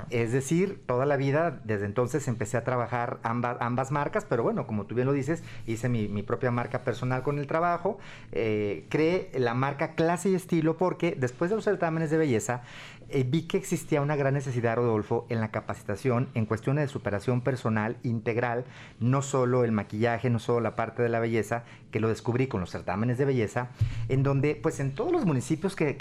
Es 0.09 0.31
decir, 0.31 0.81
toda 0.85 1.05
la 1.05 1.17
vida, 1.17 1.59
desde 1.65 1.85
entonces 1.85 2.27
empecé 2.27 2.57
a 2.57 2.63
trabajar 2.63 3.19
ambas, 3.23 3.57
ambas 3.59 3.91
marcas, 3.91 4.25
pero 4.27 4.43
bueno, 4.43 4.65
como 4.67 4.85
tú 4.85 4.95
bien 4.95 5.07
lo 5.07 5.13
dices, 5.13 5.43
hice 5.65 5.89
mi, 5.89 6.23
propia 6.23 6.51
marca 6.51 6.83
personal 6.83 7.23
con 7.23 7.39
el 7.39 7.47
trabajo, 7.47 7.97
eh, 8.31 8.85
creé 8.89 9.31
la 9.35 9.53
marca 9.53 9.95
clase 9.95 10.29
y 10.29 10.35
estilo 10.35 10.77
porque 10.77 11.17
después 11.19 11.49
de 11.49 11.55
los 11.57 11.65
certámenes 11.65 12.11
de 12.11 12.17
belleza, 12.17 12.61
eh, 13.09 13.23
vi 13.23 13.43
que 13.43 13.57
existía 13.57 14.01
una 14.01 14.15
gran 14.15 14.33
necesidad, 14.33 14.75
Rodolfo, 14.75 15.25
en 15.29 15.39
la 15.39 15.51
capacitación 15.51 16.29
en 16.33 16.45
cuestiones 16.45 16.83
de 16.83 16.87
superación 16.87 17.41
personal 17.41 17.97
integral, 18.03 18.65
no 18.99 19.21
solo 19.21 19.63
el 19.63 19.71
maquillaje, 19.71 20.29
no 20.29 20.39
solo 20.39 20.61
la 20.61 20.75
parte 20.75 21.03
de 21.03 21.09
la 21.09 21.19
belleza, 21.19 21.63
que 21.91 21.99
lo 21.99 22.09
descubrí 22.09 22.47
con 22.47 22.61
los 22.61 22.71
certámenes 22.71 23.17
de 23.17 23.25
belleza, 23.25 23.69
en 24.09 24.23
donde, 24.23 24.55
pues 24.55 24.79
en 24.79 24.95
todos 24.95 25.11
los 25.11 25.25
municipios 25.25 25.75
que, 25.75 25.93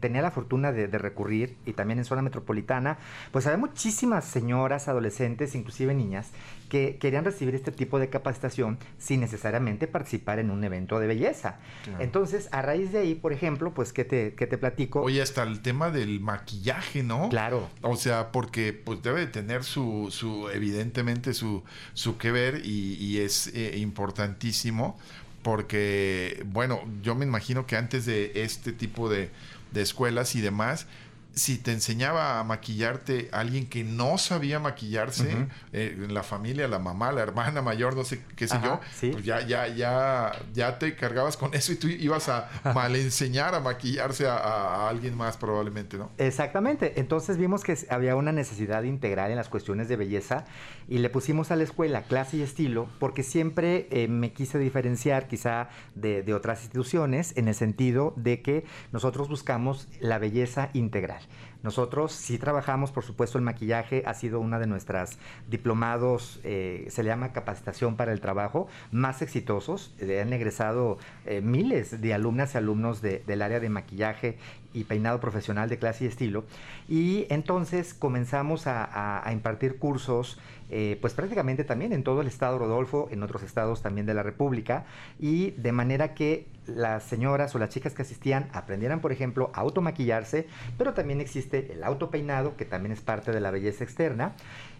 tenía 0.00 0.22
la 0.22 0.30
fortuna 0.30 0.72
de, 0.72 0.86
recurrir, 0.98 1.56
y 1.64 1.72
también 1.72 1.98
en 1.98 2.04
zona 2.04 2.22
metropolitana, 2.22 2.98
pues 3.32 3.46
había 3.46 3.58
muchísimas 3.58 4.24
señoras, 4.24 4.88
adolescentes, 4.88 5.54
inclusive 5.54 5.94
niñas, 5.94 6.32
que 6.70 6.96
querían 6.98 7.24
recibir 7.26 7.54
este 7.54 7.72
tipo 7.72 7.98
de 7.98 8.08
capacitación 8.08 8.78
sin 8.96 9.20
necesariamente 9.20 9.86
participar 9.86 10.38
en 10.38 10.50
un 10.50 10.64
evento 10.64 10.98
de 10.98 11.06
belleza. 11.06 11.58
Entonces, 11.98 12.48
a 12.52 12.62
raíz 12.62 12.92
de 12.92 13.00
ahí, 13.00 13.14
por 13.14 13.34
ejemplo, 13.34 13.74
pues, 13.74 13.92
¿qué 13.92 14.04
te, 14.04 14.34
qué 14.34 14.46
te 14.46 14.56
platico? 14.56 15.02
Oye, 15.02 15.20
hasta 15.20 15.42
el 15.42 15.60
tema 15.60 15.90
del 15.90 16.20
maquillaje, 16.20 17.02
¿no? 17.02 17.28
Claro. 17.28 17.68
O 17.82 17.96
sea, 17.96 18.32
porque 18.32 18.72
pues 18.72 19.02
debe 19.02 19.26
tener 19.26 19.64
su, 19.64 20.08
su 20.10 20.48
evidentemente, 20.48 21.34
su, 21.34 21.62
su 21.92 22.16
que 22.16 22.30
ver 22.30 22.62
y, 22.64 23.18
es 23.20 23.48
eh, 23.48 23.76
importantísimo 23.78 24.96
porque, 25.42 26.42
bueno, 26.46 26.80
yo 27.02 27.14
me 27.14 27.24
imagino 27.24 27.66
que 27.66 27.76
antes 27.76 28.06
de 28.06 28.32
este 28.36 28.72
tipo 28.72 29.10
de, 29.10 29.30
de 29.72 29.82
escuelas 29.82 30.36
y 30.36 30.40
demás, 30.40 30.86
si 31.34 31.58
te 31.58 31.72
enseñaba 31.72 32.40
a 32.40 32.44
maquillarte 32.44 33.28
alguien 33.32 33.66
que 33.66 33.84
no 33.84 34.18
sabía 34.18 34.58
maquillarse, 34.58 35.46
eh, 35.72 35.96
en 35.96 36.12
la 36.12 36.22
familia, 36.22 36.66
la 36.68 36.78
mamá, 36.78 37.12
la 37.12 37.22
hermana 37.22 37.62
mayor, 37.62 37.96
no 37.96 38.04
sé 38.04 38.22
qué 38.36 38.48
sé 38.48 38.58
yo, 38.62 38.80
pues 39.00 39.24
ya, 39.24 39.40
ya, 39.46 39.68
ya, 39.68 40.32
ya 40.52 40.78
te 40.78 40.94
cargabas 40.96 41.36
con 41.36 41.54
eso 41.54 41.72
y 41.72 41.76
tú 41.76 41.88
ibas 41.88 42.28
a 42.28 42.48
mal 42.74 42.96
enseñar 42.96 43.54
a 43.54 43.60
maquillarse 43.60 44.26
a, 44.26 44.88
alguien 44.88 45.16
más 45.16 45.36
probablemente, 45.36 45.96
¿no? 45.96 46.10
Exactamente. 46.18 47.00
Entonces 47.00 47.36
vimos 47.36 47.62
que 47.62 47.76
había 47.88 48.16
una 48.16 48.32
necesidad 48.32 48.82
integral 48.82 49.30
en 49.30 49.36
las 49.36 49.48
cuestiones 49.48 49.88
de 49.88 49.96
belleza 49.96 50.44
y 50.88 50.98
le 50.98 51.10
pusimos 51.10 51.50
a 51.50 51.56
la 51.56 51.64
escuela 51.64 52.02
clase 52.02 52.38
y 52.38 52.42
estilo 52.42 52.88
porque 52.98 53.22
siempre 53.22 53.88
eh, 53.90 54.08
me 54.08 54.32
quise 54.32 54.58
diferenciar 54.58 55.28
quizá 55.28 55.68
de, 55.94 56.22
de 56.22 56.34
otras 56.34 56.60
instituciones 56.60 57.36
en 57.36 57.48
el 57.48 57.54
sentido 57.54 58.14
de 58.16 58.42
que 58.42 58.64
nosotros 58.92 59.28
buscamos 59.28 59.88
la 60.00 60.18
belleza 60.18 60.70
integral. 60.72 61.19
Nosotros 61.62 62.12
sí 62.12 62.38
trabajamos, 62.38 62.90
por 62.90 63.04
supuesto, 63.04 63.36
el 63.36 63.44
maquillaje 63.44 64.02
ha 64.06 64.14
sido 64.14 64.40
una 64.40 64.58
de 64.58 64.66
nuestras 64.66 65.18
diplomados, 65.48 66.40
eh, 66.42 66.86
se 66.88 67.02
le 67.02 67.10
llama 67.10 67.32
capacitación 67.32 67.96
para 67.96 68.12
el 68.12 68.20
trabajo, 68.20 68.68
más 68.92 69.20
exitosos. 69.20 69.94
Han 70.00 70.32
egresado 70.32 70.98
eh, 71.26 71.40
miles 71.42 72.00
de 72.00 72.14
alumnas 72.14 72.54
y 72.54 72.58
alumnos 72.58 73.02
del 73.02 73.42
área 73.42 73.60
de 73.60 73.68
maquillaje 73.68 74.38
y 74.72 74.84
peinado 74.84 75.20
profesional 75.20 75.68
de 75.68 75.78
clase 75.78 76.04
y 76.04 76.06
estilo. 76.08 76.44
Y 76.88 77.26
entonces 77.28 77.94
comenzamos 77.94 78.66
a, 78.66 79.22
impartir 79.32 79.78
cursos, 79.78 80.38
eh, 80.70 80.98
pues 81.00 81.14
prácticamente 81.14 81.64
también 81.64 81.92
en 81.92 82.04
todo 82.04 82.20
el 82.20 82.26
estado 82.26 82.58
Rodolfo, 82.58 83.08
en 83.10 83.22
otros 83.22 83.42
estados 83.42 83.82
también 83.82 84.06
de 84.06 84.14
la 84.14 84.22
República, 84.22 84.84
y 85.18 85.50
de 85.52 85.72
manera 85.72 86.14
que 86.14 86.46
las 86.66 87.02
señoras 87.02 87.54
o 87.54 87.58
las 87.58 87.70
chicas 87.70 87.94
que 87.94 88.02
asistían 88.02 88.48
aprendieran, 88.52 89.00
por 89.00 89.12
ejemplo, 89.12 89.50
a 89.54 89.60
automaquillarse, 89.60 90.46
pero 90.78 90.94
también 90.94 91.20
existe 91.20 91.72
el 91.72 91.82
autopeinado, 91.82 92.56
que 92.56 92.64
también 92.64 92.92
es 92.92 93.00
parte 93.00 93.32
de 93.32 93.40
la 93.40 93.50
belleza 93.50 93.82
externa, 93.82 94.34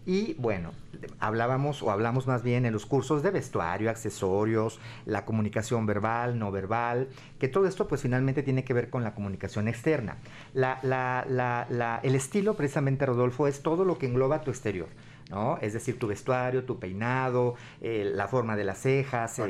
y 0.07 0.35
bueno, 0.35 0.71
hablábamos 1.19 1.83
o 1.83 1.91
hablamos 1.91 2.27
más 2.27 2.43
bien 2.43 2.65
en 2.65 2.73
los 2.73 2.87
cursos 2.87 3.23
de 3.23 3.31
vestuario, 3.31 3.91
accesorios, 3.91 4.81
la 5.05 5.25
comunicación 5.25 5.85
verbal, 5.87 6.39
no 6.39 6.51
verbal, 6.51 7.09
que 7.39 7.49
todo 7.49 7.67
esto 7.67 7.87
pues 7.87 8.03
finalmente 8.03 8.43
tiene 8.43 8.65
que 8.65 8.73
ver 8.73 8.89
con 8.89 9.03
la 9.03 9.15
comunicación 9.15 9.69
externa. 9.69 10.17
El 10.55 12.15
estilo 12.15 12.55
precisamente, 12.55 13.05
Rodolfo, 13.05 13.47
es 13.47 13.63
todo 13.63 13.85
lo 13.85 13.99
que 13.99 14.07
engloba 14.07 14.41
tu 14.41 14.51
exterior 14.51 14.89
¿no? 15.31 15.59
Es 15.63 15.73
decir, 15.73 15.99
tu 15.99 16.09
vestuario, 16.09 16.65
tu 16.65 16.79
peinado, 16.79 17.55
eh, 17.81 18.11
la 18.15 18.27
forma 18.29 18.57
de 18.57 18.65
las 18.65 18.83
cejas, 18.83 19.39
eh, 19.39 19.47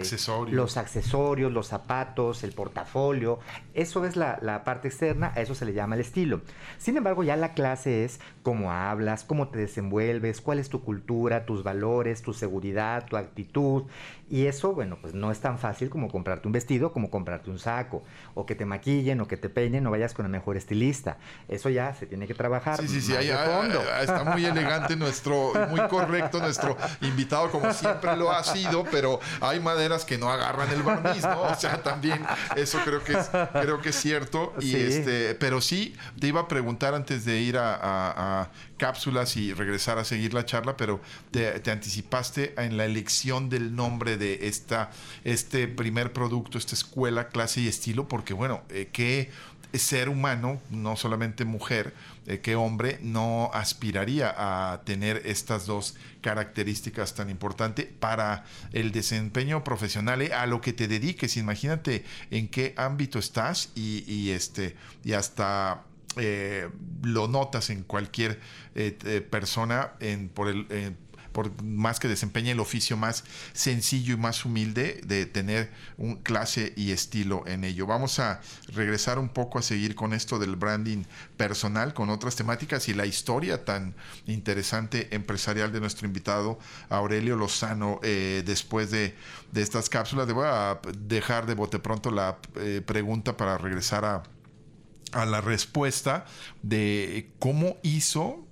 los 0.51 0.77
accesorios, 0.77 1.51
los 1.51 1.67
zapatos, 1.67 2.45
el 2.45 2.53
portafolio. 2.53 3.41
Eso 3.75 4.05
es 4.05 4.15
la, 4.15 4.39
la, 4.43 4.63
parte 4.63 4.89
externa, 4.89 5.33
a 5.35 5.41
eso 5.41 5.55
se 5.55 5.65
le 5.65 5.73
llama 5.73 5.95
el 5.95 6.03
estilo. 6.03 6.43
Sin 6.79 6.97
embargo, 6.97 7.25
ya 7.25 7.37
la 7.37 7.55
clase 7.55 8.05
es 8.05 8.21
cómo 8.43 8.73
hablas, 8.73 9.25
cómo 9.25 9.49
te 9.49 9.59
desenvuelves, 9.59 10.41
cuál 10.41 10.59
es 10.59 10.69
tu 10.69 10.83
cultura, 10.83 11.47
tus 11.47 11.63
valores, 11.63 12.23
tu 12.23 12.35
seguridad, 12.35 13.07
tu 13.07 13.17
actitud. 13.17 13.85
Y 14.31 14.47
eso, 14.47 14.75
bueno, 14.75 14.97
pues 15.01 15.13
no 15.13 15.33
es 15.33 15.41
tan 15.41 15.59
fácil 15.59 15.91
como 15.91 16.09
comprarte 16.09 16.47
un 16.47 16.53
vestido, 16.53 16.93
como 16.93 17.11
comprarte 17.11 17.51
un 17.51 17.59
saco, 17.59 18.05
o 18.35 18.47
que 18.47 18.55
te 18.55 18.65
maquillen, 18.65 19.21
o 19.21 19.27
que 19.27 19.37
te 19.37 19.49
peinen, 19.49 19.85
o 19.89 19.91
vayas 19.91 20.15
con 20.15 20.25
el 20.25 20.31
mejor 20.31 20.57
estilista. 20.57 21.19
Eso 21.49 21.69
ya 21.69 21.95
se 21.95 22.07
tiene 22.07 22.29
que 22.29 22.35
trabajar. 22.35 22.81
Sí, 22.81 22.87
sí, 22.87 23.01
sí, 23.01 23.13
está 23.15 24.25
muy 24.25 24.45
elegante 24.45 24.95
nuestro, 24.95 25.53
muy 25.71 25.81
correcto 25.89 26.39
nuestro 26.41 26.77
invitado, 27.01 27.51
como 27.51 27.73
siempre 27.73 28.17
lo 28.17 28.31
ha 28.33 28.43
sido, 28.45 28.85
pero 28.85 29.21
hay 29.41 29.61
maderas 29.61 30.05
que 30.05 30.19
no 30.19 30.31
agarran 30.31 30.71
el 30.71 30.83
barniz, 30.83 31.23
¿no? 31.23 31.43
O 31.43 31.55
sea, 31.55 31.83
también 31.83 32.25
eso 32.57 32.79
creo 32.85 33.03
que 33.03 33.13
es, 33.13 33.31
creo 33.53 33.81
que 33.81 33.91
es 33.91 33.97
cierto. 33.97 34.55
Y 34.61 34.77
este, 34.77 35.35
pero 35.35 35.61
sí, 35.61 35.95
te 36.19 36.27
iba 36.27 36.41
a 36.41 36.49
preguntar 36.49 36.95
antes 36.95 37.25
de 37.25 37.39
ir 37.39 37.57
a 37.59 38.51
cápsulas 38.81 39.37
y 39.37 39.53
regresar 39.53 39.99
a 39.99 40.05
seguir 40.05 40.33
la 40.33 40.45
charla, 40.45 40.77
pero 40.77 41.01
te, 41.31 41.71
anticipaste 41.71 42.55
en 42.57 42.79
la 42.79 42.87
elección 42.87 43.51
del 43.51 43.77
nombre 43.77 44.17
de 44.17 44.49
esta, 44.49 44.91
este 45.23 45.69
primer 45.69 46.13
producto, 46.13 46.57
esta 46.59 46.75
escuela, 46.75 47.29
clase 47.29 47.61
y 47.61 47.69
estilo, 47.69 48.09
porque 48.09 48.33
bueno, 48.33 48.63
eh, 48.71 48.89
qué 48.91 49.31
ser 49.75 50.09
humano, 50.09 50.61
no 50.71 50.97
solamente 50.97 51.45
mujer, 51.45 51.95
eh, 52.27 52.41
qué 52.41 52.57
hombre 52.57 52.99
no 53.03 53.51
aspiraría 53.53 54.35
a 54.37 54.83
tener 54.83 55.23
estas 55.25 55.67
dos 55.67 55.97
características 56.21 57.15
tan 57.15 57.31
importantes 57.31 57.87
para 57.99 58.45
el 58.73 58.93
desempeño 58.93 59.65
profesional, 59.65 60.23
eh, 60.23 60.33
a 60.33 60.47
lo 60.47 60.61
que 60.61 60.73
te 60.73 60.89
dediques. 60.89 61.37
Imagínate 61.37 62.05
en 62.31 62.49
qué 62.49 62.75
ámbito 62.77 63.19
estás 63.19 63.71
y, 63.75 64.31
este, 64.31 64.77
y 65.05 65.13
hasta 65.13 65.83
eh, 66.17 66.69
lo 67.03 67.29
notas 67.29 67.71
en 67.71 67.85
cualquier 67.85 68.41
eh, 68.75 69.27
persona 69.31 69.93
en, 70.01 70.29
por 70.29 70.49
el 70.49 70.67
por 71.41 71.63
más 71.63 71.99
que 71.99 72.07
desempeñe 72.07 72.51
el 72.51 72.61
oficio 72.61 72.99
más 72.99 73.25
sencillo 73.55 74.13
y 74.13 74.19
más 74.19 74.45
humilde 74.45 75.01
de 75.07 75.25
tener 75.25 75.71
un 75.97 76.17
clase 76.17 76.75
y 76.77 76.91
estilo 76.91 77.47
en 77.47 77.65
ello. 77.65 77.87
Vamos 77.87 78.19
a 78.19 78.43
regresar 78.75 79.19
un 79.19 79.31
poco 79.31 79.59
a 79.59 79.63
seguir 79.63 79.95
con 79.95 80.13
esto 80.13 80.39
del 80.39 80.57
branding 80.57 81.05
personal, 81.39 81.95
con 81.95 82.11
otras 82.11 82.37
temáticas 82.37 82.91
y 82.91 82.93
la 82.93 83.07
historia 83.07 83.65
tan 83.65 83.95
interesante 84.27 85.09
empresarial 85.15 85.73
de 85.73 85.81
nuestro 85.81 86.07
invitado 86.07 86.59
Aurelio 86.91 87.37
Lozano. 87.37 88.01
después 88.03 88.91
de, 88.91 89.15
estas 89.55 89.89
cápsulas, 89.89 90.31
voy 90.31 90.45
a 90.47 90.79
dejar 90.99 91.47
de 91.47 91.55
bote 91.55 91.79
pronto 91.79 92.11
la 92.11 92.37
pregunta 92.85 93.35
para 93.39 93.57
regresar 93.57 94.05
a 94.05 94.23
a 95.13 95.27
la 95.27 95.41
respuesta 95.41 96.25
de 96.63 97.33
cómo 97.41 97.79
hizo 97.83 98.47
eh, 98.47 98.50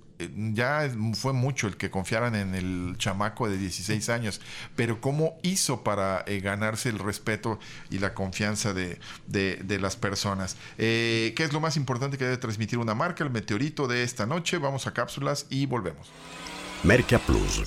ya 0.53 0.89
fue 1.13 1.33
mucho 1.33 1.67
el 1.67 1.77
que 1.77 1.89
confiaran 1.89 2.35
en 2.35 2.55
el 2.55 2.95
chamaco 2.97 3.49
de 3.49 3.57
16 3.57 4.09
años, 4.09 4.41
pero 4.75 4.99
cómo 5.01 5.37
hizo 5.43 5.83
para 5.83 6.23
eh, 6.27 6.39
ganarse 6.39 6.89
el 6.89 6.99
respeto 6.99 7.59
y 7.89 7.99
la 7.99 8.13
confianza 8.13 8.73
de, 8.73 8.99
las 9.79 9.95
personas. 9.95 10.57
Eh, 10.77 11.33
¿Qué 11.35 11.43
es 11.43 11.53
lo 11.53 11.59
más 11.59 11.77
importante 11.77 12.17
que 12.17 12.25
debe 12.25 12.37
transmitir 12.37 12.79
una 12.79 12.95
marca? 12.95 13.23
El 13.23 13.29
meteorito 13.29 13.87
de 13.87 14.03
esta 14.03 14.25
noche. 14.25 14.57
Vamos 14.57 14.87
a 14.87 14.93
cápsulas 14.93 15.45
y 15.49 15.65
volvemos. 15.65 16.11
Merca 16.83 17.19
Plus. 17.19 17.63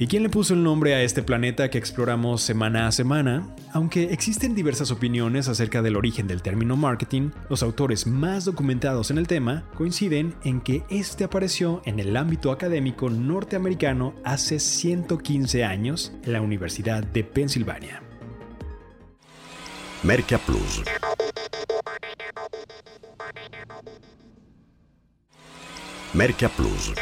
¿Y 0.00 0.06
quién 0.06 0.22
le 0.22 0.28
puso 0.28 0.54
el 0.54 0.62
nombre 0.62 0.94
a 0.94 1.02
este 1.02 1.24
planeta 1.24 1.70
que 1.70 1.78
exploramos 1.78 2.40
semana 2.40 2.86
a 2.86 2.92
semana? 2.92 3.52
Aunque 3.72 4.12
existen 4.12 4.54
diversas 4.54 4.92
opiniones 4.92 5.48
acerca 5.48 5.82
del 5.82 5.96
origen 5.96 6.28
del 6.28 6.40
término 6.40 6.76
marketing, 6.76 7.30
los 7.50 7.64
autores 7.64 8.06
más 8.06 8.44
documentados 8.44 9.10
en 9.10 9.18
el 9.18 9.26
tema 9.26 9.68
coinciden 9.74 10.36
en 10.44 10.60
que 10.60 10.84
este 10.88 11.24
apareció 11.24 11.82
en 11.84 11.98
el 11.98 12.16
ámbito 12.16 12.52
académico 12.52 13.10
norteamericano 13.10 14.14
hace 14.24 14.60
115 14.60 15.64
años 15.64 16.12
en 16.22 16.32
la 16.32 16.42
Universidad 16.42 17.02
de 17.02 17.24
Pensilvania. 17.24 18.00
Merca 20.04 20.38
Plus. 20.38 20.84
Merca 26.14 26.48
Plus. 26.50 26.92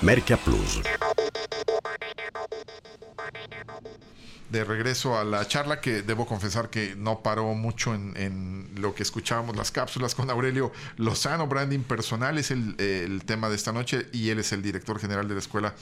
Merca 0.00 0.38
Plus 0.38 0.80
de 4.50 4.64
regreso 4.64 5.16
a 5.16 5.24
la 5.24 5.46
charla 5.46 5.80
que 5.80 6.02
debo 6.02 6.26
confesar 6.26 6.70
que 6.70 6.94
no 6.96 7.22
paró 7.22 7.54
mucho 7.54 7.94
en, 7.94 8.68
lo 8.76 8.94
que 8.94 9.02
escuchábamos 9.02 9.56
las 9.56 9.70
cápsulas 9.70 10.14
con 10.14 10.28
Aurelio 10.30 10.72
Lozano, 10.96 11.46
branding 11.46 11.80
personal 11.80 12.38
es 12.38 12.50
el, 12.50 13.22
tema 13.26 13.48
de 13.48 13.56
esta 13.56 13.72
noche 13.72 14.06
y 14.12 14.30
él 14.30 14.38
es 14.40 14.52
el 14.52 14.62
director 14.62 14.98
general 14.98 15.28
de 15.28 15.34
la 15.34 15.40
escuela 15.40 15.74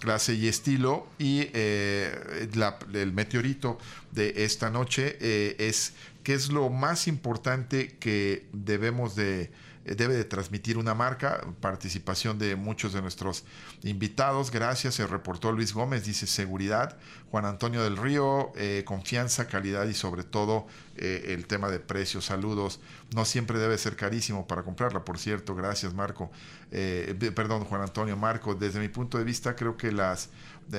clase 0.00 0.34
y 0.34 0.48
estilo 0.48 1.06
y 1.18 1.48
eh, 1.52 2.48
el 2.94 3.12
meteorito 3.12 3.78
de 4.12 4.44
esta 4.44 4.70
noche 4.70 5.16
eh, 5.20 5.56
es 5.58 5.94
qué 6.24 6.34
es 6.34 6.50
lo 6.50 6.68
más 6.68 7.06
importante 7.06 7.96
que 8.00 8.46
debemos 8.52 9.14
de 9.14 9.50
debe 9.94 10.14
de 10.14 10.24
transmitir 10.24 10.78
una 10.78 10.94
marca, 10.94 11.46
participación 11.60 12.38
de 12.38 12.56
muchos 12.56 12.92
de 12.92 13.02
nuestros 13.02 13.44
invitados, 13.86 14.50
gracias, 14.50 14.94
se 14.94 15.06
reportó 15.06 15.52
Luis 15.52 15.72
Gómez, 15.72 16.04
dice 16.04 16.26
seguridad, 16.26 16.96
Juan 17.30 17.44
Antonio 17.44 17.82
del 17.82 17.96
Río, 17.96 18.52
eh, 18.56 18.82
confianza, 18.86 19.46
calidad 19.46 19.86
y 19.86 19.94
sobre 19.94 20.24
todo 20.24 20.66
eh, 20.96 21.26
el 21.28 21.46
tema 21.46 21.68
de 21.70 21.78
precios, 21.78 22.26
saludos, 22.26 22.80
no 23.14 23.24
siempre 23.24 23.58
debe 23.58 23.78
ser 23.78 23.96
carísimo 23.96 24.46
para 24.46 24.62
comprarla, 24.62 25.04
por 25.04 25.18
cierto, 25.18 25.54
gracias 25.54 25.94
Marco, 25.94 26.30
perdón 26.70 27.64
Juan 27.64 27.82
Antonio, 27.82 28.16
Marco, 28.16 28.54
desde 28.54 28.80
mi 28.80 28.88
punto 28.88 29.18
de 29.18 29.24
vista 29.24 29.54
creo 29.54 29.76
que 29.76 29.92
las 29.92 30.30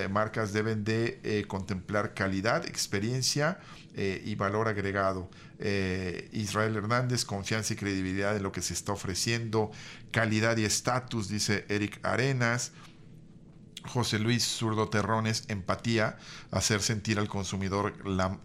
marcas 0.10 0.52
deben 0.52 0.84
de 0.84 1.46
contemplar 1.48 2.14
calidad, 2.14 2.66
experiencia, 2.66 3.60
y 3.98 4.36
valor 4.36 4.68
agregado. 4.68 5.28
Eh, 5.60 6.30
Israel 6.34 6.76
Hernández, 6.76 7.26
confianza 7.26 7.74
y 7.74 7.78
credibilidad 7.78 8.36
en 8.36 8.44
lo 8.44 8.52
que 8.52 8.62
se 8.62 8.74
está 8.74 8.92
ofreciendo, 8.92 9.72
calidad 10.12 10.56
y 10.58 10.66
estatus, 10.66 11.30
dice 11.30 11.66
Eric 11.70 12.00
Arenas. 12.04 12.74
José 13.88 14.20
Luis 14.20 14.44
Zurdo 14.44 14.90
Terrones, 14.90 15.46
empatía, 15.48 16.18
hacer 16.52 16.82
sentir 16.82 17.20
al 17.20 17.28
consumidor 17.28 17.94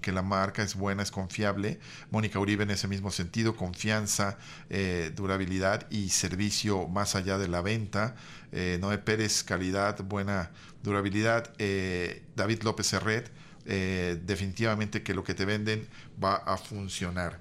que 0.00 0.12
la 0.12 0.22
marca 0.22 0.62
es 0.62 0.74
buena, 0.74 1.02
es 1.02 1.10
confiable. 1.10 1.78
Mónica 2.10 2.38
Uribe 2.38 2.64
en 2.64 2.70
ese 2.70 2.88
mismo 2.88 3.10
sentido, 3.10 3.56
confianza, 3.56 4.38
eh, 4.70 5.12
durabilidad 5.14 5.86
y 5.90 6.10
servicio 6.10 6.88
más 6.88 7.14
allá 7.14 7.38
de 7.38 7.48
la 7.48 7.62
venta. 7.62 8.14
Eh, 8.52 8.78
Noé 8.80 8.98
Pérez, 8.98 9.42
calidad, 9.42 10.02
buena 10.04 10.50
durabilidad. 10.82 11.52
David 11.56 12.62
López 12.62 12.92
Herret, 12.92 13.30
eh, 13.64 14.20
definitivamente 14.24 15.02
que 15.02 15.14
lo 15.14 15.22
que 15.22 15.34
te 15.34 15.44
venden 15.44 15.86
va 16.22 16.36
a 16.36 16.56
funcionar. 16.56 17.38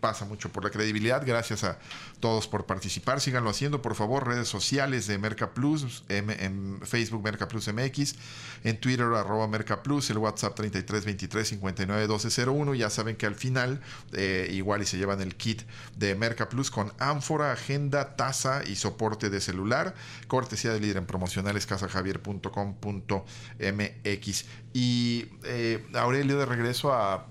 Pasa 0.00 0.24
mucho 0.24 0.50
por 0.50 0.62
la 0.62 0.70
credibilidad. 0.70 1.24
Gracias 1.26 1.64
a 1.64 1.78
todos 2.20 2.46
por 2.46 2.66
participar. 2.66 3.20
Síganlo 3.20 3.50
haciendo, 3.50 3.82
por 3.82 3.96
favor. 3.96 4.28
Redes 4.28 4.48
sociales 4.48 5.08
de 5.08 5.18
Merca 5.18 5.54
Plus, 5.54 6.04
en, 6.08 6.80
Facebook 6.84 7.24
Merca 7.24 7.48
Plus 7.48 7.72
MX, 7.72 8.14
en 8.62 8.78
Twitter 8.78 9.06
arroba 9.06 9.48
Merca 9.48 9.82
Plus, 9.82 10.08
el 10.10 10.18
WhatsApp 10.18 10.54
33 10.54 11.04
23 11.04 11.48
59 11.48 12.06
12 12.06 12.46
01. 12.46 12.74
Ya 12.74 12.90
saben 12.90 13.16
que 13.16 13.26
al 13.26 13.34
final 13.34 13.80
eh, 14.12 14.48
igual 14.52 14.82
y 14.82 14.86
se 14.86 14.98
llevan 14.98 15.20
el 15.20 15.34
kit 15.34 15.62
de 15.96 16.14
Merca 16.14 16.48
Plus 16.48 16.70
con 16.70 16.92
ánfora, 16.98 17.50
agenda, 17.50 18.14
taza 18.14 18.62
y 18.64 18.76
soporte 18.76 19.30
de 19.30 19.40
celular. 19.40 19.96
Cortesía 20.28 20.72
de 20.72 20.78
líder 20.80 20.98
en 20.98 21.06
promocionales 21.06 21.66
casajavier.com.mx. 21.66 24.44
Y 24.74 25.26
eh, 25.44 25.84
Aurelio, 25.94 26.38
de 26.38 26.46
regreso 26.46 26.92
a 26.92 27.26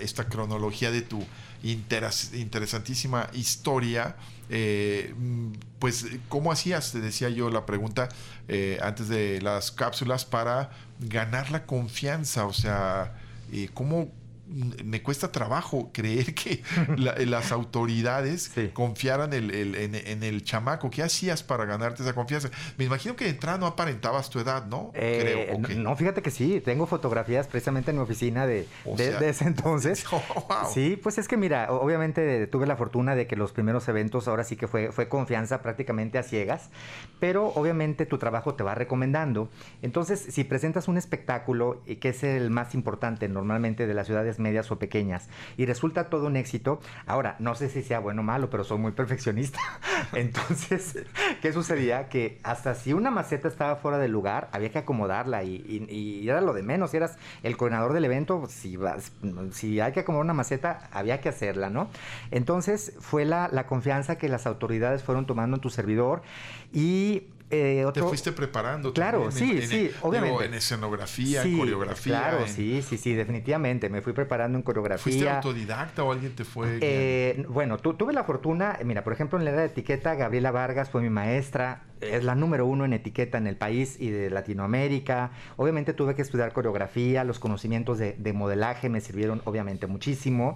esta 0.00 0.28
cronología 0.28 0.90
de 0.90 1.02
tu 1.02 1.24
interesantísima 1.62 3.28
historia, 3.32 4.16
eh, 4.50 5.14
pues, 5.78 6.06
¿cómo 6.28 6.52
hacías? 6.52 6.92
Te 6.92 7.00
decía 7.00 7.28
yo 7.28 7.50
la 7.50 7.64
pregunta 7.64 8.08
eh, 8.48 8.78
antes 8.82 9.08
de 9.08 9.40
las 9.40 9.70
cápsulas 9.70 10.24
para 10.24 10.70
ganar 11.00 11.50
la 11.50 11.64
confianza, 11.64 12.46
o 12.46 12.52
sea, 12.52 13.14
eh, 13.52 13.68
¿cómo 13.72 14.10
me 14.84 15.02
cuesta 15.02 15.32
trabajo 15.32 15.90
creer 15.92 16.34
que 16.34 16.62
las 17.26 17.52
autoridades 17.52 18.52
confiaran 18.72 19.32
en, 19.32 20.24
el 20.24 20.44
chamaco. 20.44 20.90
¿Qué 20.90 21.02
hacías 21.02 21.42
para 21.42 21.64
ganarte 21.64 22.02
esa 22.02 22.14
confianza? 22.14 22.50
Me 22.76 22.84
imagino 22.84 23.16
que 23.16 23.24
de 23.24 23.30
entrada 23.30 23.58
no 23.58 23.66
aparentabas 23.66 24.30
tu 24.30 24.38
edad, 24.38 24.66
¿no? 24.66 24.90
Eh, 24.94 25.56
no, 25.76 25.96
fíjate 25.96 26.22
que 26.22 26.30
sí. 26.30 26.60
Tengo 26.64 26.86
fotografías 26.86 27.46
precisamente 27.46 27.90
en 27.90 27.96
mi 27.96 28.02
oficina 28.02 28.46
de, 28.46 28.66
ese 28.96 29.44
entonces. 29.44 30.04
Oh, 30.34 30.70
sí, 30.72 30.98
pues 31.02 31.18
es 31.18 31.28
que 31.28 31.36
mira, 31.36 31.70
obviamente 31.72 32.46
tuve 32.46 32.66
la 32.66 32.76
fortuna 32.76 33.14
de 33.14 33.26
que 33.26 33.36
los 33.36 33.52
primeros 33.52 33.88
eventos 33.88 34.28
ahora 34.28 34.44
sí 34.44 34.56
que 34.56 34.66
fue, 34.66 34.92
fue 34.92 35.08
confianza 35.08 35.62
prácticamente 35.62 36.18
a 36.18 36.22
ciegas, 36.22 36.70
pero 37.20 37.48
obviamente 37.48 38.06
tu 38.06 38.18
trabajo 38.18 38.54
te 38.54 38.62
va 38.62 38.74
recomendando. 38.74 39.50
Entonces, 39.82 40.20
si 40.20 40.44
presentas 40.44 40.88
un 40.88 40.96
espectáculo, 40.96 41.82
que 42.00 42.08
es 42.10 42.22
el 42.22 42.50
más 42.50 42.74
importante 42.74 43.28
normalmente 43.28 43.86
de 43.86 43.94
las 43.94 44.06
ciudades 44.06 44.38
medias 44.42 44.70
o 44.70 44.78
pequeñas 44.78 45.28
y 45.56 45.66
resulta 45.66 46.10
todo 46.10 46.26
un 46.26 46.36
éxito. 46.36 46.80
Ahora, 47.06 47.36
no 47.38 47.54
sé 47.54 47.68
si 47.68 47.82
sea 47.82 48.00
bueno 48.00 48.20
o 48.20 48.24
malo, 48.24 48.50
pero 48.50 48.64
soy 48.64 48.78
muy 48.78 48.92
perfeccionista. 48.92 49.60
Entonces, 50.12 51.04
¿qué 51.40 51.52
sucedía? 51.52 52.08
Que 52.08 52.40
hasta 52.42 52.74
si 52.74 52.92
una 52.92 53.10
maceta 53.10 53.48
estaba 53.48 53.76
fuera 53.76 53.98
del 53.98 54.10
lugar, 54.10 54.48
había 54.52 54.70
que 54.70 54.78
acomodarla 54.78 55.44
y, 55.44 56.28
era 56.28 56.40
lo 56.40 56.52
de 56.52 56.62
menos. 56.62 56.90
Si 56.90 56.96
eras 56.96 57.18
el 57.42 57.56
coordinador 57.56 57.92
del 57.92 58.04
evento, 58.04 58.46
si, 58.48 58.78
si 59.52 59.80
hay 59.80 59.92
que 59.92 60.00
acomodar 60.00 60.24
una 60.24 60.34
maceta, 60.34 60.88
había 60.92 61.20
que 61.20 61.28
hacerla, 61.28 61.70
¿no? 61.70 61.88
Entonces, 62.30 62.94
fue 63.00 63.24
la, 63.24 63.48
la 63.52 63.66
confianza 63.66 64.16
que 64.16 64.28
las 64.28 64.46
autoridades 64.46 65.02
fueron 65.02 65.26
tomando 65.26 65.56
en 65.56 65.60
tu 65.60 65.70
servidor 65.70 66.22
y 66.72 67.24
eh, 67.52 67.86
Te 67.92 68.02
fuiste 68.02 68.32
preparando. 68.32 68.92
Claro, 68.94 69.30
sí, 69.30 69.60
sí, 69.62 69.90
obviamente. 70.00 70.46
en 70.46 70.54
escenografía, 70.54 71.42
en 71.42 71.58
coreografía. 71.58 72.18
Claro, 72.18 72.46
sí, 72.46 72.82
sí, 72.82 72.96
sí, 72.96 73.14
definitivamente. 73.14 73.90
Me 73.90 74.00
fui 74.00 74.14
preparando 74.14 74.56
en 74.56 74.62
coreografía. 74.62 75.02
¿Fuiste 75.02 75.28
autodidacta 75.28 76.02
o 76.02 76.12
alguien 76.12 76.34
te 76.34 76.44
fue? 76.44 76.78
Eh, 76.80 77.44
bueno, 77.48 77.76
tuve 77.78 78.12
la 78.12 78.24
fortuna, 78.24 78.78
mira, 78.84 79.04
por 79.04 79.12
ejemplo, 79.12 79.38
en 79.38 79.44
la 79.44 79.50
era 79.50 79.60
de 79.60 79.66
etiqueta, 79.66 80.14
Gabriela 80.14 80.50
Vargas 80.50 80.88
fue 80.88 81.02
mi 81.02 81.10
maestra 81.10 81.82
es 82.02 82.24
la 82.24 82.34
número 82.34 82.66
uno 82.66 82.84
en 82.84 82.92
etiqueta 82.92 83.38
en 83.38 83.46
el 83.46 83.56
país 83.56 83.96
y 84.00 84.10
de 84.10 84.30
Latinoamérica. 84.30 85.30
Obviamente 85.56 85.92
tuve 85.92 86.14
que 86.14 86.22
estudiar 86.22 86.52
coreografía, 86.52 87.24
los 87.24 87.38
conocimientos 87.38 87.98
de, 87.98 88.32
modelaje 88.32 88.88
me 88.88 89.00
sirvieron 89.00 89.42
obviamente 89.44 89.86
muchísimo. 89.86 90.54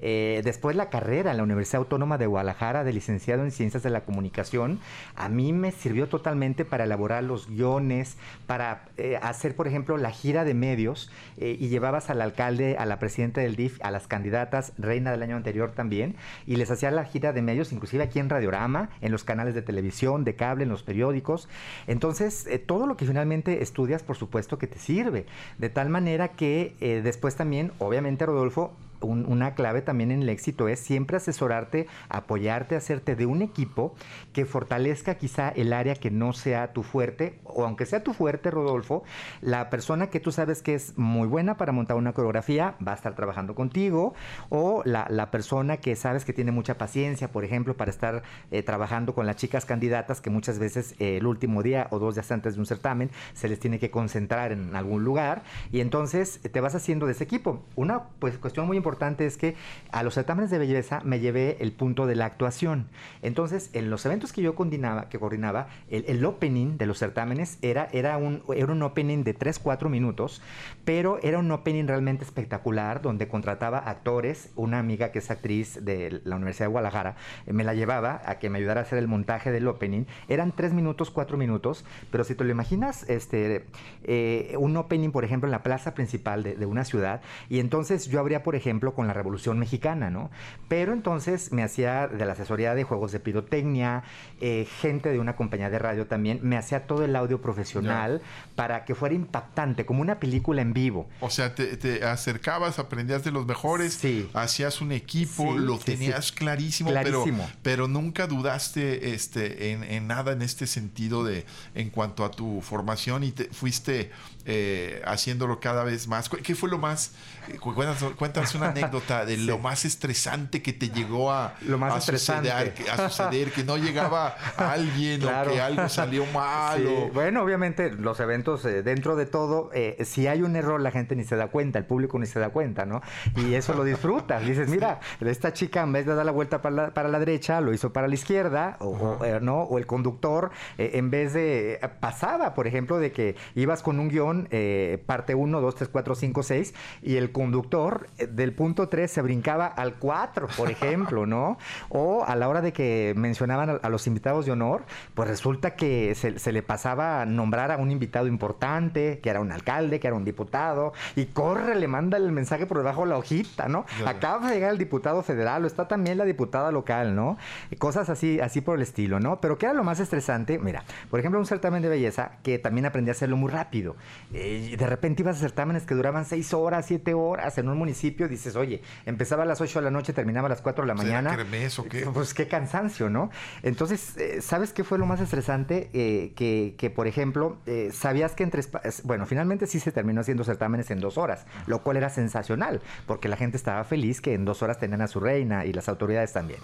Eh, 0.00 0.40
después 0.44 0.76
la 0.76 0.90
carrera 0.90 1.30
en 1.30 1.36
la 1.36 1.42
Universidad 1.42 1.80
Autónoma 1.80 2.18
de 2.18 2.26
Guadalajara 2.26 2.84
de 2.84 2.92
licenciado 2.92 3.44
en 3.44 3.50
Ciencias 3.50 3.82
de 3.82 3.90
la 3.90 4.02
Comunicación, 4.02 4.80
a 5.14 5.28
mí 5.28 5.52
me 5.52 5.72
sirvió 5.72 6.08
totalmente 6.08 6.64
para 6.64 6.84
elaborar 6.84 7.24
los 7.24 7.48
guiones, 7.48 8.16
para 8.46 8.86
eh, 8.96 9.18
hacer, 9.20 9.54
por 9.54 9.68
ejemplo, 9.68 9.96
la 9.96 10.10
gira 10.10 10.44
de 10.44 10.54
medios 10.54 11.10
eh, 11.36 11.56
y 11.58 11.68
llevabas 11.68 12.10
al 12.10 12.20
alcalde, 12.22 12.76
a 12.78 12.86
la 12.86 12.98
presidenta 12.98 13.40
del 13.40 13.56
DIF, 13.56 13.78
a 13.82 13.90
las 13.90 14.06
candidatas, 14.06 14.72
reina 14.78 15.10
del 15.10 15.22
año 15.22 15.36
anterior 15.36 15.72
también, 15.72 16.16
y 16.46 16.56
les 16.56 16.70
hacía 16.70 16.90
la 16.90 17.04
gira 17.04 17.32
de 17.32 17.42
medios, 17.42 17.72
inclusive 17.72 18.04
aquí 18.04 18.18
en 18.18 18.30
Radiorama, 18.30 18.90
en 19.00 19.12
los 19.12 19.24
canales 19.24 19.54
de 19.54 19.62
televisión, 19.62 20.24
de 20.24 20.34
cable, 20.34 20.64
en 20.64 20.70
los 20.70 20.84
periódicos. 20.88 21.48
Entonces, 21.86 22.46
eh, 22.46 22.58
todo 22.58 22.86
lo 22.86 22.96
que 22.96 23.04
finalmente 23.04 23.62
estudias, 23.62 24.02
por 24.02 24.16
supuesto 24.16 24.58
que 24.58 24.66
te 24.66 24.78
sirve. 24.78 25.26
De 25.58 25.68
tal 25.68 25.90
manera 25.90 26.28
que 26.28 26.74
eh, 26.80 27.02
después 27.04 27.36
también, 27.36 27.72
obviamente, 27.78 28.24
Rodolfo, 28.24 28.72
una 29.00 29.54
clave 29.54 29.82
también 29.82 30.10
en 30.10 30.22
el 30.22 30.28
éxito 30.28 30.68
es 30.68 30.80
siempre 30.80 31.16
asesorarte, 31.16 31.86
apoyarte, 32.08 32.76
hacerte 32.76 33.16
de 33.16 33.26
un 33.26 33.42
equipo 33.42 33.94
que 34.32 34.44
fortalezca 34.44 35.16
quizá 35.16 35.48
el 35.50 35.72
área 35.72 35.94
que 35.94 36.10
no 36.10 36.32
sea 36.32 36.72
tu 36.72 36.82
fuerte, 36.82 37.38
o 37.44 37.64
aunque 37.64 37.86
sea 37.86 38.02
tu 38.02 38.12
fuerte, 38.12 38.50
Rodolfo, 38.50 39.04
la 39.40 39.70
persona 39.70 40.08
que 40.08 40.20
tú 40.20 40.32
sabes 40.32 40.62
que 40.62 40.74
es 40.74 40.96
muy 40.98 41.28
buena 41.28 41.56
para 41.56 41.72
montar 41.72 41.96
una 41.96 42.12
coreografía 42.12 42.74
va 42.86 42.92
a 42.92 42.94
estar 42.94 43.14
trabajando 43.14 43.54
contigo, 43.54 44.14
o 44.48 44.82
la, 44.84 45.28
persona 45.30 45.76
que 45.76 45.94
sabes 45.94 46.24
que 46.24 46.32
tiene 46.32 46.52
mucha 46.52 46.78
paciencia, 46.78 47.28
por 47.28 47.44
ejemplo, 47.44 47.76
para 47.76 47.90
estar 47.90 48.22
eh, 48.50 48.62
trabajando 48.62 49.14
con 49.14 49.26
las 49.26 49.36
chicas 49.36 49.66
candidatas 49.66 50.22
que 50.22 50.30
muchas 50.30 50.58
veces 50.58 50.94
eh, 50.98 51.18
el 51.18 51.26
último 51.26 51.62
día 51.62 51.86
o 51.90 51.98
dos 51.98 52.14
días 52.14 52.32
antes 52.32 52.54
de 52.54 52.60
un 52.60 52.66
certamen 52.66 53.10
se 53.34 53.48
les 53.48 53.60
tiene 53.60 53.78
que 53.78 53.90
concentrar 53.90 54.52
en 54.52 54.74
algún 54.74 55.04
lugar, 55.04 55.42
y 55.70 55.80
entonces 55.80 56.40
te 56.40 56.60
vas 56.60 56.74
haciendo 56.74 57.06
de 57.06 57.12
ese 57.12 57.24
equipo. 57.24 57.62
Una 57.76 58.04
pues, 58.18 58.38
cuestión 58.38 58.66
muy 58.66 58.76
importante 58.76 58.87
importante 58.88 59.26
es 59.26 59.36
que 59.36 59.54
a 59.92 60.02
los 60.02 60.14
certámenes 60.14 60.50
de 60.50 60.58
belleza 60.58 61.00
me 61.04 61.20
llevé 61.20 61.58
el 61.60 61.72
punto 61.72 62.06
de 62.06 62.16
la 62.16 62.24
actuación. 62.24 62.88
Entonces, 63.20 63.68
en 63.74 63.90
los 63.90 64.06
eventos 64.06 64.32
que 64.32 64.40
yo 64.40 64.54
coordinaba, 64.54 65.10
que 65.10 65.18
coordinaba 65.18 65.68
el, 65.90 66.24
opening 66.24 66.78
de 66.78 66.86
los 66.86 66.98
certámenes 66.98 67.58
era, 67.60 67.88
era, 67.92 68.16
un, 68.16 68.42
era 68.54 68.72
un 68.72 68.82
opening 68.82 69.24
de 69.24 69.38
3-4 69.38 69.90
minutos, 69.90 70.40
pero 70.86 71.18
era 71.22 71.38
un 71.38 71.50
opening 71.50 71.86
realmente 71.86 72.24
espectacular 72.24 73.02
donde 73.02 73.28
contrataba 73.28 73.78
actores. 73.78 74.50
Una 74.56 74.78
amiga 74.78 75.12
que 75.12 75.18
es 75.18 75.30
actriz 75.30 75.84
de 75.84 76.22
la 76.24 76.36
Universidad 76.36 76.66
de 76.66 76.72
Guadalajara 76.72 77.16
eh, 77.46 77.52
me 77.52 77.64
la 77.64 77.74
llevaba 77.74 78.22
a 78.24 78.38
que 78.38 78.48
me 78.48 78.58
ayudara 78.58 78.80
a 78.80 78.84
hacer 78.84 78.98
el 78.98 79.06
montaje 79.06 79.52
del 79.52 79.68
opening. 79.68 80.04
Eran 80.28 80.52
3 80.52 80.72
minutos, 80.72 81.10
4 81.10 81.36
minutos, 81.36 81.84
pero 82.10 82.24
si 82.24 82.34
te 82.34 82.44
lo 82.44 82.50
imaginas, 82.50 83.08
este, 83.10 83.66
eh, 84.04 84.54
un 84.58 84.76
opening, 84.78 85.10
por 85.10 85.26
ejemplo, 85.26 85.46
en 85.46 85.52
la 85.52 85.62
plaza 85.62 85.92
principal 85.94 86.42
de, 86.42 86.56
de 86.56 86.64
una 86.64 86.84
ciudad, 86.84 87.20
y 87.50 87.60
entonces 87.60 88.06
yo 88.06 88.20
habría, 88.20 88.42
por 88.42 88.54
ejemplo, 88.54 88.77
con 88.80 89.06
la 89.06 89.12
Revolución 89.12 89.58
Mexicana, 89.58 90.10
¿no? 90.10 90.30
Pero 90.68 90.92
entonces 90.92 91.52
me 91.52 91.62
hacía 91.62 92.06
de 92.06 92.24
la 92.24 92.32
asesoría 92.32 92.74
de 92.74 92.84
juegos 92.84 93.12
de 93.12 93.20
pirotecnia, 93.20 94.04
eh, 94.40 94.66
gente 94.80 95.10
de 95.10 95.18
una 95.18 95.36
compañía 95.36 95.70
de 95.70 95.78
radio 95.78 96.06
también, 96.06 96.40
me 96.42 96.56
hacía 96.56 96.86
todo 96.86 97.04
el 97.04 97.14
audio 97.16 97.40
profesional 97.40 98.22
para 98.54 98.84
que 98.84 98.94
fuera 98.94 99.14
impactante, 99.14 99.84
como 99.86 100.02
una 100.02 100.20
película 100.20 100.62
en 100.62 100.72
vivo. 100.72 101.08
O 101.20 101.30
sea, 101.30 101.54
te, 101.54 102.04
acercabas, 102.04 102.78
aprendías 102.78 103.24
de 103.24 103.30
los 103.30 103.46
mejores, 103.46 104.00
hacías 104.34 104.80
un 104.80 104.92
equipo, 104.92 105.56
lo 105.56 105.78
tenías 105.78 106.32
clarísimo, 106.32 106.90
clarísimo, 106.90 107.48
Pero, 107.62 107.88
nunca 107.88 108.26
dudaste 108.26 109.14
este, 109.14 109.72
en, 109.72 110.06
nada 110.06 110.32
en 110.32 110.42
este 110.42 110.66
sentido 110.66 111.24
de 111.24 111.44
en 111.74 111.90
cuanto 111.90 112.24
a 112.24 112.30
tu 112.30 112.60
formación 112.60 113.24
y 113.24 113.32
te 113.32 113.44
fuiste 113.46 114.10
eh, 114.50 115.02
haciéndolo 115.04 115.60
cada 115.60 115.84
vez 115.84 116.08
más. 116.08 116.30
¿Qué 116.30 116.54
fue 116.54 116.70
lo 116.70 116.78
más? 116.78 117.12
Eh, 117.48 117.58
cuéntanos, 117.58 118.54
una 118.54 118.68
anécdota 118.70 119.26
de 119.26 119.36
lo 119.36 119.58
más 119.58 119.84
estresante 119.84 120.62
que 120.62 120.72
te 120.72 120.88
llegó 120.88 121.30
a, 121.30 121.54
lo 121.66 121.76
más 121.76 122.04
suceder, 122.04 122.74
a 122.90 123.08
suceder, 123.10 123.52
que 123.52 123.62
no 123.62 123.76
llegaba 123.76 124.36
alguien 124.56 125.22
o 125.26 125.50
que 125.50 125.60
algo 125.60 125.88
salió 125.90 126.24
mal. 126.32 127.10
Bueno, 127.12 127.42
obviamente 127.42 127.90
los 127.90 128.20
eventos, 128.20 128.64
eh, 128.64 128.82
dentro 128.82 129.16
de 129.16 129.26
todo, 129.26 129.70
si 130.04 130.26
hay 130.26 130.40
un 130.40 130.56
error, 130.56 130.80
la 130.80 130.92
gente 130.92 131.14
ni 131.14 131.24
se 131.24 131.36
da 131.36 131.48
cuenta, 131.48 131.78
el 131.78 131.84
público 131.84 132.18
ni 132.18 132.26
se 132.26 132.40
da 132.40 132.48
cuenta, 132.48 132.86
¿no? 132.86 133.02
Y 133.36 133.52
eso 133.52 133.74
lo 133.74 133.84
disfrutas. 133.84 134.44
Dices, 134.46 134.68
mira, 134.70 135.00
esta 135.20 135.52
chica 135.52 135.82
en 135.82 135.92
vez 135.92 136.06
de 136.06 136.14
dar 136.14 136.24
la 136.24 136.32
vuelta 136.32 136.62
para 136.62 137.08
la, 137.08 137.18
derecha, 137.18 137.60
lo 137.60 137.74
hizo 137.74 137.92
para 137.92 138.08
la 138.08 138.14
izquierda, 138.14 138.76
o, 138.80 139.18
¿no? 139.42 139.62
o 139.64 139.78
el 139.78 139.86
conductor, 139.86 140.50
en 140.78 141.10
vez 141.10 141.34
de, 141.34 141.80
pasaba, 142.00 142.54
por 142.54 142.66
ejemplo, 142.66 142.98
de 142.98 143.12
que 143.12 143.36
ibas 143.54 143.82
con 143.82 144.00
un 144.00 144.08
guion 144.08 144.37
eh, 144.50 145.02
parte 145.06 145.34
1, 145.34 145.60
2, 145.60 145.74
3, 145.74 145.88
4, 145.88 146.14
5, 146.14 146.42
6 146.42 146.74
y 147.02 147.16
el 147.16 147.32
conductor 147.32 148.08
eh, 148.18 148.26
del 148.26 148.52
punto 148.52 148.88
3 148.88 149.10
se 149.10 149.22
brincaba 149.22 149.66
al 149.66 149.94
4, 149.94 150.48
por 150.56 150.70
ejemplo, 150.70 151.26
¿no? 151.26 151.58
O 151.88 152.24
a 152.24 152.36
la 152.36 152.48
hora 152.48 152.60
de 152.60 152.72
que 152.72 153.14
mencionaban 153.16 153.80
a, 153.82 153.88
los 153.88 154.06
invitados 154.06 154.46
de 154.46 154.52
honor, 154.52 154.84
pues 155.14 155.28
resulta 155.28 155.74
que 155.74 156.14
se, 156.14 156.52
le 156.52 156.62
pasaba 156.62 157.22
a 157.22 157.26
nombrar 157.26 157.72
a 157.72 157.76
un 157.78 157.90
invitado 157.90 158.26
importante, 158.26 159.20
que 159.20 159.30
era 159.30 159.40
un 159.40 159.50
alcalde, 159.50 160.00
que 160.00 160.06
era 160.06 160.16
un 160.16 160.24
diputado, 160.24 160.92
y 161.16 161.26
corre, 161.26 161.74
le 161.74 161.88
manda 161.88 162.16
el 162.16 162.30
mensaje 162.32 162.66
por 162.66 162.78
debajo 162.78 163.02
de 163.02 163.10
la 163.10 163.18
hojita, 163.18 163.68
¿no? 163.68 163.86
Acaba 164.06 164.48
de 164.48 164.54
llegar 164.54 164.72
el 164.72 164.78
diputado 164.78 165.22
federal 165.22 165.64
o 165.64 165.66
está 165.66 165.88
también 165.88 166.18
la 166.18 166.24
diputada 166.24 166.70
local, 166.70 167.14
¿no? 167.14 167.38
cosas 167.78 168.10
así, 168.10 168.40
así 168.40 168.60
por 168.60 168.76
el 168.76 168.82
estilo, 168.82 169.20
¿no? 169.20 169.40
Pero 169.40 169.56
¿qué 169.58 169.66
era 169.66 169.74
lo 169.74 169.84
más 169.84 170.00
estresante? 170.00 170.58
Mira, 170.58 170.84
por 171.10 171.20
ejemplo, 171.20 171.38
un 171.40 171.46
certamen 171.46 171.82
de 171.82 171.88
belleza 171.88 172.32
que 172.42 172.58
también 172.58 172.86
aprendí 172.86 173.10
a 173.10 173.12
hacerlo 173.12 173.36
muy 173.36 173.50
rápido. 173.50 173.96
Eh, 174.34 174.76
de 174.78 174.86
repente 174.86 175.22
ibas 175.22 175.36
a 175.36 175.40
certámenes 175.40 175.84
que 175.84 175.94
duraban 175.94 176.26
seis 176.26 176.52
horas, 176.52 176.86
siete 176.86 177.14
horas 177.14 177.56
en 177.56 177.68
un 177.68 177.78
municipio, 177.78 178.28
dices, 178.28 178.56
oye, 178.56 178.82
empezaba 179.06 179.44
a 179.44 179.46
las 179.46 179.60
8 179.60 179.78
de 179.78 179.84
la 179.84 179.90
noche, 179.90 180.12
terminaba 180.12 180.46
a 180.46 180.50
las 180.50 180.60
4 180.60 180.84
de 180.84 180.88
la 180.88 180.94
mañana. 180.94 181.36
o 181.78 181.84
qué? 181.84 182.06
Pues 182.12 182.34
qué 182.34 182.46
cansancio, 182.46 183.08
¿no? 183.08 183.30
Entonces, 183.62 184.16
eh, 184.18 184.42
¿sabes 184.42 184.72
qué 184.72 184.84
fue 184.84 184.98
lo 184.98 185.06
más 185.06 185.20
estresante? 185.20 185.88
Eh, 185.92 186.32
que, 186.36 186.74
que, 186.76 186.90
por 186.90 187.06
ejemplo, 187.06 187.58
sabías 187.92 188.34
que 188.34 188.42
entre... 188.42 188.62
Bueno, 189.04 189.26
finalmente 189.26 189.66
sí 189.66 189.80
se 189.80 189.92
terminó 189.92 190.20
haciendo 190.20 190.44
certámenes 190.44 190.90
en 190.90 191.00
dos 191.00 191.16
horas, 191.16 191.46
lo 191.66 191.82
cual 191.82 191.96
era 191.96 192.10
sensacional, 192.10 192.80
porque 193.06 193.28
la 193.28 193.36
gente 193.36 193.56
estaba 193.56 193.84
feliz 193.84 194.20
que 194.20 194.34
en 194.34 194.44
dos 194.44 194.62
horas 194.62 194.78
tenían 194.78 195.00
a 195.00 195.08
su 195.08 195.20
reina 195.20 195.64
y 195.64 195.72
las 195.72 195.88
autoridades 195.88 196.32
también. 196.32 196.60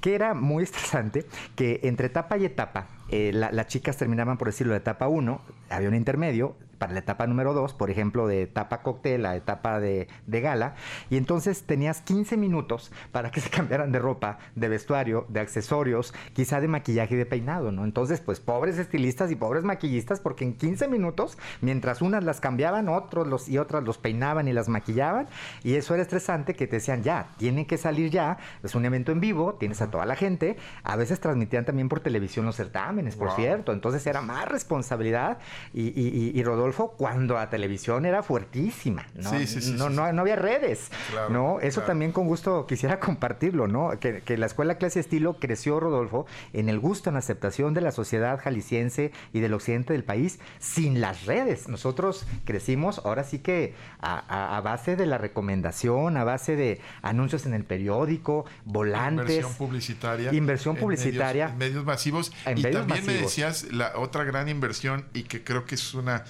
Que 0.00 0.14
era 0.14 0.34
muy 0.34 0.64
estresante 0.64 1.26
que 1.54 1.80
entre 1.84 2.06
etapa 2.06 2.36
y 2.38 2.44
etapa, 2.44 2.88
las 3.10 3.66
chicas 3.68 3.96
terminaban, 3.96 4.36
por 4.38 4.48
decirlo, 4.48 4.72
de 4.72 4.78
etapa 4.78 5.06
1, 5.06 5.40
había 5.70 5.88
un 5.88 5.94
intermedio, 5.94 6.56
para 6.84 6.92
la 6.92 6.98
etapa 6.98 7.26
número 7.26 7.54
2, 7.54 7.72
por 7.72 7.90
ejemplo, 7.90 8.26
de 8.26 8.42
etapa 8.42 8.82
cóctel 8.82 9.24
a 9.24 9.36
etapa 9.36 9.80
de, 9.80 10.06
de 10.26 10.40
gala, 10.42 10.74
y 11.08 11.16
entonces 11.16 11.62
tenías 11.62 12.02
15 12.02 12.36
minutos 12.36 12.92
para 13.10 13.30
que 13.30 13.40
se 13.44 13.48
cambiaran 13.48 13.90
de 13.90 13.98
ropa, 13.98 14.36
de 14.54 14.68
vestuario, 14.68 15.24
de 15.30 15.40
accesorios, 15.40 16.12
quizá 16.34 16.60
de 16.60 16.68
maquillaje 16.68 17.14
y 17.14 17.16
de 17.16 17.24
peinado, 17.24 17.72
¿no? 17.72 17.84
Entonces, 17.84 18.20
pues 18.20 18.38
pobres 18.38 18.76
estilistas 18.76 19.30
y 19.30 19.34
pobres 19.34 19.64
maquillistas, 19.64 20.20
porque 20.20 20.44
en 20.44 20.58
15 20.58 20.88
minutos, 20.88 21.38
mientras 21.62 22.02
unas 22.02 22.22
las 22.22 22.42
cambiaban, 22.42 22.90
otros 22.90 23.26
los 23.28 23.48
y 23.48 23.56
otras 23.56 23.82
los 23.82 23.96
peinaban 23.96 24.46
y 24.46 24.52
las 24.52 24.68
maquillaban, 24.68 25.26
y 25.62 25.76
eso 25.76 25.94
era 25.94 26.02
estresante 26.02 26.52
que 26.52 26.66
te 26.66 26.76
decían, 26.76 27.02
ya, 27.02 27.28
tienen 27.38 27.64
que 27.64 27.78
salir 27.78 28.10
ya, 28.10 28.36
es 28.62 28.74
un 28.74 28.84
evento 28.84 29.10
en 29.10 29.20
vivo, 29.20 29.54
tienes 29.54 29.80
a 29.80 29.90
toda 29.90 30.04
la 30.04 30.16
gente, 30.16 30.58
a 30.82 30.96
veces 30.96 31.18
transmitían 31.18 31.64
también 31.64 31.88
por 31.88 32.00
televisión 32.00 32.44
los 32.44 32.56
certámenes, 32.56 33.16
por 33.16 33.30
cierto, 33.30 33.72
entonces 33.72 34.06
era 34.06 34.20
más 34.20 34.46
responsabilidad, 34.48 35.38
y, 35.72 36.42
Rodolfo, 36.42 36.73
cuando 36.74 37.38
a 37.38 37.48
televisión 37.50 38.04
era 38.04 38.22
fuertísima, 38.22 39.06
¿no? 39.14 39.32
no, 39.76 39.90
no, 39.90 40.12
no, 40.12 40.20
había 40.22 40.36
redes, 40.36 40.90
¿no? 41.30 41.60
Eso 41.60 41.82
también 41.82 42.12
con 42.12 42.26
gusto 42.26 42.66
quisiera 42.66 43.00
compartirlo, 43.00 43.68
¿no? 43.68 43.98
Que, 43.98 44.20
que 44.22 44.36
la 44.36 44.46
escuela 44.46 44.76
clase 44.76 45.00
estilo 45.00 45.38
creció, 45.38 45.80
Rodolfo, 45.80 46.26
en 46.52 46.68
el 46.68 46.78
gusto, 46.78 47.10
en 47.10 47.14
la 47.14 47.20
aceptación 47.20 47.74
de 47.74 47.80
la 47.80 47.92
sociedad 47.92 48.40
jalisciense 48.40 49.12
y 49.32 49.40
del 49.40 49.54
occidente 49.54 49.92
del 49.92 50.04
país, 50.04 50.38
sin 50.58 51.00
las 51.00 51.26
redes. 51.26 51.68
Nosotros 51.68 52.26
crecimos 52.44 53.00
ahora 53.04 53.24
sí 53.24 53.38
que 53.38 53.74
a, 54.00 54.60
base 54.62 54.96
de 54.96 55.06
la 55.06 55.18
recomendación, 55.18 56.16
a 56.16 56.24
base 56.24 56.56
de 56.56 56.80
anuncios 57.02 57.46
en 57.46 57.54
el 57.54 57.64
periódico, 57.64 58.44
volantes. 58.64 59.36
Inversión 59.36 59.54
publicitaria. 59.54 60.32
Inversión 60.32 60.76
publicitaria. 60.76 61.48
En 61.48 61.58
medios, 61.58 61.84
masivos. 61.84 62.32
y 62.54 62.62
también 62.62 63.06
me 63.06 63.14
decías 63.14 63.72
la 63.72 63.92
otra 63.96 64.24
gran 64.24 64.48
inversión 64.48 65.06
y 65.14 65.24
que 65.24 65.44
creo 65.44 65.64
que 65.64 65.74
es 65.74 65.94
una 65.94 66.24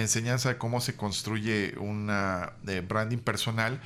enseñanza 0.00 0.48
de 0.50 0.58
cómo 0.58 0.80
se 0.80 0.96
construye 0.96 1.74
una 1.78 2.52
branding 2.88 3.18
personal 3.18 3.80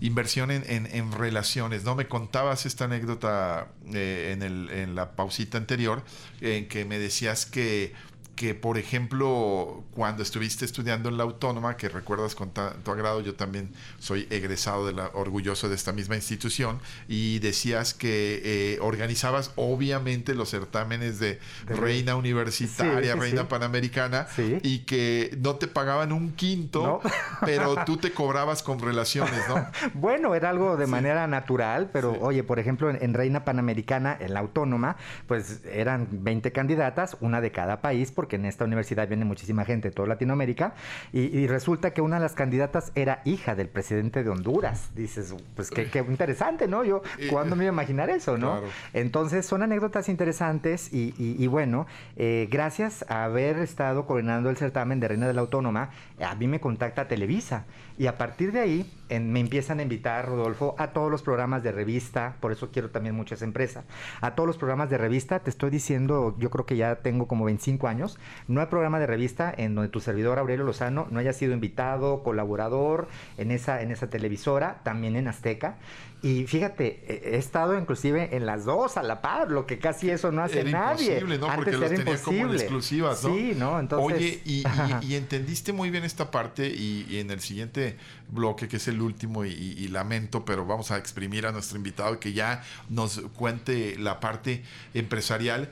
inversión 0.00 0.50
en, 0.50 0.64
en, 0.66 1.12
relaciones, 1.12 1.84
¿no? 1.84 1.94
Me 1.94 2.08
contabas 2.08 2.64
esta 2.64 2.84
anécdota 2.84 3.68
eh, 3.92 4.30
en, 4.32 4.42
el, 4.42 4.70
en 4.70 4.94
la 4.94 5.12
pausita 5.12 5.58
anterior, 5.58 6.02
en 6.40 6.68
que 6.68 6.84
me 6.84 6.98
decías 6.98 7.44
que 7.44 7.92
que, 8.40 8.54
por 8.54 8.78
ejemplo, 8.78 9.84
cuando 9.94 10.22
estuviste 10.22 10.64
estudiando 10.64 11.10
en 11.10 11.18
la 11.18 11.24
autónoma, 11.24 11.76
que 11.76 11.90
recuerdas 11.90 12.34
con 12.34 12.48
tanto 12.52 12.90
agrado, 12.90 13.20
yo 13.20 13.34
también 13.34 13.68
soy 13.98 14.26
egresado 14.30 14.86
de 14.86 14.94
la, 14.94 15.10
orgulloso 15.12 15.68
de 15.68 15.74
esta 15.74 15.92
misma 15.92 16.16
institución, 16.16 16.80
y 17.06 17.40
decías 17.40 17.92
que 17.92 18.40
eh, 18.42 18.78
organizabas 18.80 19.52
obviamente 19.56 20.34
los 20.34 20.48
certámenes 20.48 21.20
de, 21.20 21.38
reina 21.66 22.16
universitaria, 22.16 23.14
reina 23.14 23.46
panamericana, 23.46 24.26
y 24.62 24.86
que 24.86 25.36
no 25.38 25.56
te 25.56 25.68
pagaban 25.68 26.10
un 26.10 26.32
quinto, 26.32 27.02
pero 27.44 27.84
tú 27.84 27.98
te 27.98 28.10
cobrabas 28.12 28.62
con 28.62 28.78
relaciones, 28.78 29.38
¿no? 29.50 29.66
bueno, 29.92 30.34
era 30.34 30.48
algo 30.48 30.78
de 30.78 30.86
manera 30.86 31.26
natural, 31.26 31.90
pero 31.92 32.16
oye, 32.22 32.42
por 32.42 32.58
ejemplo, 32.58 32.88
en, 32.88 32.96
en, 33.02 33.12
reina 33.12 33.44
panamericana, 33.44 34.16
en 34.18 34.32
la 34.32 34.40
autónoma, 34.40 34.96
pues 35.26 35.60
eran 35.70 36.08
20 36.10 36.52
candidatas, 36.52 37.18
una 37.20 37.42
de 37.42 37.52
cada 37.52 37.82
país, 37.82 38.10
porque 38.12 38.29
que 38.30 38.36
en 38.36 38.46
esta 38.46 38.64
universidad 38.64 39.06
viene 39.08 39.26
muchísima 39.26 39.66
gente 39.66 39.88
de 39.88 39.94
toda 39.94 40.08
Latinoamérica, 40.08 40.72
y, 41.12 41.46
resulta 41.48 41.92
que 41.92 42.00
una 42.00 42.16
de 42.16 42.22
las 42.22 42.34
candidatas 42.34 42.92
era 42.94 43.20
hija 43.24 43.56
del 43.56 43.68
presidente 43.68 44.22
de 44.22 44.30
Honduras. 44.30 44.90
Dices, 44.94 45.34
pues 45.56 45.70
qué, 45.70 45.90
interesante, 46.08 46.68
¿no? 46.68 46.84
Yo, 46.84 47.02
¿cuándo 47.28 47.56
me 47.56 47.64
iba 47.64 47.72
a 47.72 47.74
imaginar 47.74 48.08
eso, 48.08 48.38
no? 48.38 48.62
Entonces, 48.94 49.44
son 49.44 49.62
anécdotas 49.62 50.08
interesantes 50.08 50.88
y, 50.92 51.46
bueno, 51.48 51.86
eh, 52.16 52.48
gracias 52.50 53.04
a 53.08 53.24
haber 53.24 53.58
estado 53.58 54.06
coordinando 54.06 54.48
el 54.48 54.56
certamen 54.56 55.00
de 55.00 55.08
Reina 55.08 55.26
de 55.26 55.34
la 55.34 55.40
Autónoma, 55.40 55.90
a 56.20 56.34
mí 56.36 56.46
me 56.46 56.60
contacta 56.60 57.08
Televisa 57.08 57.64
y 57.98 58.06
a 58.06 58.16
partir 58.16 58.52
de 58.52 58.60
ahí 58.60 58.90
me 59.18 59.40
empiezan 59.40 59.80
a 59.80 59.82
invitar, 59.82 60.26
Rodolfo, 60.26 60.74
a 60.78 60.88
todos 60.92 61.10
los 61.10 61.22
programas 61.22 61.62
de 61.62 61.72
revista, 61.72 62.36
por 62.40 62.52
eso 62.52 62.70
quiero 62.70 62.90
también 62.90 63.14
mucho 63.14 63.34
esa 63.34 63.44
empresa, 63.44 63.84
a 64.20 64.34
todos 64.34 64.46
los 64.46 64.56
programas 64.56 64.88
de 64.88 64.98
revista, 64.98 65.40
te 65.40 65.50
estoy 65.50 65.70
diciendo, 65.70 66.36
yo 66.38 66.50
creo 66.50 66.64
que 66.64 66.76
ya 66.76 66.96
tengo 66.96 67.26
como 67.26 67.44
25 67.44 67.88
años, 67.88 68.09
no 68.48 68.60
hay 68.60 68.66
programa 68.66 68.98
de 68.98 69.06
revista 69.06 69.52
en 69.56 69.74
donde 69.74 69.90
tu 69.90 70.00
servidor 70.00 70.38
Aurelio 70.38 70.64
Lozano 70.64 71.06
no 71.10 71.18
haya 71.18 71.32
sido 71.32 71.52
invitado, 71.52 72.22
colaborador 72.22 73.08
en 73.38 73.50
esa, 73.50 73.82
en 73.82 73.90
esa 73.90 74.08
televisora, 74.08 74.80
también 74.84 75.16
en 75.16 75.28
Azteca. 75.28 75.76
Y 76.22 76.46
fíjate, 76.46 77.32
he 77.32 77.38
estado 77.38 77.78
inclusive 77.78 78.36
en 78.36 78.44
las 78.44 78.66
dos 78.66 78.98
a 78.98 79.02
la 79.02 79.22
par, 79.22 79.50
lo 79.50 79.64
que 79.66 79.78
casi 79.78 80.10
eso 80.10 80.30
no 80.30 80.42
hace 80.42 80.60
era 80.60 80.70
nadie. 80.70 81.14
Imposible, 81.14 81.38
¿no? 81.38 81.54
Porque 81.54 81.72
los 81.72 81.90
tenía 81.90 82.18
como 82.22 82.38
en 82.38 82.52
exclusivas, 82.52 83.24
¿no? 83.24 83.34
Sí, 83.34 83.54
¿no? 83.56 83.80
Entonces... 83.80 84.16
Oye, 84.18 84.42
y, 84.44 85.14
entendiste 85.14 85.72
muy 85.72 85.90
bien 85.90 86.04
esta 86.04 86.30
parte 86.30 86.68
y, 86.68 87.18
en 87.18 87.30
el 87.30 87.40
siguiente 87.40 87.96
bloque, 88.28 88.68
que 88.68 88.76
es 88.76 88.88
el 88.88 89.00
último, 89.00 89.46
y, 89.46 89.88
lamento, 89.88 90.44
pero 90.44 90.66
vamos 90.66 90.90
a 90.90 90.98
exprimir 90.98 91.46
a 91.46 91.52
nuestro 91.52 91.78
invitado 91.78 92.20
que 92.20 92.32
ya 92.32 92.62
nos 92.90 93.20
cuente 93.34 93.96
la 93.98 94.20
parte 94.20 94.62
empresarial 94.92 95.70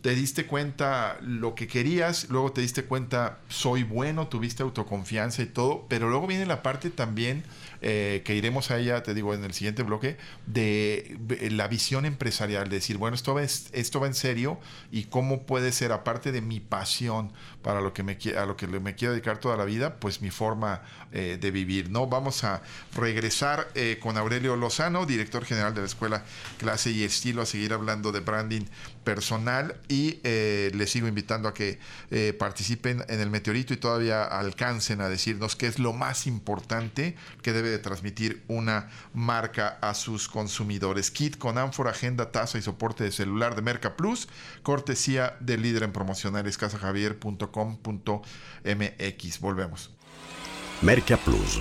te 0.00 0.14
diste 0.14 0.46
cuenta 0.46 1.18
lo 1.20 1.54
que 1.54 1.66
querías, 1.66 2.28
luego 2.30 2.52
te 2.52 2.60
diste 2.60 2.84
cuenta 2.84 3.40
soy 3.48 3.82
bueno, 3.82 4.28
tuviste 4.28 4.62
autoconfianza 4.62 5.42
y 5.42 5.46
todo, 5.46 5.86
pero 5.88 6.08
luego 6.08 6.26
viene 6.26 6.46
la 6.46 6.62
parte 6.62 6.90
también 6.90 7.42
eh, 7.80 8.22
que 8.24 8.34
iremos 8.34 8.70
a 8.70 8.78
ella, 8.78 9.02
te 9.02 9.14
digo, 9.14 9.34
en 9.34 9.44
el 9.44 9.52
siguiente 9.54 9.82
bloque, 9.82 10.16
de 10.46 11.18
la 11.50 11.68
visión 11.68 12.04
empresarial, 12.04 12.68
de 12.68 12.76
decir, 12.76 12.96
bueno, 12.96 13.14
esto 13.14 13.38
esto 13.38 14.00
va 14.00 14.06
en 14.06 14.14
serio 14.14 14.58
y 14.90 15.04
cómo 15.04 15.46
puede 15.46 15.72
ser, 15.72 15.92
aparte 15.92 16.32
de 16.32 16.42
mi 16.42 16.60
pasión 16.60 17.32
para 17.62 17.80
lo 17.80 17.92
que 17.92 18.02
me, 18.02 18.18
a 18.36 18.46
lo 18.46 18.56
que 18.56 18.66
me 18.66 18.94
quiero 18.94 19.12
dedicar 19.12 19.38
toda 19.38 19.56
la 19.56 19.64
vida, 19.64 19.96
pues 19.96 20.22
mi 20.22 20.30
forma 20.30 20.82
eh, 21.12 21.38
de 21.40 21.50
vivir, 21.50 21.90
¿no? 21.90 22.06
Vamos 22.06 22.44
a 22.44 22.62
regresar 22.94 23.68
eh, 23.74 23.98
con 24.00 24.16
Aurelio 24.16 24.56
Lozano, 24.56 25.06
director 25.06 25.44
general 25.44 25.74
de 25.74 25.80
la 25.80 25.86
Escuela 25.86 26.24
Clase 26.58 26.90
y 26.90 27.02
Estilo, 27.02 27.42
a 27.42 27.46
seguir 27.46 27.72
hablando 27.72 28.12
de 28.12 28.20
branding 28.20 28.62
personal 29.04 29.80
y 29.88 30.20
les 30.22 30.90
sigo 30.90 31.08
invitando 31.08 31.48
a 31.48 31.54
que 31.54 31.78
participen 32.38 33.02
en 33.08 33.20
el 33.20 33.30
meteorito 33.30 33.72
y 33.72 33.78
todavía 33.78 34.22
alcancen 34.24 35.00
a 35.00 35.08
decirnos 35.08 35.56
qué 35.56 35.66
es 35.66 35.78
lo 35.78 35.94
más 35.94 36.26
importante 36.26 37.16
que 37.42 37.54
debe 37.54 37.70
de 37.70 37.78
transmitir 37.78 38.44
una 38.48 38.90
marca 39.14 39.78
a 39.80 39.94
sus 39.94 40.28
consumidores. 40.28 41.10
Kit 41.10 41.38
con 41.38 41.58
ánfora, 41.58 41.90
agenda, 41.90 42.30
tasa 42.32 42.58
y 42.58 42.62
soporte 42.62 43.04
de 43.04 43.12
celular 43.12 43.56
de 43.56 43.62
Merca 43.62 43.96
Plus, 43.96 44.28
cortesía 44.62 45.36
del 45.40 45.62
líder 45.62 45.84
en 45.84 45.92
promocionales 45.92 46.58
casajavier.com.mx. 47.50 49.40
Volvemos. 49.40 49.90
Merca 50.82 51.16
Plus. 51.16 51.60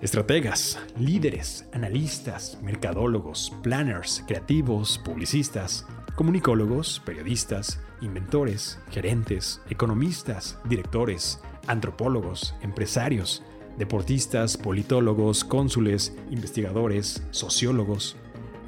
Estrategas, 0.00 0.78
líderes, 0.98 1.66
analistas, 1.72 2.58
mercadólogos, 2.60 3.52
planners, 3.62 4.24
creativos, 4.26 4.98
publicistas, 4.98 5.86
comunicólogos, 6.16 7.00
periodistas, 7.04 7.80
inventores, 8.00 8.80
gerentes, 8.90 9.60
economistas, 9.70 10.58
directores, 10.64 11.40
antropólogos, 11.68 12.54
empresarios, 12.62 13.44
deportistas, 13.78 14.56
politólogos, 14.56 15.44
cónsules, 15.44 16.12
investigadores, 16.30 17.22
sociólogos. 17.30 18.16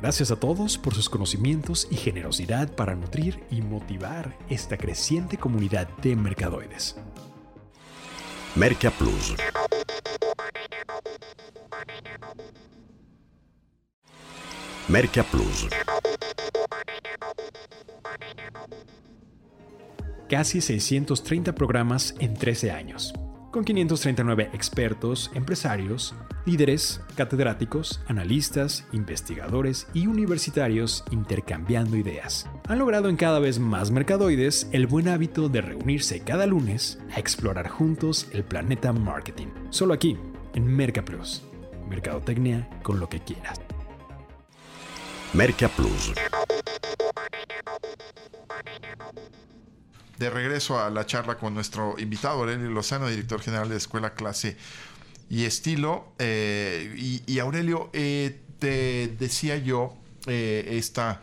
Gracias 0.01 0.31
a 0.31 0.37
todos 0.37 0.77
por 0.77 0.95
sus 0.95 1.09
conocimientos 1.09 1.89
y 1.91 1.97
generosidad 1.97 2.75
para 2.75 2.95
nutrir 2.95 3.43
y 3.51 3.63
motivar 3.63 4.37
esta 4.49 4.77
creciente 4.77 5.39
comunidad 5.39 5.89
de 6.03 6.15
mercadoides. 6.17 6.97
Merca 8.55 8.91
Plus. 8.91 9.35
Merca 14.89 15.23
Plus. 15.25 15.69
casi 20.29 20.61
630 20.61 21.55
programas 21.55 22.15
en 22.19 22.35
13 22.35 22.73
años, 22.73 23.15
con 23.55 23.63
539 23.63 24.51
expertos, 24.53 25.31
empresarios, 25.33 26.13
líderes, 26.45 27.01
catedráticos, 27.15 28.01
analistas, 28.09 28.85
investigadores 28.91 29.87
y 29.95 30.09
universitarios 30.09 31.05
intercambiando 31.13 31.97
ideas. 31.97 32.51
Han 32.67 32.81
logrado 32.81 33.09
en 33.09 33.15
cada 33.15 33.39
vez 33.39 33.61
más 33.61 33.93
mercadoides 33.93 34.69
el 34.73 34.89
buen 34.89 35.07
hábito 35.07 35.49
de 35.49 35.61
reunirse 35.61 36.19
cada 36.19 36.47
lunes 36.47 36.99
a 37.15 37.21
explorar 37.21 37.69
juntos 37.69 38.27
el 38.33 38.43
planeta 38.43 38.93
marketing. 38.93 39.47
Solo 39.71 39.95
aquí, 39.95 40.19
en 40.55 40.67
Merca 40.67 41.05
Plus. 41.05 41.45
Mercadotecnia 41.89 42.69
con 42.83 42.99
lo 42.99 43.09
que 43.09 43.21
quieras. 43.21 43.61
Merca 45.33 45.69
Plus. 45.69 46.13
De 50.25 50.31
regreso 50.31 50.81
a 50.81 50.89
la 50.89 51.05
charla 51.05 51.37
con 51.37 51.53
nuestro 51.53 51.97
invitado, 51.99 52.41
Aurelio 52.41 52.71
Lozano, 52.71 53.09
director 53.09 53.43
general 53.43 53.69
de 53.69 53.77
Escuela 53.77 54.15
Clase 54.15 54.57
y 55.29 55.45
Estilo. 55.45 56.15
Eh, 56.19 57.23
y, 57.27 57.39
Aurelio, 57.41 57.91
eh, 57.93 58.41
te 58.59 59.09
decía 59.19 59.59
yo, 59.59 59.95
eh, 60.27 60.67
esta 60.79 61.23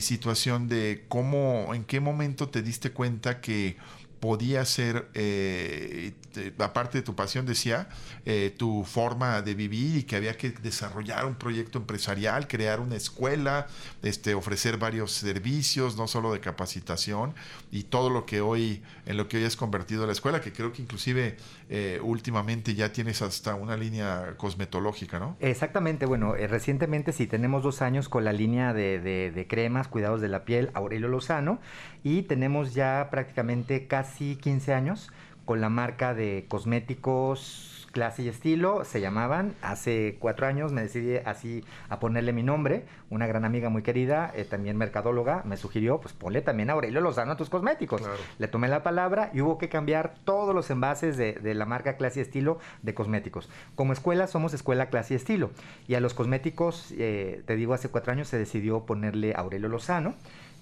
situación 0.00 0.68
de 0.68 1.04
cómo, 1.06 1.74
en 1.74 1.84
qué 1.84 2.00
momento 2.00 2.48
te 2.48 2.62
diste 2.62 2.90
cuenta 2.90 3.40
que 3.40 3.76
podía 4.20 4.64
ser, 4.64 5.08
eh, 5.14 6.12
aparte 6.58 6.98
de 6.98 7.02
tu 7.02 7.14
pasión, 7.14 7.44
decía, 7.44 7.88
eh, 8.24 8.54
tu 8.56 8.84
forma 8.84 9.42
de 9.42 9.54
vivir 9.54 9.98
y 9.98 10.02
que 10.04 10.16
había 10.16 10.36
que 10.36 10.50
desarrollar 10.50 11.26
un 11.26 11.34
proyecto 11.34 11.78
empresarial, 11.78 12.48
crear 12.48 12.80
una 12.80 12.96
escuela, 12.96 13.66
este, 14.02 14.34
ofrecer 14.34 14.78
varios 14.78 15.12
servicios, 15.12 15.96
no 15.96 16.08
solo 16.08 16.32
de 16.32 16.40
capacitación 16.40 17.34
y 17.70 17.84
todo 17.84 18.10
lo 18.10 18.24
que 18.24 18.40
hoy, 18.40 18.82
en 19.04 19.16
lo 19.16 19.28
que 19.28 19.36
hoy 19.36 19.44
has 19.44 19.56
convertido 19.56 20.06
la 20.06 20.12
escuela, 20.12 20.40
que 20.40 20.52
creo 20.52 20.72
que 20.72 20.82
inclusive 20.82 21.36
eh, 21.68 22.00
últimamente 22.02 22.74
ya 22.74 22.92
tienes 22.92 23.22
hasta 23.22 23.54
una 23.54 23.76
línea 23.76 24.34
cosmetológica, 24.36 25.18
¿no? 25.18 25.36
Exactamente, 25.40 26.06
bueno, 26.06 26.34
recientemente 26.34 27.12
sí 27.12 27.26
tenemos 27.26 27.62
dos 27.62 27.82
años 27.82 28.08
con 28.08 28.24
la 28.24 28.32
línea 28.32 28.72
de, 28.72 28.98
de 28.98 29.46
cremas, 29.46 29.88
cuidados 29.88 30.20
de 30.20 30.28
la 30.28 30.44
piel, 30.44 30.70
Aurelio 30.74 31.08
Lozano, 31.08 31.60
y 32.02 32.22
tenemos 32.22 32.72
ya 32.72 33.08
prácticamente 33.10 33.86
casi 33.86 34.05
casi 34.06 34.36
15 34.36 34.72
años 34.72 35.10
con 35.44 35.60
la 35.60 35.68
marca 35.68 36.14
de 36.14 36.46
cosméticos 36.48 37.88
clase 37.90 38.22
y 38.22 38.28
estilo, 38.28 38.84
se 38.84 39.00
llamaban. 39.00 39.54
Hace 39.62 40.18
cuatro 40.20 40.46
años 40.46 40.70
me 40.70 40.82
decidí 40.82 41.16
así 41.24 41.64
a 41.88 41.98
ponerle 41.98 42.34
mi 42.34 42.42
nombre. 42.42 42.84
Una 43.08 43.26
gran 43.26 43.46
amiga 43.46 43.70
muy 43.70 43.82
querida, 43.82 44.30
eh, 44.36 44.44
también 44.44 44.76
mercadóloga, 44.76 45.42
me 45.46 45.56
sugirió, 45.56 45.98
pues 45.98 46.12
ponle 46.12 46.42
también 46.42 46.68
Aurelio 46.68 47.00
Lozano 47.00 47.32
a 47.32 47.36
tus 47.36 47.48
cosméticos. 47.48 48.02
Le 48.38 48.48
tomé 48.48 48.68
la 48.68 48.82
palabra 48.82 49.30
y 49.32 49.40
hubo 49.40 49.56
que 49.56 49.70
cambiar 49.70 50.14
todos 50.24 50.54
los 50.54 50.68
envases 50.68 51.16
de, 51.16 51.32
de, 51.32 51.54
la 51.54 51.64
marca 51.64 51.96
clase 51.96 52.20
y 52.20 52.22
estilo 52.22 52.58
de 52.82 52.92
cosméticos. 52.92 53.48
Como 53.74 53.94
escuela 53.94 54.26
somos 54.26 54.52
escuela 54.52 54.90
clase 54.90 55.14
y 55.14 55.16
estilo. 55.16 55.50
Y 55.88 55.94
a 55.94 56.00
los 56.00 56.12
cosméticos, 56.12 56.92
eh, 56.98 57.42
te 57.46 57.56
digo, 57.56 57.72
hace 57.72 57.88
cuatro 57.88 58.12
años 58.12 58.28
se 58.28 58.36
decidió 58.36 58.84
ponerle 58.84 59.32
Aurelio 59.34 59.70
Lozano. 59.70 60.14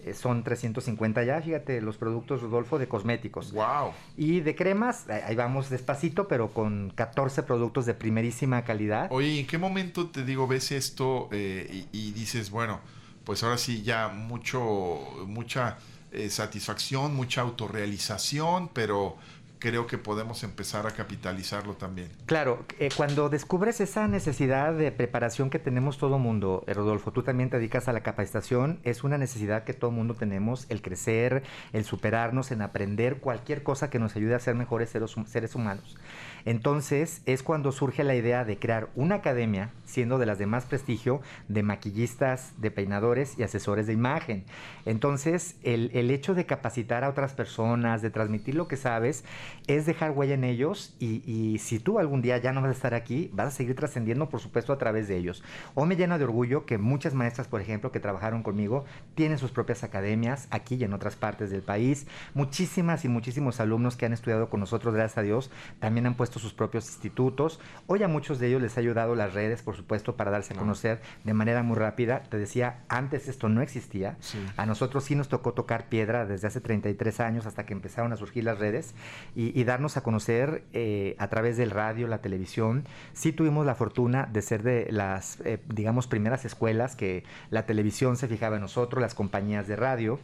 Eh, 0.05 0.12
son 0.12 0.44
350 0.44 1.24
ya, 1.24 1.40
fíjate, 1.40 1.80
los 1.80 1.96
productos 1.96 2.42
Rodolfo 2.42 2.78
de 2.78 2.86
cosméticos. 2.88 3.52
Wow. 3.52 3.92
Y 4.18 4.40
de 4.40 4.55
cremas, 4.55 5.09
ahí 5.09 5.34
vamos 5.34 5.70
despacito, 5.70 6.28
pero 6.28 6.52
con 6.52 6.92
14 6.94 7.42
productos 7.44 7.86
de 7.86 7.94
primerísima 7.94 8.64
calidad. 8.64 9.09
Oye, 9.11 9.40
¿en 9.40 9.46
qué 9.46 9.57
momento 9.57 10.11
te 10.11 10.24
digo, 10.24 10.46
ves 10.46 10.72
esto 10.72 11.30
eh, 11.32 11.86
y, 11.90 12.12
dices, 12.12 12.50
bueno, 12.50 12.80
pues 13.24 13.42
ahora 13.42 13.57
sí 13.57 13.82
ya 13.82 14.09
mucho, 14.09 15.24
mucha 15.26 15.78
eh, 16.12 16.28
satisfacción, 16.28 17.14
mucha 17.16 17.40
autorrealización, 17.40 18.68
pero 18.68 19.16
creo 19.64 19.86
que 19.86 19.96
podemos 19.96 20.44
empezar 20.44 20.86
a 20.86 20.90
capitalizarlo 20.90 21.72
también. 21.72 22.10
Claro, 22.26 22.66
eh, 22.78 22.90
cuando 22.94 23.30
descubres 23.30 23.80
esa 23.80 24.06
necesidad 24.08 24.74
de 24.74 24.92
preparación 24.92 25.48
que 25.48 25.58
tenemos 25.58 25.96
todo 25.96 26.18
mundo, 26.18 26.64
eh, 26.66 26.74
Rodolfo, 26.74 27.12
tú 27.12 27.22
también 27.22 27.48
te 27.48 27.56
dedicas 27.56 27.88
a 27.88 27.94
la 27.94 28.02
capacitación, 28.02 28.78
es 28.82 29.04
una 29.04 29.16
necesidad 29.16 29.64
que 29.64 29.72
todo 29.72 29.90
mundo 29.90 30.16
tenemos, 30.16 30.66
el 30.68 30.82
crecer, 30.82 31.44
el 31.72 31.86
superarnos, 31.86 32.50
en 32.50 32.60
aprender 32.60 33.20
cualquier 33.20 33.62
cosa 33.62 33.88
que 33.88 33.98
nos 33.98 34.14
ayude 34.16 34.34
a 34.34 34.38
ser 34.38 34.54
mejores 34.54 34.90
seres, 34.90 35.14
seres 35.26 35.54
humanos. 35.54 35.96
Entonces 36.45 37.22
es 37.26 37.42
cuando 37.42 37.72
surge 37.72 38.05
la 38.05 38.14
idea 38.14 38.45
de 38.45 38.59
crear 38.59 38.88
una 38.95 39.16
academia, 39.16 39.70
siendo 39.84 40.18
de 40.18 40.26
las 40.26 40.38
de 40.38 40.47
más 40.47 40.64
prestigio, 40.64 41.20
de 41.49 41.62
maquillistas, 41.62 42.53
de 42.61 42.70
peinadores 42.70 43.38
y 43.38 43.42
asesores 43.42 43.86
de 43.86 43.92
imagen. 43.92 44.45
Entonces 44.84 45.57
el, 45.62 45.90
el 45.95 46.11
hecho 46.11 46.34
de 46.34 46.47
capacitar 46.47 47.05
a 47.05 47.09
otras 47.09 47.32
personas, 47.32 48.03
de 48.03 48.11
transmitir 48.11 48.55
lo 48.55 48.68
que 48.68 48.76
sabes, 48.76 49.24
es 49.66 49.86
dejar 49.86 50.11
huella 50.11 50.34
en 50.34 50.45
ellos 50.45 50.95
y, 50.99 51.59
si 51.59 51.78
tú 51.78 51.99
algún 51.99 52.22
día 52.22 52.38
ya 52.38 52.53
no 52.53 52.61
vas 52.61 52.70
a 52.70 52.72
estar 52.72 52.95
aquí, 52.95 53.30
vas 53.32 53.49
a 53.49 53.51
seguir 53.51 53.74
trascendiendo, 53.76 54.28
por 54.28 54.40
supuesto, 54.40 54.72
a 54.72 54.78
través 54.78 55.09
de 55.09 55.16
ellos. 55.16 55.42
O 55.74 55.86
me 55.86 55.97
llena 55.97 56.18
de 56.18 56.24
orgullo 56.24 56.66
que 56.66 56.78
muchas 56.78 57.14
maestras, 57.14 57.49
por 57.49 57.61
ejemplo, 57.61 57.92
que 57.92 58.01
trabajaron 58.01 58.42
conmigo, 58.42 58.84
tienen 59.14 59.38
sus 59.38 59.51
propias 59.51 59.84
academias 59.84 60.49
aquí 60.51 60.76
y 60.76 60.84
en 60.84 60.92
otras 60.92 61.16
partes 61.16 61.51
del 61.51 61.62
país. 61.62 62.07
Muchísimas 62.34 63.05
y 63.05 63.09
muchísimos 63.09 63.61
alumnos 63.61 63.97
que 63.97 64.07
han 64.07 64.12
estudiado 64.12 64.49
con 64.51 64.61
nosotros, 64.61 64.95
gracias 64.95 65.18
a 65.18 65.22
Dios, 65.22 65.51
también 65.80 66.07
han 66.07 66.14
puesto 66.14 66.34
sus 66.43 66.53
propios 66.53 66.87
institutos. 66.87 67.61
Hoy 67.87 68.03
a 68.03 68.09
muchos 68.09 68.39
de 68.39 68.49
ellos 68.49 68.62
les 68.62 68.76
ha 68.76 68.80
ayudado 68.80 69.14
las 69.14 69.35
redes, 69.35 69.62
por 69.62 69.76
supuesto, 69.76 70.16
para 70.16 70.30
darse 70.30 70.55
a 70.55 70.57
conocer 70.57 71.01
de 71.24 71.35
manera 71.35 71.62
muy 71.62 71.76
rápida. 71.76 72.22
Te 72.22 72.39
decía, 72.39 72.85
antes 72.89 73.28
esto 73.28 73.49
no 73.49 73.62
existía. 73.62 74.16
A 74.57 74.66
nosotros 74.66 75.05
sí 75.05 75.14
nos 75.14 75.28
tocó 75.28 75.53
tocar 75.53 75.89
piedra 75.89 76.26
desde 76.26 76.49
hace 76.49 76.61
33 76.61 77.20
años 77.20 77.47
hasta 77.47 77.66
que 77.66 77.72
empezaron 77.72 78.12
a 78.12 78.16
surgir 78.16 78.45
las 78.45 78.59
redes 78.59 78.95
y, 79.35 79.64
darnos 79.64 79.97
a 79.97 80.03
conocer 80.03 80.64
eh, 80.74 81.16
a 81.18 81.28
través 81.28 81.57
del 81.57 81.70
radio, 81.70 82.07
la 82.07 82.18
televisión. 82.18 82.85
Sí 83.14 83.32
tuvimos 83.32 83.64
la 83.64 83.74
fortuna 83.74 84.28
de 84.30 84.43
ser 84.43 84.62
de 84.62 84.89
las, 84.91 85.41
eh, 85.41 85.59
digamos, 85.68 86.07
primeras 86.07 86.45
escuelas 86.45 86.97
que 86.97 87.24
la 87.51 87.64
televisión 87.64 88.16
se 88.16 88.28
fijaba 88.28 88.57
en 88.57 88.62
nosotros, 88.62 89.01
las 89.01 89.14
compañías 89.14 89.66
de 89.66 89.76
radio 89.76 90.18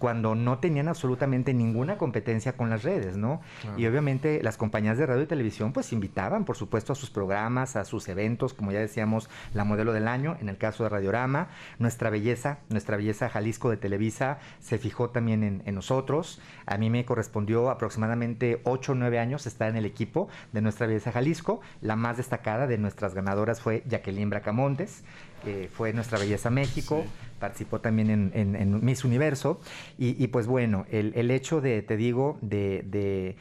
cuando 0.00 0.34
no 0.34 0.58
tenían 0.58 0.88
absolutamente 0.88 1.52
ninguna 1.52 1.98
competencia 1.98 2.54
con 2.54 2.70
las 2.70 2.82
redes, 2.82 3.18
¿no? 3.18 3.42
Y 3.76 3.84
obviamente 3.84 4.42
las 4.42 4.56
compañías 4.56 4.96
de 4.96 5.04
radio 5.04 5.24
y 5.24 5.26
televisión 5.26 5.74
pues 5.74 5.92
invitaban, 5.92 6.46
por 6.46 6.56
supuesto, 6.56 6.94
a 6.94 6.96
sus 6.96 7.10
programas, 7.10 7.76
a 7.76 7.84
sus 7.84 8.08
eventos, 8.08 8.54
como 8.54 8.72
ya 8.72 8.78
decíamos, 8.78 9.28
la 9.52 9.64
modelo 9.64 9.92
del 9.92 10.08
año, 10.08 10.38
en 10.40 10.48
el 10.48 10.56
caso 10.56 10.84
de 10.84 10.88
Radiorama, 10.88 11.48
nuestra 11.78 12.08
belleza, 12.08 12.60
nuestra 12.70 12.96
belleza 12.96 13.28
Jalisco 13.28 13.68
de 13.68 13.76
Televisa 13.76 14.38
se 14.58 14.78
fijó 14.78 15.10
también 15.10 15.62
en, 15.66 15.74
nosotros. 15.74 16.40
A 16.64 16.78
mí 16.78 16.88
me 16.88 17.04
correspondió 17.04 17.68
aproximadamente 17.68 18.62
8 18.64 18.92
o 18.92 18.94
9 18.94 19.18
años 19.18 19.46
estar 19.46 19.68
en 19.68 19.76
el 19.76 19.84
equipo 19.84 20.28
de 20.52 20.62
nuestra 20.62 20.86
belleza 20.86 21.12
Jalisco. 21.12 21.60
La 21.82 21.94
más 21.94 22.16
destacada 22.16 22.66
de 22.66 22.78
nuestras 22.78 23.12
ganadoras 23.12 23.60
fue 23.60 23.82
Jacqueline 23.86 24.30
Bracamontes, 24.30 25.04
que 25.44 25.68
fue 25.70 25.92
nuestra 25.92 26.18
belleza 26.18 26.48
México 26.48 27.04
participó 27.40 27.80
también 27.80 28.30
en, 28.34 28.84
Miss 28.84 29.04
Universo. 29.04 29.60
Y, 29.98 30.28
pues 30.28 30.46
bueno, 30.46 30.86
el, 30.90 31.30
hecho 31.30 31.60
de, 31.60 31.82
te 31.82 31.96
digo, 31.96 32.38
de, 32.42 33.36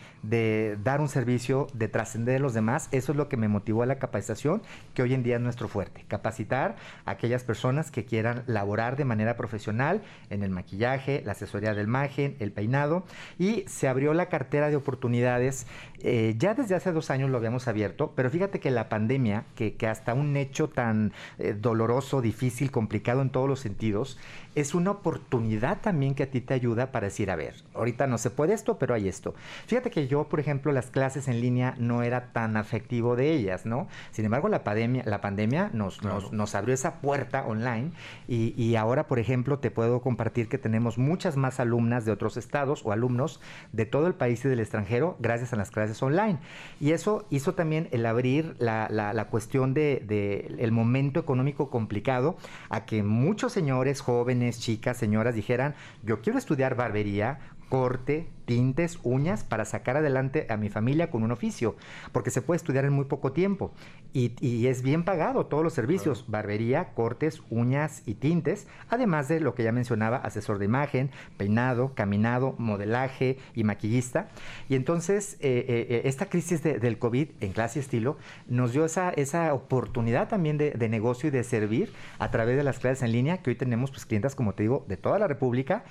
dar 0.84 1.02
un 1.02 1.10
servicio, 1.10 1.68
de 1.74 1.88
trascender 1.88 2.38
a 2.38 2.40
los 2.40 2.54
demás, 2.54 2.90
eso 2.92 3.12
es 3.12 3.18
lo 3.18 3.30
que 3.30 3.38
me 3.38 3.48
motivó 3.48 3.84
a 3.84 3.86
la 3.86 4.00
capacitación, 4.00 4.62
que 4.94 5.04
hoy 5.04 5.14
en 5.14 5.24
día 5.24 5.36
es 5.36 5.42
nuestro 5.42 5.68
fuerte. 5.68 6.06
Capacitar 6.08 6.78
a 7.06 7.12
aquellas 7.12 7.44
personas 7.44 7.92
que 7.92 8.06
quieran 8.06 8.44
laborar 8.48 8.96
de 8.96 9.06
manera 9.06 9.36
profesional 9.36 10.02
en 10.30 10.44
el 10.44 10.50
maquillaje, 10.50 11.22
la 11.26 11.34
asesoría 11.34 11.74
del 11.74 11.88
imagen, 11.88 12.36
el 12.40 12.52
peinado. 12.52 13.04
Y 13.38 13.66
se 13.68 13.88
abrió 13.88 14.14
la 14.14 14.28
cartera 14.28 14.70
de 14.70 14.76
oportunidades. 14.76 15.68
Eh, 16.02 16.36
ya 16.38 16.54
desde 16.54 16.76
hace 16.76 16.92
dos 16.92 17.10
años 17.10 17.30
lo 17.30 17.38
habíamos 17.38 17.68
abierto, 17.68 18.14
pero 18.16 18.30
fíjate 18.30 18.60
que 18.60 18.72
la 18.72 18.88
pandemia, 18.88 19.44
que, 19.56 19.76
hasta 19.88 20.14
un 20.14 20.38
hecho 20.38 20.70
tan 20.70 21.12
eh, 21.38 21.56
doloroso, 21.60 22.22
difícil, 22.22 22.72
complicado 22.72 23.22
en 23.22 23.32
todos 23.32 23.50
los 23.50 23.60
sentidos, 23.60 23.89
sentidos 23.90 24.18
es 24.56 24.74
una 24.74 24.92
oportunidad 24.92 25.82
también 25.82 26.16
que 26.16 26.24
a 26.24 26.32
ti 26.32 26.42
te 26.42 26.54
ayuda 26.54 26.92
para 26.92 27.08
decir, 27.08 27.32
a 27.32 27.36
ver, 27.36 27.56
ahorita 27.74 28.08
no 28.08 28.18
se 28.18 28.30
puede 28.30 28.54
esto, 28.54 28.78
pero 28.78 28.94
hay 28.94 29.08
esto. 29.08 29.34
Fíjate 29.68 29.92
que 29.92 30.08
yo, 30.08 30.26
por 30.26 30.40
ejemplo, 30.40 30.72
las 30.72 30.88
clases 30.88 31.28
en 31.28 31.42
línea 31.42 31.76
no 31.78 32.04
era 32.04 32.32
tan 32.34 32.58
afectivo 32.58 33.16
de 33.16 33.34
ellas, 33.34 33.66
¿no? 33.66 33.88
Sin 34.12 34.26
embargo, 34.26 34.50
la 34.50 34.64
pandemia, 34.64 35.04
la 35.06 35.22
pandemia 35.22 35.70
nos, 35.74 36.02
nos, 36.04 36.56
abrió 36.56 36.74
esa 36.74 36.96
puerta 37.02 37.46
online 37.46 37.92
y, 38.28 38.54
y, 38.62 38.76
ahora, 38.76 39.08
por 39.08 39.20
ejemplo, 39.20 39.60
te 39.60 39.72
puedo 39.72 40.02
compartir 40.02 40.50
que 40.50 40.58
tenemos 40.58 40.98
muchas 40.98 41.38
más 41.38 41.60
alumnas 41.60 42.06
de 42.06 42.12
otros 42.12 42.38
estados 42.38 42.82
o 42.86 42.92
alumnos 42.92 43.40
de 43.72 43.86
todo 43.86 44.08
el 44.08 44.16
país 44.16 44.44
y 44.46 44.50
del 44.50 44.60
extranjero 44.60 45.16
gracias 45.20 45.54
a 45.54 45.56
las 45.56 45.72
clases 45.72 46.02
online. 46.02 46.40
Y 46.80 46.92
eso 46.92 47.26
hizo 47.30 47.54
también 47.54 47.88
el 47.92 48.06
abrir 48.06 48.56
la, 48.60 48.88
la, 48.90 49.14
la 49.14 49.28
cuestión 49.28 49.74
de, 49.74 50.04
de 50.06 50.56
el 50.60 50.72
momento 50.72 51.20
económico 51.20 51.70
complicado 51.70 52.38
a 52.70 52.86
que 52.86 53.04
muchos 53.04 53.54
señores 53.54 54.02
jóvenes, 54.02 54.49
chicas, 54.58 54.98
señoras 54.98 55.36
dijeran, 55.36 55.76
yo 56.02 56.22
quiero 56.22 56.40
estudiar 56.40 56.76
barbería, 56.76 57.38
corte, 57.70 58.28
tintes, 58.50 58.98
uñas 59.04 59.44
para 59.44 59.64
sacar 59.64 59.96
adelante 59.96 60.48
a 60.50 60.58
mi 60.58 60.70
familia 60.70 61.12
con 61.12 61.22
un 61.22 61.32
oficio, 61.32 61.76
porque 62.12 62.32
se 62.32 62.42
puede 62.42 62.58
estudiar 62.58 62.84
en 62.84 62.94
muy 62.94 63.06
poco 63.06 63.32
tiempo. 63.32 63.72
Y, 64.12 64.66
es 64.66 64.82
bien 64.82 65.04
pagado 65.04 65.46
todos 65.46 65.64
los 65.64 65.74
servicios, 65.74 66.26
barbería, 66.28 66.94
cortes, 66.96 67.44
uñas 67.52 68.02
y 68.08 68.16
tintes, 68.16 68.68
además 68.90 69.28
de 69.28 69.40
lo 69.40 69.54
que 69.54 69.64
ya 69.64 69.72
mencionaba, 69.72 70.18
asesor 70.18 70.58
de 70.58 70.66
imagen, 70.66 71.12
peinado, 71.38 71.94
caminado, 71.94 72.56
modelaje 72.58 73.38
y 73.54 73.64
maquillista. 73.64 74.30
Y 74.68 74.74
entonces 74.74 75.36
eh, 75.42 75.66
eh, 75.68 75.88
eh, 75.90 76.02
esta 76.06 76.28
crisis 76.28 76.64
del 76.64 76.98
COVID 76.98 77.30
en 77.40 77.52
clase 77.54 77.78
y 77.78 77.82
estilo 77.82 78.18
nos 78.48 78.74
dio 78.74 78.84
esa, 78.86 79.12
esa 79.12 79.54
oportunidad 79.54 80.28
también 80.28 80.58
de, 80.58 80.72
de, 80.72 80.90
negocio 80.90 81.28
y 81.28 81.32
de 81.32 81.44
servir 81.44 81.94
a 82.18 82.32
través 82.32 82.58
de 82.58 82.64
las 82.64 82.80
clases 82.80 83.04
en 83.04 83.12
línea, 83.12 83.44
que 83.44 83.52
hoy 83.52 83.56
tenemos 83.56 83.92
pues 83.92 84.08
clientas, 84.08 84.34
como 84.34 84.54
te 84.54 84.64
digo, 84.64 84.86
de 84.88 84.98
toda 84.98 85.20
la 85.20 85.28
República 85.28 85.84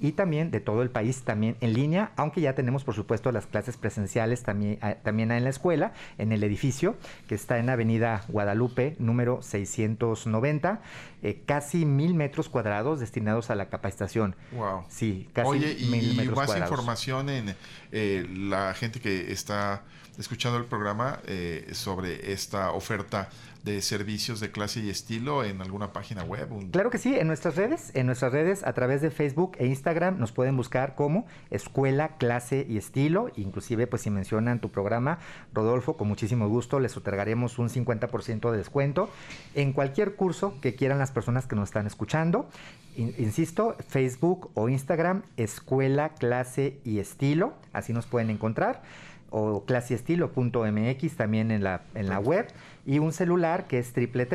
y 0.00 0.12
también 0.12 0.50
de 0.50 0.60
todo 0.60 0.82
el 0.82 0.90
país, 0.90 1.22
también 1.22 1.56
en 1.60 1.74
línea, 1.74 2.12
aunque 2.16 2.40
ya 2.40 2.54
tenemos 2.54 2.84
por 2.84 2.94
supuesto 2.94 3.30
las 3.32 3.46
clases 3.46 3.76
presenciales 3.76 4.42
también, 4.42 4.78
también 5.02 5.30
en 5.30 5.44
la 5.44 5.50
escuela, 5.50 5.92
en 6.18 6.32
el 6.32 6.42
edificio, 6.42 6.96
que 7.28 7.34
está 7.34 7.58
en 7.58 7.70
Avenida 7.70 8.24
Guadalupe, 8.28 8.96
número 8.98 9.42
690, 9.42 10.80
eh, 11.22 11.42
casi 11.44 11.84
mil 11.84 12.14
metros 12.14 12.48
cuadrados 12.48 13.00
destinados 13.00 13.50
a 13.50 13.54
la 13.54 13.68
capacitación. 13.68 14.36
Wow. 14.52 14.84
Sí, 14.88 15.28
casi 15.32 15.48
Oye, 15.48 15.76
y, 15.78 15.86
mil 15.86 16.12
y 16.12 16.16
metros 16.16 16.36
más 16.36 16.46
cuadrados. 16.46 16.70
información 16.70 17.28
en 17.28 17.54
eh, 17.92 18.26
la 18.30 18.74
gente 18.74 19.00
que 19.00 19.30
está 19.32 19.82
escuchando 20.18 20.58
el 20.58 20.66
programa 20.66 21.20
eh, 21.26 21.68
sobre 21.72 22.32
esta 22.32 22.72
oferta 22.72 23.28
de 23.64 23.82
servicios 23.82 24.40
de 24.40 24.50
clase 24.50 24.80
y 24.80 24.90
estilo 24.90 25.44
en 25.44 25.60
alguna 25.60 25.92
página 25.92 26.22
web. 26.24 26.48
Claro 26.70 26.90
que 26.90 26.98
sí, 26.98 27.14
en 27.14 27.26
nuestras 27.26 27.56
redes, 27.56 27.90
en 27.94 28.06
nuestras 28.06 28.32
redes 28.32 28.62
a 28.64 28.72
través 28.72 29.02
de 29.02 29.10
Facebook 29.10 29.52
e 29.58 29.66
Instagram 29.66 30.18
nos 30.18 30.32
pueden 30.32 30.56
buscar 30.56 30.94
como 30.94 31.26
Escuela, 31.50 32.16
Clase 32.18 32.66
y 32.68 32.78
Estilo. 32.78 33.30
Inclusive, 33.36 33.86
pues 33.86 34.02
si 34.02 34.10
mencionan 34.10 34.60
tu 34.60 34.70
programa, 34.70 35.18
Rodolfo, 35.52 35.96
con 35.96 36.08
muchísimo 36.08 36.48
gusto 36.48 36.80
les 36.80 36.96
otorgaremos 36.96 37.58
un 37.58 37.68
50% 37.68 38.50
de 38.50 38.56
descuento 38.56 39.10
en 39.54 39.72
cualquier 39.72 40.14
curso 40.14 40.54
que 40.60 40.74
quieran 40.74 40.98
las 40.98 41.10
personas 41.12 41.46
que 41.46 41.56
nos 41.56 41.68
están 41.68 41.86
escuchando. 41.86 42.48
In- 42.96 43.14
insisto, 43.18 43.76
Facebook 43.88 44.50
o 44.54 44.68
Instagram, 44.68 45.22
Escuela, 45.36 46.10
Clase 46.14 46.78
y 46.84 46.98
Estilo, 46.98 47.54
así 47.72 47.92
nos 47.92 48.06
pueden 48.06 48.30
encontrar 48.30 48.82
o 49.30 49.64
claseestilo.mx 49.64 51.16
también 51.16 51.50
en 51.50 51.62
la, 51.64 51.82
en 51.94 52.08
la 52.08 52.18
web 52.18 52.48
y 52.86 52.98
un 52.98 53.12
celular 53.12 53.66
que 53.66 53.78
es 53.78 53.92
triple 53.92 54.26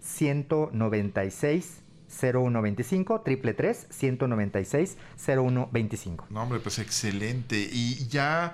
196 0.00 1.78
0125 2.08 3.20
triple 3.22 3.54
196 3.90 4.96
0125 5.16 6.26
No, 6.30 6.42
hombre, 6.42 6.60
pues 6.60 6.78
excelente. 6.78 7.68
Y 7.72 8.06
ya 8.08 8.52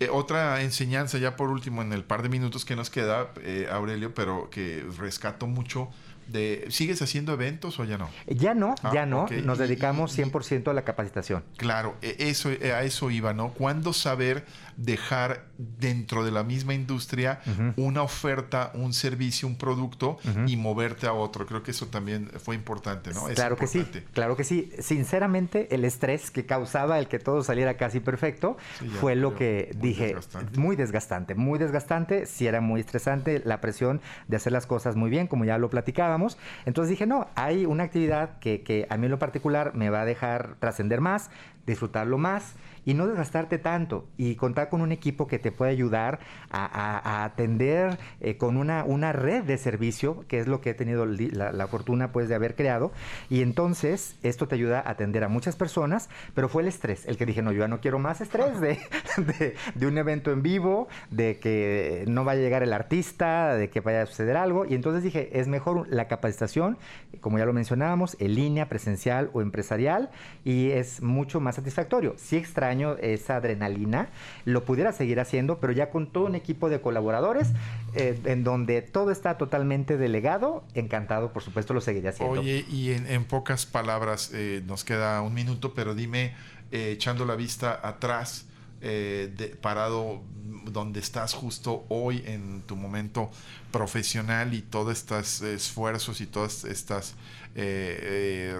eh, 0.00 0.08
otra 0.10 0.60
enseñanza, 0.62 1.18
ya 1.18 1.36
por 1.36 1.50
último, 1.50 1.82
en 1.82 1.92
el 1.92 2.02
par 2.04 2.22
de 2.22 2.28
minutos 2.28 2.64
que 2.64 2.74
nos 2.74 2.90
queda, 2.90 3.28
eh, 3.42 3.68
Aurelio, 3.70 4.12
pero 4.14 4.50
que 4.50 4.84
rescato 4.98 5.46
mucho 5.46 5.88
de... 6.26 6.66
¿Sigues 6.70 7.00
haciendo 7.02 7.32
eventos 7.34 7.78
o 7.78 7.84
ya 7.84 7.96
no? 7.98 8.08
Ya 8.26 8.54
no, 8.54 8.74
Ah, 8.82 8.90
ya 8.92 9.06
no, 9.06 9.26
nos 9.44 9.58
Y- 9.58 9.62
dedicamos 9.62 10.18
y- 10.18 10.22
y- 10.22 10.24
100% 10.24 10.68
a 10.70 10.74
la 10.74 10.82
capacitación. 10.82 11.44
Claro, 11.56 11.94
e- 12.02 12.16
eso, 12.18 12.48
a 12.48 12.82
eso 12.82 13.10
iba, 13.12 13.34
¿no? 13.34 13.50
¿Cuándo 13.52 13.92
saber 13.92 14.44
dejar 14.76 15.46
dentro 15.58 16.24
de 16.24 16.30
la 16.32 16.42
misma 16.42 16.74
industria 16.74 17.40
una 17.76 18.02
oferta, 18.02 18.70
un 18.74 18.92
servicio, 18.92 19.46
un 19.48 19.56
producto 19.56 20.18
y 20.46 20.56
moverte 20.56 21.06
a 21.06 21.12
otro? 21.12 21.46
Creo 21.46 21.62
que 21.62 21.70
eso 21.72 21.86
también 21.86 22.30
fue 22.38 22.54
importante, 22.54 23.12
¿no? 23.12 23.28
Es 23.28 23.34
claro 23.34 23.56
que 23.56 23.66
sí, 23.66 23.78
importante. 23.78 24.08
claro 24.12 24.36
que 24.36 24.44
sí. 24.44 24.70
Sinceramente, 24.78 25.74
el 25.74 25.84
estrés 25.84 26.30
que 26.30 26.46
causaba 26.46 26.98
el 26.98 27.08
que 27.08 27.18
todo 27.18 27.42
saliera 27.42 27.76
casi 27.76 28.00
perfecto 28.00 28.56
Sí, 28.78 28.88
ya 28.88 29.00
fue 29.00 29.14
lo 29.16 29.34
que 29.34 29.70
Muy 29.74 29.80
dije, 29.88 30.06
desgastante. 30.06 30.58
muy 30.58 30.76
desgastante, 30.76 31.34
muy 31.34 31.58
desgastante, 31.58 32.26
sí 32.26 32.46
era 32.46 32.60
muy 32.60 32.80
estresante 32.80 33.42
la 33.44 33.60
presión 33.60 34.00
de 34.28 34.36
hacer 34.36 34.52
las 34.52 34.66
cosas 34.66 34.96
muy 34.96 35.10
bien, 35.10 35.26
como 35.26 35.44
ya 35.44 35.58
lo 35.58 35.70
platicábamos. 35.70 36.36
Entonces 36.64 36.90
dije, 36.90 37.06
no, 37.06 37.28
hay 37.34 37.66
una 37.66 37.84
actividad 37.84 38.38
que, 38.38 38.62
que 38.62 38.86
a 38.90 38.96
mí 38.96 39.06
en 39.06 39.10
lo 39.12 39.18
particular 39.18 39.74
me 39.74 39.90
va 39.90 40.02
a 40.02 40.04
dejar 40.04 40.56
trascender 40.58 41.00
más, 41.00 41.30
disfrutarlo 41.66 42.18
más 42.18 42.54
y 42.84 42.94
no 42.94 43.06
desgastarte 43.06 43.58
tanto 43.58 44.06
y 44.16 44.34
contar 44.36 44.68
con 44.68 44.80
un 44.80 44.92
equipo 44.92 45.26
que 45.26 45.38
te 45.38 45.52
puede 45.52 45.70
ayudar 45.72 46.18
a, 46.50 46.64
a- 46.64 46.98
a 47.22 47.24
atender 47.24 47.98
eh, 48.20 48.36
con 48.36 48.56
una, 48.56 48.84
una 48.84 49.12
red 49.12 49.44
de 49.44 49.58
servicio, 49.58 50.24
que 50.28 50.38
es 50.38 50.46
lo 50.46 50.60
que 50.60 50.70
he 50.70 50.74
tenido 50.74 51.06
la, 51.06 51.52
la 51.52 51.66
fortuna 51.66 52.12
pues 52.12 52.28
de 52.28 52.34
haber 52.34 52.54
creado. 52.54 52.92
Y 53.30 53.42
entonces 53.42 54.16
esto 54.22 54.48
te 54.48 54.54
ayuda 54.56 54.80
a 54.80 54.90
atender 54.90 55.24
a 55.24 55.28
muchas 55.28 55.56
personas, 55.56 56.08
pero 56.34 56.48
fue 56.48 56.62
el 56.62 56.68
estrés, 56.68 57.06
el 57.06 57.16
que 57.16 57.26
dije, 57.26 57.42
no, 57.42 57.52
yo 57.52 57.60
ya 57.60 57.68
no 57.68 57.80
quiero 57.80 57.98
más 57.98 58.20
estrés 58.20 58.60
de, 58.60 58.78
de, 59.38 59.54
de 59.74 59.86
un 59.86 59.96
evento 59.98 60.30
en 60.32 60.42
vivo, 60.42 60.88
de 61.10 61.38
que 61.38 62.04
no 62.08 62.24
vaya 62.24 62.40
a 62.40 62.42
llegar 62.44 62.62
el 62.62 62.72
artista, 62.72 63.54
de 63.54 63.70
que 63.70 63.80
vaya 63.80 64.02
a 64.02 64.06
suceder 64.06 64.36
algo. 64.36 64.64
Y 64.66 64.74
entonces 64.74 65.02
dije, 65.02 65.38
es 65.38 65.48
mejor 65.48 65.86
la 65.88 66.08
capacitación, 66.08 66.76
como 67.20 67.38
ya 67.38 67.46
lo 67.46 67.52
mencionábamos, 67.52 68.16
en 68.20 68.34
línea, 68.34 68.68
presencial 68.68 69.30
o 69.32 69.40
empresarial, 69.40 70.10
y 70.44 70.70
es 70.70 71.02
mucho 71.02 71.40
más 71.40 71.54
satisfactorio. 71.56 72.14
Sí 72.18 72.36
extraño 72.36 72.73
esa 72.82 73.36
adrenalina, 73.36 74.08
lo 74.44 74.64
pudiera 74.64 74.92
seguir 74.92 75.20
haciendo, 75.20 75.58
pero 75.58 75.72
ya 75.72 75.90
con 75.90 76.06
todo 76.06 76.26
un 76.26 76.34
equipo 76.34 76.68
de 76.68 76.80
colaboradores, 76.80 77.48
eh, 77.94 78.18
en 78.24 78.44
donde 78.44 78.82
todo 78.82 79.10
está 79.10 79.38
totalmente 79.38 79.96
delegado, 79.96 80.64
encantado, 80.74 81.32
por 81.32 81.42
supuesto, 81.42 81.74
lo 81.74 81.80
seguiría 81.80 82.10
haciendo. 82.10 82.40
Oye, 82.40 82.64
y 82.70 82.90
en, 82.92 83.24
pocas 83.24 83.66
palabras, 83.66 84.30
eh, 84.34 84.62
nos 84.66 84.84
queda 84.84 85.20
un 85.22 85.34
minuto, 85.34 85.74
pero 85.74 85.94
dime, 85.94 86.34
eh, 86.72 86.90
echando 86.92 87.24
la 87.24 87.36
vista 87.36 87.80
atrás, 87.82 88.46
de- 88.80 89.56
parado 89.62 90.20
donde 90.66 91.00
estás 91.00 91.32
justo 91.32 91.86
hoy 91.88 92.22
en 92.26 92.60
tu 92.66 92.76
momento 92.76 93.30
profesional 93.70 94.52
y 94.52 94.60
todos 94.60 94.92
estos 94.98 95.40
esfuerzos 95.40 96.20
y 96.20 96.26
todas 96.26 96.64
estas 96.64 97.14
eh, 97.54 98.58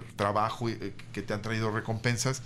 que 1.12 1.22
te 1.22 1.34
han 1.34 1.42
traído 1.42 1.70
recompensas, 1.70 2.42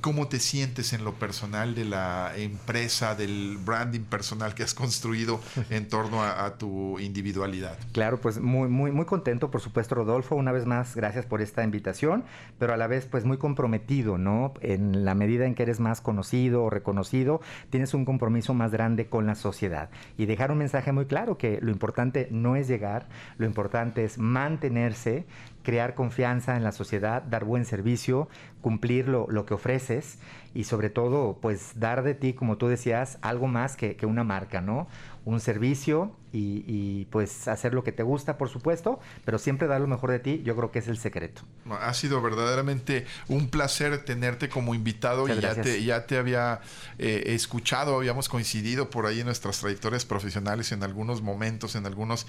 ¿Cómo 0.00 0.28
te 0.28 0.38
sientes 0.38 0.92
en 0.92 1.04
lo 1.04 1.14
personal 1.14 1.74
de 1.74 1.84
la 1.84 2.32
empresa, 2.36 3.14
del 3.14 3.58
branding 3.58 4.02
personal 4.02 4.54
que 4.54 4.62
has 4.62 4.74
construido 4.74 5.40
en 5.70 5.88
torno 5.88 6.22
a, 6.22 6.56
tu 6.56 6.98
individualidad? 7.00 7.78
Claro, 7.92 8.20
pues 8.20 8.40
muy, 8.40 8.68
muy, 8.68 8.92
muy 8.92 9.06
contento, 9.06 9.50
por 9.50 9.60
supuesto, 9.60 9.94
Rodolfo. 9.94 10.36
Una 10.36 10.52
vez 10.52 10.66
más, 10.66 10.94
gracias 10.94 11.26
por 11.26 11.42
esta 11.42 11.64
invitación, 11.64 12.24
pero 12.58 12.74
a 12.74 12.76
la 12.76 12.86
vez, 12.86 13.06
pues 13.06 13.24
muy 13.24 13.38
comprometido, 13.38 14.18
¿no? 14.18 14.54
En 14.60 15.04
la 15.04 15.14
medida 15.14 15.46
en 15.46 15.54
que 15.54 15.64
eres 15.64 15.80
más 15.80 16.00
conocido 16.00 16.62
o 16.62 16.70
reconocido, 16.70 17.40
tienes 17.70 17.94
un 17.94 18.04
compromiso 18.04 18.54
más 18.54 18.70
grande 18.70 19.06
con 19.06 19.26
la 19.26 19.34
sociedad. 19.34 19.90
Y 20.16 20.26
dejar 20.26 20.52
un 20.52 20.58
mensaje 20.58 20.92
muy 20.92 21.06
claro 21.06 21.38
que 21.38 21.58
lo 21.60 21.70
importante 21.72 22.28
no 22.30 22.56
es 22.56 22.68
llegar, 22.68 23.08
lo 23.38 23.46
importante 23.46 24.04
es 24.04 24.18
mantenerse, 24.18 25.26
crear 25.62 25.94
confianza 25.94 26.56
en 26.56 26.64
la 26.64 26.72
sociedad, 26.72 27.22
dar 27.22 27.44
buen 27.44 27.64
servicio, 27.64 28.28
cumplir 28.60 29.08
lo, 29.08 29.26
lo 29.28 29.46
que 29.46 29.54
ofreces 29.54 30.18
y 30.54 30.64
sobre 30.64 30.90
todo, 30.90 31.38
pues 31.40 31.72
dar 31.76 32.02
de 32.02 32.14
ti, 32.14 32.34
como 32.34 32.58
tú 32.58 32.68
decías, 32.68 33.18
algo 33.22 33.46
más 33.46 33.76
que, 33.76 33.96
que 33.96 34.06
una 34.06 34.22
marca, 34.22 34.60
¿no? 34.60 34.86
Un 35.24 35.40
servicio 35.40 36.14
y, 36.32 36.64
y, 36.66 37.06
pues 37.06 37.48
hacer 37.48 37.74
lo 37.74 37.84
que 37.84 37.92
te 37.92 38.02
gusta, 38.02 38.36
por 38.36 38.48
supuesto, 38.48 39.00
pero 39.24 39.38
siempre 39.38 39.66
dar 39.68 39.80
lo 39.80 39.86
mejor 39.86 40.10
de 40.10 40.18
ti, 40.18 40.42
yo 40.44 40.54
creo 40.56 40.70
que 40.70 40.80
es 40.80 40.88
el 40.88 40.98
secreto. 40.98 41.42
Ha 41.80 41.94
sido 41.94 42.20
verdaderamente 42.20 43.06
un 43.28 43.48
placer 43.48 44.04
tenerte 44.04 44.48
como 44.48 44.74
invitado 44.74 45.22
Muchas 45.26 45.38
y 45.38 45.40
ya 45.40 45.54
te, 45.54 45.84
ya 45.84 46.06
te 46.06 46.18
había 46.18 46.60
eh, 46.98 47.22
escuchado, 47.26 47.96
habíamos 47.96 48.28
coincidido 48.28 48.90
por 48.90 49.06
ahí 49.06 49.20
en 49.20 49.26
nuestras 49.26 49.60
trayectorias 49.60 50.04
profesionales 50.04 50.72
en 50.72 50.82
algunos 50.82 51.22
momentos, 51.22 51.76
en 51.76 51.86
algunos 51.86 52.26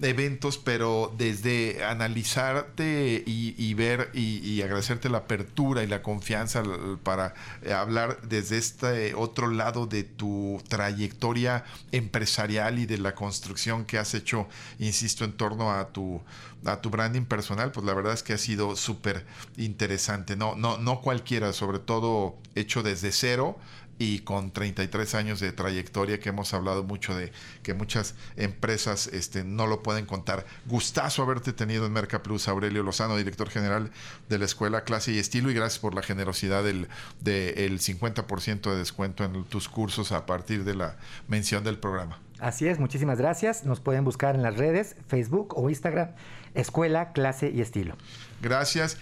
eventos, 0.00 0.58
pero 0.58 1.12
desde 1.16 1.84
analizarte 1.84 3.22
y, 3.26 3.74
ver 3.74 4.10
y, 4.12 4.38
y 4.38 4.62
agradecerte 4.62 5.08
la 5.08 5.18
apertura 5.18 5.82
y 5.82 5.86
la 5.86 6.02
confianza 6.02 6.60
l- 6.60 6.96
para 7.02 7.34
eh, 7.62 7.72
hablar 7.72 8.20
desde 8.22 8.58
este 8.58 9.14
otro 9.14 9.48
lado 9.48 9.86
de 9.86 10.02
tu 10.04 10.62
trayectoria 10.68 11.64
empresarial 11.92 12.78
y 12.78 12.86
de 12.86 12.98
la 12.98 13.14
construcción 13.14 13.84
que 13.84 13.98
has 13.98 14.14
hecho, 14.14 14.48
insisto, 14.78 15.24
en 15.24 15.32
torno 15.32 15.72
a 15.72 15.88
tu 15.88 16.20
a 16.66 16.80
tu 16.80 16.88
branding 16.88 17.26
personal, 17.26 17.72
pues 17.72 17.84
la 17.84 17.92
verdad 17.92 18.14
es 18.14 18.22
que 18.22 18.32
ha 18.32 18.38
sido 18.38 18.74
súper 18.74 19.26
interesante. 19.58 20.34
No, 20.34 20.54
no, 20.56 20.78
no 20.78 21.02
cualquiera, 21.02 21.52
sobre 21.52 21.78
todo 21.78 22.36
hecho 22.54 22.82
desde 22.82 23.12
cero 23.12 23.58
y 23.98 24.20
con 24.20 24.50
33 24.50 25.14
años 25.14 25.40
de 25.40 25.52
trayectoria 25.52 26.20
que 26.20 26.30
hemos 26.30 26.52
hablado 26.54 26.82
mucho 26.82 27.16
de 27.16 27.32
que 27.62 27.74
muchas 27.74 28.14
empresas 28.36 29.06
este, 29.08 29.44
no 29.44 29.66
lo 29.66 29.82
pueden 29.82 30.06
contar. 30.06 30.46
Gustazo 30.66 31.22
haberte 31.22 31.52
tenido 31.52 31.86
en 31.86 31.92
Merca 31.92 32.22
Plus, 32.22 32.48
Aurelio 32.48 32.82
Lozano, 32.82 33.16
director 33.16 33.48
general 33.48 33.90
de 34.28 34.38
la 34.38 34.44
Escuela 34.44 34.84
Clase 34.84 35.12
y 35.12 35.18
Estilo, 35.18 35.50
y 35.50 35.54
gracias 35.54 35.78
por 35.78 35.94
la 35.94 36.02
generosidad 36.02 36.64
del 36.64 36.88
de 37.20 37.66
el 37.66 37.80
50% 37.80 38.70
de 38.70 38.76
descuento 38.76 39.24
en 39.24 39.44
tus 39.44 39.68
cursos 39.68 40.12
a 40.12 40.26
partir 40.26 40.64
de 40.64 40.74
la 40.74 40.96
mención 41.28 41.64
del 41.64 41.78
programa. 41.78 42.18
Así 42.40 42.66
es, 42.66 42.78
muchísimas 42.78 43.18
gracias. 43.18 43.64
Nos 43.64 43.80
pueden 43.80 44.04
buscar 44.04 44.34
en 44.34 44.42
las 44.42 44.56
redes, 44.56 44.96
Facebook 45.06 45.54
o 45.56 45.70
Instagram, 45.70 46.10
Escuela, 46.54 47.12
Clase 47.12 47.50
y 47.50 47.60
Estilo. 47.60 47.96
Gracias. 48.42 48.98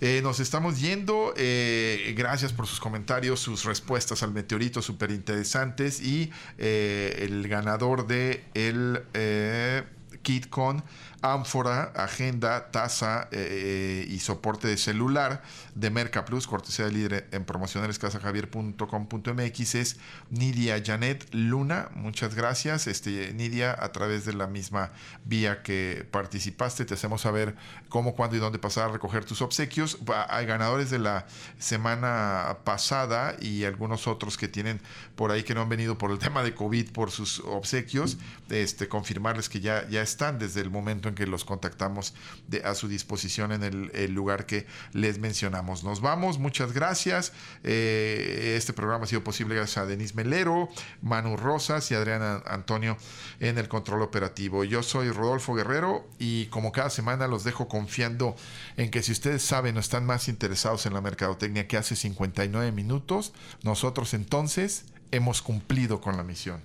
Eh, 0.00 0.20
nos 0.22 0.40
estamos 0.40 0.80
yendo. 0.80 1.32
Eh, 1.36 2.14
gracias 2.16 2.52
por 2.52 2.66
sus 2.66 2.80
comentarios, 2.80 3.40
sus 3.40 3.64
respuestas 3.64 4.22
al 4.22 4.32
meteorito 4.32 4.82
súper 4.82 5.10
interesantes. 5.10 6.00
Y 6.00 6.30
eh, 6.58 7.20
el 7.22 7.48
ganador 7.48 8.06
de 8.06 8.44
el 8.54 9.02
eh, 9.14 9.84
kit 10.22 10.48
con 10.50 10.84
ánfora, 11.22 11.92
agenda, 11.94 12.70
tasa 12.70 13.28
eh, 13.32 14.06
y 14.08 14.18
soporte 14.20 14.68
de 14.68 14.76
celular 14.76 15.42
de 15.74 15.90
Merca 15.90 16.24
Plus, 16.24 16.46
cortesía 16.46 16.86
de 16.86 16.92
líder 16.92 17.28
en 17.32 17.44
promocionales 17.44 17.98
casajavier.com.mx 17.98 19.74
es 19.74 19.96
Nidia 20.30 20.82
Janet 20.84 21.26
Luna. 21.32 21.90
Muchas 21.94 22.34
gracias. 22.34 22.86
Este, 22.86 23.32
Nidia, 23.34 23.76
a 23.78 23.92
través 23.92 24.24
de 24.24 24.32
la 24.32 24.46
misma 24.46 24.92
vía 25.24 25.62
que 25.62 26.06
participaste, 26.10 26.84
te 26.84 26.94
hacemos 26.94 27.22
saber 27.22 27.56
cómo, 27.88 28.14
cuándo 28.14 28.36
y 28.36 28.38
dónde 28.38 28.58
pasar 28.58 28.88
a 28.88 28.92
recoger 28.92 29.24
tus 29.24 29.42
obsequios. 29.42 29.98
Hay 30.28 30.46
ganadores 30.46 30.90
de 30.90 30.98
la 30.98 31.26
semana 31.58 32.58
pasada 32.64 33.36
y 33.40 33.64
algunos 33.64 34.06
otros 34.06 34.36
que 34.36 34.48
tienen 34.48 34.80
por 35.14 35.30
ahí 35.30 35.42
que 35.42 35.54
no 35.54 35.62
han 35.62 35.68
venido 35.68 35.98
por 35.98 36.10
el 36.10 36.18
tema 36.26 36.42
de 36.42 36.54
COVID 36.54 36.90
por 36.92 37.10
sus 37.10 37.40
obsequios. 37.40 38.18
Este, 38.48 38.88
confirmarles 38.88 39.48
que 39.48 39.60
ya, 39.60 39.88
ya 39.88 40.02
están 40.02 40.38
desde 40.38 40.60
el 40.60 40.70
momento 40.70 41.05
en 41.08 41.14
que 41.14 41.26
los 41.26 41.44
contactamos 41.44 42.14
de, 42.48 42.62
a 42.64 42.74
su 42.74 42.88
disposición 42.88 43.52
en 43.52 43.62
el, 43.62 44.12
lugar 44.12 44.46
que 44.46 44.66
les 44.92 45.18
mencionamos. 45.18 45.84
Nos 45.84 46.00
vamos, 46.00 46.38
muchas 46.38 46.72
gracias. 46.72 47.32
Eh, 47.64 48.54
este 48.56 48.72
programa 48.72 49.04
ha 49.04 49.06
sido 49.06 49.22
posible 49.22 49.54
gracias 49.54 49.78
a 49.78 49.86
Denis 49.86 50.14
Melero, 50.14 50.68
Manu 51.02 51.36
Rosas 51.36 51.90
y 51.90 51.94
Adriana 51.94 52.42
Antonio 52.46 52.96
en 53.40 53.58
el 53.58 53.68
control 53.68 54.02
operativo. 54.02 54.64
Yo 54.64 54.82
soy 54.82 55.10
Rodolfo 55.10 55.54
Guerrero 55.54 56.08
y 56.18 56.46
como 56.46 56.72
cada 56.72 56.90
semana 56.90 57.26
los 57.26 57.44
dejo 57.44 57.68
confiando 57.68 58.36
en 58.76 58.90
que 58.90 59.02
si 59.02 59.12
ustedes 59.12 59.42
saben 59.42 59.76
o 59.76 59.80
están 59.80 60.06
más 60.06 60.28
interesados 60.28 60.86
en 60.86 60.94
la 60.94 61.00
mercadotecnia 61.00 61.68
que 61.68 61.76
hace 61.76 61.96
59 61.96 62.72
minutos, 62.72 63.32
nosotros 63.62 64.14
entonces 64.14 64.86
hemos 65.10 65.42
cumplido 65.42 66.00
con 66.00 66.16
la 66.16 66.22
misión. 66.22 66.60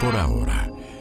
Por 0.00 0.14
ahora 0.16 0.68